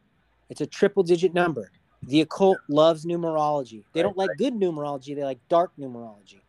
[0.51, 1.73] It's a triple digit number.
[2.03, 3.83] The occult loves numerology.
[3.95, 6.43] They don't Right, like good numerology, they like dark numerology.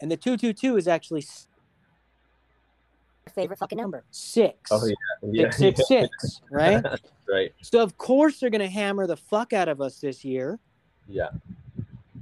[0.00, 1.48] And the 222 is actually s-
[3.34, 4.04] favorite fucking number.
[4.10, 4.70] Six.
[4.70, 4.94] Oh yeah.
[5.22, 5.50] Yeah.
[5.50, 6.84] Six, six, six, right?
[7.28, 7.52] right.
[7.62, 10.58] So of course they're gonna hammer the fuck out of us this year,
[11.08, 11.28] Yeah.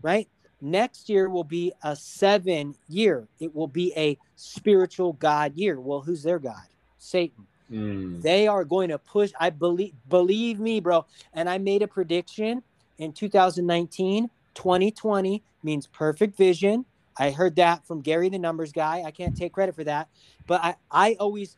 [0.02, 0.28] right?
[0.60, 3.28] Next year will be a seven year.
[3.40, 5.78] It will be a spiritual God year.
[5.80, 6.64] Well, who's their God?
[6.98, 7.46] Satan.
[7.70, 8.22] Mm.
[8.22, 9.32] They are going to push.
[9.38, 11.04] I believe, believe me, bro.
[11.34, 12.62] And I made a prediction
[12.98, 14.30] in 2019.
[14.54, 16.84] 2020 means perfect vision.
[17.18, 19.02] I heard that from Gary, the numbers guy.
[19.04, 20.08] I can't take credit for that,
[20.46, 21.56] but I, I always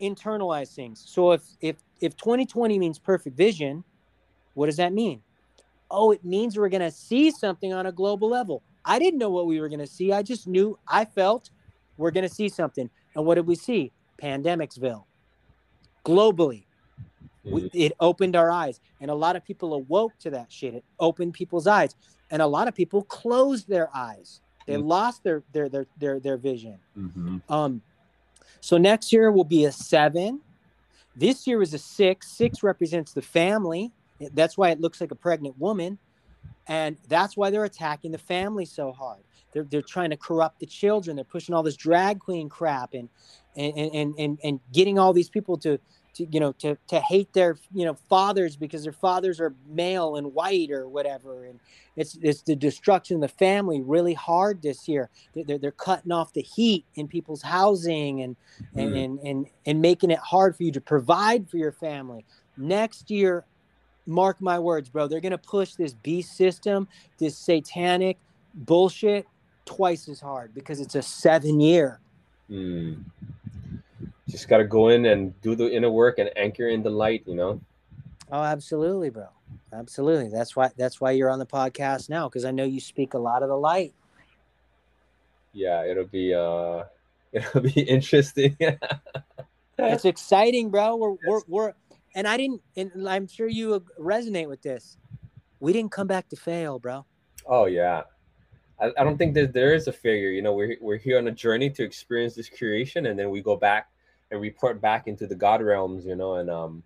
[0.00, 1.02] internalize things.
[1.06, 3.84] So if if if 2020 means perfect vision,
[4.54, 5.22] what does that mean?
[5.90, 8.62] Oh, it means we're gonna see something on a global level.
[8.84, 10.12] I didn't know what we were gonna see.
[10.12, 11.50] I just knew I felt
[11.96, 12.90] we're gonna see something.
[13.14, 13.92] And what did we see?
[14.20, 15.04] Pandemicsville
[16.04, 16.66] globally.
[17.44, 17.70] We, Mm.
[17.74, 20.74] it opened our eyes, and a lot of people awoke to that shit.
[20.74, 21.94] It opened people's eyes,
[22.30, 24.40] and a lot of people closed their eyes.
[24.66, 24.86] They Mm.
[24.86, 26.78] lost their their their their their vision.
[26.96, 27.42] Mhm.
[27.50, 27.82] Um,
[28.60, 30.40] So next year will be a seven.
[31.14, 32.28] This year is a six.
[32.32, 33.92] Six represents the family.
[34.32, 35.98] That's why it looks like a pregnant woman.
[36.66, 39.22] And that's why they're attacking the family so hard.
[39.52, 41.16] They're, they're trying to corrupt the children.
[41.16, 43.08] They're pushing all this drag queen crap and
[43.56, 45.78] and and and, and getting all these people to
[46.16, 50.16] to you know to to hate their you know fathers because their fathers are male
[50.16, 51.44] and white or whatever.
[51.44, 51.60] And
[51.96, 55.10] it's it's the destruction of the family really hard this year.
[55.34, 58.36] They're, they're cutting off the heat in people's housing and,
[58.74, 59.04] and, mm.
[59.04, 62.24] and and and making it hard for you to provide for your family.
[62.56, 63.44] Next year
[64.08, 66.86] mark my words bro they're gonna push this beast system
[67.18, 68.16] this satanic
[68.54, 69.26] bullshit
[69.64, 71.98] twice as hard because it's a seven year.
[72.48, 73.02] Mm
[74.28, 77.22] just got to go in and do the inner work and anchor in the light
[77.26, 77.60] you know?
[78.30, 79.28] Oh absolutely bro.
[79.72, 80.28] Absolutely.
[80.28, 83.18] That's why that's why you're on the podcast now because i know you speak a
[83.18, 83.94] lot of the light.
[85.52, 86.84] Yeah it'll be uh
[87.32, 88.56] it'll be interesting.
[89.78, 90.96] It's exciting bro.
[90.96, 91.72] We're, we're we're
[92.14, 94.96] and i didn't and i'm sure you resonate with this.
[95.60, 97.04] We didn't come back to fail bro.
[97.44, 98.04] Oh yeah.
[98.80, 100.30] I, I don't think that there is a failure.
[100.30, 103.42] You know we're, we're here on a journey to experience this creation and then we
[103.42, 103.90] go back
[104.30, 106.82] and report back into the god realms you know and um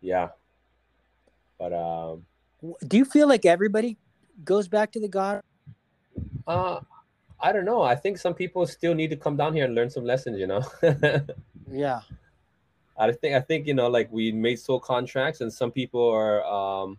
[0.00, 0.28] yeah.
[1.58, 2.24] But um
[2.86, 3.96] do you feel like everybody
[4.44, 5.42] goes back to the god?
[6.46, 6.80] Uh
[7.40, 7.82] i don't know.
[7.82, 10.46] I think some people still need to come down here and learn some lessons you
[10.46, 10.62] know?
[11.70, 12.00] Yeah.
[12.98, 16.44] I think i think you know like we made soul contracts and some people are
[16.44, 16.98] um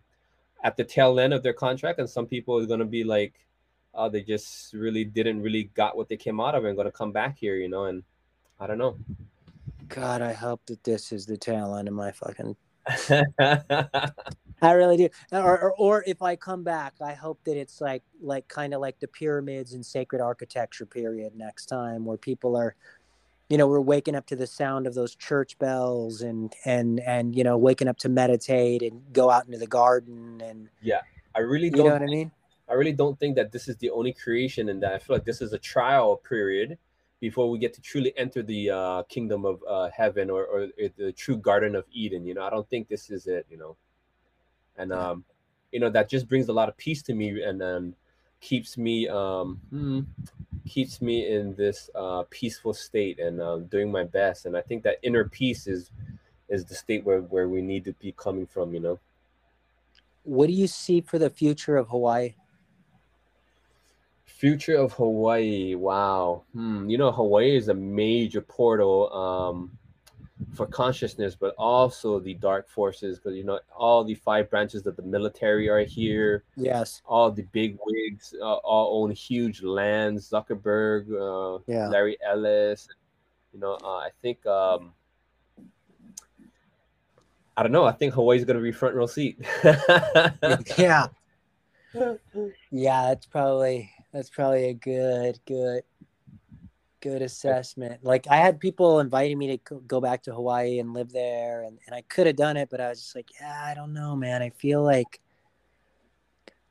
[0.62, 3.34] at the tail end of their contract and some people are going to be like
[3.94, 6.92] uh, they just really didn't really got what they came out of and going to
[6.92, 8.04] come back here you know and
[8.60, 8.96] I don't know.
[9.88, 12.56] God, I hope that this is the tail end of my fucking.
[14.60, 15.08] I really do.
[15.32, 18.80] Or, or, or if I come back, I hope that it's like like kind of
[18.80, 22.74] like the pyramids and sacred architecture period next time, where people are,
[23.48, 27.36] you know, we're waking up to the sound of those church bells and and and
[27.36, 30.68] you know waking up to meditate and go out into the garden and.
[30.82, 31.02] Yeah,
[31.34, 31.78] I really don't.
[31.78, 32.32] You know what I mean?
[32.68, 35.24] I really don't think that this is the only creation, and that I feel like
[35.24, 36.78] this is a trial period
[37.20, 41.12] before we get to truly enter the uh, kingdom of uh, heaven or, or the
[41.12, 42.42] true garden of eden you know?
[42.42, 43.76] I don't think this is it you know?
[44.76, 45.24] And um
[45.72, 47.94] you know that just brings a lot of peace to me and um,
[48.40, 50.00] keeps me um hmm,
[50.66, 54.46] keeps me in this uh, peaceful state and um, doing my best.
[54.46, 55.90] And i think that inner peace is
[56.48, 58.98] is the state where, where we need to be coming from you know?
[60.24, 62.34] What do you see for the future of hawaii
[64.38, 65.74] Future of Hawaii.
[65.74, 66.44] Wow.
[66.52, 66.88] Hmm.
[66.88, 69.76] You know, Hawaii is a major portal um,
[70.54, 73.18] for consciousness, but also the dark forces.
[73.18, 76.44] Because you know, all the five branches of the military are here.
[76.56, 77.02] Yes.
[77.04, 80.30] All the big wigs uh, all own huge lands.
[80.30, 81.88] Zuckerberg, uh, yeah.
[81.88, 82.94] Larry Ellison.
[83.52, 84.46] You know, uh, I think.
[84.46, 84.92] Um,
[87.56, 87.86] I don't know.
[87.86, 89.44] I think Hawaii's going to be front row seat.
[90.78, 91.08] yeah.
[92.70, 95.82] Yeah, it's probably that's probably a good, good,
[97.00, 98.02] good assessment.
[98.02, 101.78] Like I had people inviting me to go back to Hawaii and live there, and,
[101.86, 104.16] and I could have done it, but I was just like, yeah, I don't know,
[104.16, 104.42] man.
[104.42, 105.20] I feel like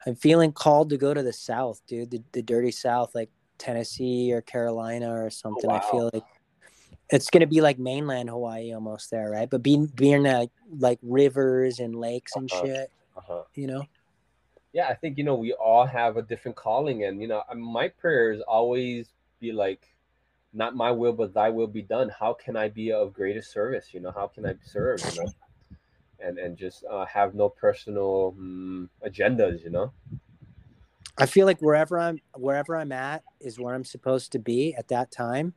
[0.05, 4.31] I'm feeling called to go to the South, dude, the, the dirty South, like Tennessee
[4.33, 5.69] or Carolina or something.
[5.69, 5.81] Oh, wow.
[5.87, 6.23] I feel like
[7.09, 9.49] it's gonna be like mainland Hawaii almost there, right?
[9.49, 12.65] But being being like like rivers and lakes and uh-huh.
[12.65, 13.43] shit, uh-huh.
[13.53, 13.83] you know
[14.77, 17.87] yeah, I think you know we all have a different calling, and you know my
[17.87, 19.09] prayers always
[19.39, 19.87] be like,
[20.53, 22.09] not my will but Thy will be done.
[22.09, 23.87] How can I be of greatest service?
[23.91, 24.99] You know, how can I serve?
[25.03, 25.31] You know,
[26.19, 29.63] and and just uh, have no personal um, agendas.
[29.63, 29.91] You know.
[31.17, 34.89] I feel like wherever I'm wherever I'm at is where I'm supposed to be at
[34.89, 35.55] that time.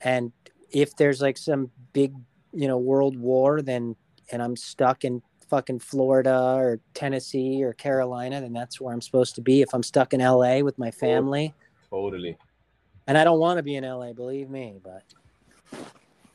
[0.00, 0.32] And
[0.72, 2.14] if there's like some big,
[2.52, 3.94] you know, world war, then
[4.32, 9.34] and I'm stuck in fucking Florida or Tennessee or Carolina, then that's where I'm supposed
[9.34, 9.60] to be.
[9.60, 11.52] If I'm stuck in LA with my family,
[11.90, 12.38] totally.
[13.06, 15.02] And I don't want to be in LA, believe me, but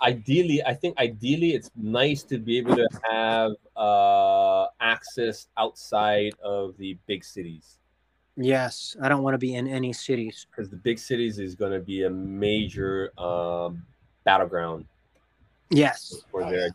[0.02, 6.78] ideally, I think ideally it's nice to be able to have uh, access outside of
[6.78, 7.80] the big cities.
[8.38, 11.72] Yes, I don't want to be in any cities because the big cities is going
[11.72, 13.84] to be a major um,
[14.26, 14.86] battleground.
[15.70, 16.14] Yes,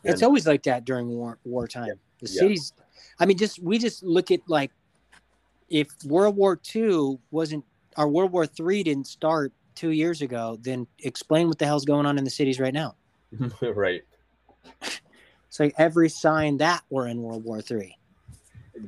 [0.03, 1.89] it's always like that during war wartime.
[1.89, 1.95] Yeah.
[2.21, 2.41] The yeah.
[2.41, 2.73] cities,
[3.19, 4.71] I mean, just we just look at like
[5.69, 7.65] if World War II wasn't
[7.97, 12.07] our World War Three didn't start two years ago, then explain what the hell's going
[12.07, 12.97] on in the cities right now.
[13.63, 14.03] right.
[14.83, 17.97] It's like every sign that we're in World War Three.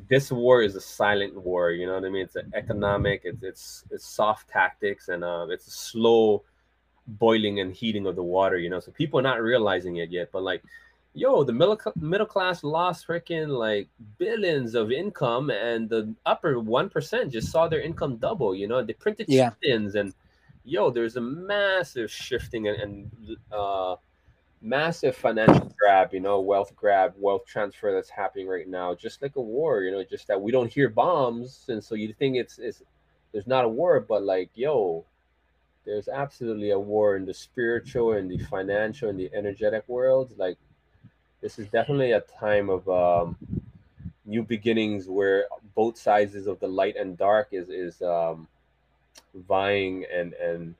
[0.09, 1.71] This war is a silent war.
[1.71, 2.23] You know what I mean?
[2.23, 3.23] It's an economic.
[3.25, 6.45] It's it's it's soft tactics, and uh, it's a slow
[7.07, 8.81] boiling and heating of the water, you know.
[8.81, 10.63] So people are not realizing it yet, but like,
[11.15, 16.89] yo, the middle middle class lost freaking like billions of income, and the upper one
[16.89, 18.55] percent just saw their income double.
[18.55, 19.51] You know, they printed Yeah.
[19.51, 20.15] chickens, and
[20.65, 23.97] yo, there's a massive shifting and, and uh,
[24.61, 26.13] massive financial grab.
[26.15, 29.83] You know, wealth grab, wealth transfer that's happening right now, just like a war.
[29.83, 32.83] You know, just that we don't hear bombs, and so you think it's it's
[33.33, 35.05] there's not a war, but like, yo,
[35.85, 40.57] there's absolutely a war in the spiritual and the financial and the energetic world like
[41.43, 43.37] this is definitely a time of um,
[44.25, 48.49] new beginnings where both sizes of the light and dark is is um,
[49.35, 50.75] vying and and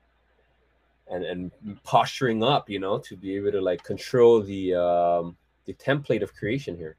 [1.11, 1.51] and and
[1.83, 5.35] posturing up you know to be able to like control the um,
[5.65, 6.95] the template of creation here.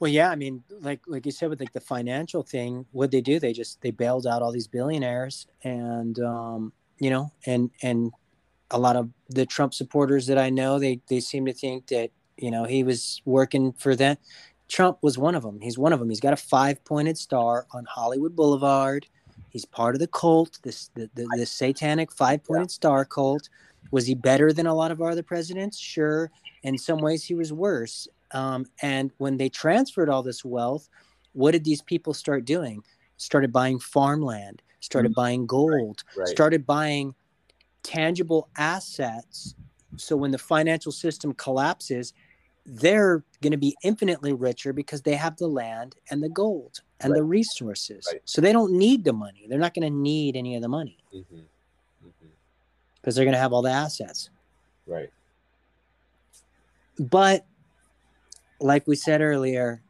[0.00, 3.20] Well, yeah, I mean, like like you said with like the financial thing, what they
[3.20, 8.10] do, they just they bailed out all these billionaires, and um, you know, and and
[8.74, 12.10] a lot of the Trump supporters that I know, they they seem to think that
[12.36, 14.16] you know he was working for them.
[14.68, 15.60] Trump was one of them.
[15.60, 16.08] He's one of them.
[16.10, 19.06] He's got a five pointed star on Hollywood Boulevard.
[19.50, 23.48] He's part of the cult, this the the, the satanic five pointed star cult.
[23.92, 25.78] Was he better than a lot of our other presidents?
[25.78, 26.30] Sure.
[26.64, 28.08] In some ways, he was worse.
[28.32, 30.88] Um, and when they transferred all this wealth,
[31.34, 32.82] what did these people start doing?
[33.18, 35.14] Started buying farmland, started Mhm.
[35.22, 37.14] buying gold, right started buying
[37.84, 39.54] tangible assets.
[39.96, 42.12] So when the financial system collapses,
[42.66, 47.14] they're going to be infinitely richer because they have the land and the gold and
[47.14, 48.08] the resources.
[48.10, 48.22] Right.
[48.24, 49.46] So they don't need the money.
[49.48, 52.26] They're not going to need any of the money hmm hmm
[52.96, 54.30] because they're going to have all the assets.
[54.86, 55.10] right
[56.98, 57.44] But
[58.60, 59.82] like we said earlier,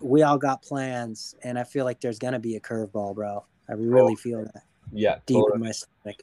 [0.00, 3.44] we all got plans, and I feel like there's going to be a curveball, bro.
[3.68, 4.62] I really feel that
[4.92, 5.56] yeah deep totally.
[5.56, 6.22] in my stomach.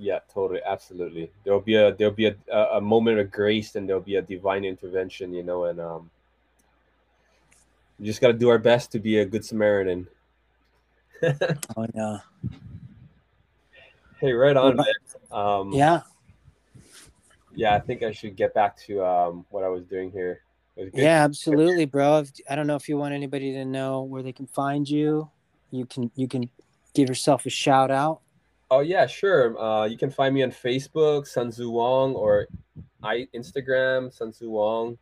[0.00, 1.30] Yeah, totally, absolutely.
[1.44, 2.34] There'll be a there'll be a,
[2.72, 6.10] a moment of grace, and there'll be a divine intervention, you know, and um,
[7.98, 10.08] we just got to do our best to be a good Samaritan.
[11.76, 12.16] Oh yeah,
[14.20, 14.86] Hey, right on, man.
[15.30, 16.00] Um, yeah,
[17.54, 17.74] yeah.
[17.74, 20.40] I think I should get back to um what I was doing here.
[20.76, 22.20] Was yeah, absolutely, bro.
[22.20, 25.28] If, I don't know if you want anybody to know where they can find you.
[25.70, 26.48] You can you can
[26.94, 28.22] give yourself a shout out.
[28.70, 29.60] Oh yeah, sure.
[29.60, 32.46] Uh, you can find me on Facebook, Sun Tzu Wong, or
[33.02, 34.96] I Instagram, Sun Tzu Wong.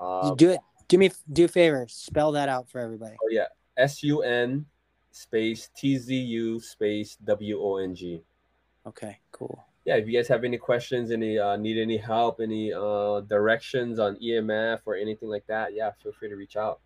[0.00, 0.60] Um, do it.
[0.88, 1.86] Do me do a favor.
[1.88, 3.16] Spell that out for everybody.
[3.22, 3.46] oh yeah,
[3.76, 4.66] S U N
[5.12, 8.22] space T Z U space W O N G.
[8.86, 9.64] Okay, cool.
[9.84, 13.98] yeah, if you guys have any questions, any uh, need any help, any uh, directions
[13.98, 16.80] on EMF or anything like that, yeah, feel free to reach out.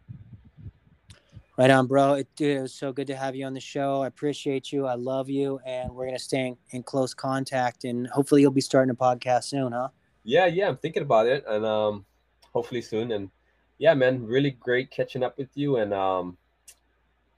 [1.60, 2.14] Right on, bro.
[2.14, 4.00] It, dude, it was so good to have you on the show.
[4.00, 4.86] I appreciate you.
[4.86, 7.84] I love you, and we're gonna stay in, in close contact.
[7.84, 9.88] And hopefully, you'll be starting a podcast soon, huh?
[10.24, 12.06] Yeah, yeah, I'm thinking about it, and um,
[12.54, 13.12] hopefully soon.
[13.12, 13.30] And
[13.76, 16.38] yeah, man, really great catching up with you, and um,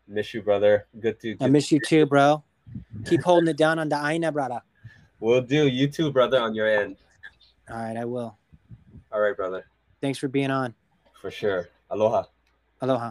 [0.06, 0.86] miss you, brother.
[1.00, 1.36] Good to.
[1.40, 2.44] I miss you too, bro.
[3.04, 4.62] Keep holding it down on the Aina, brother.
[5.18, 5.66] We'll do.
[5.66, 6.94] You too, brother, on your end.
[7.68, 8.38] All right, I will.
[9.10, 9.66] All right, brother,
[10.00, 10.74] Thanks for being on.
[11.20, 11.70] for sure.
[11.90, 12.22] Aloha.
[12.80, 13.10] Aloha.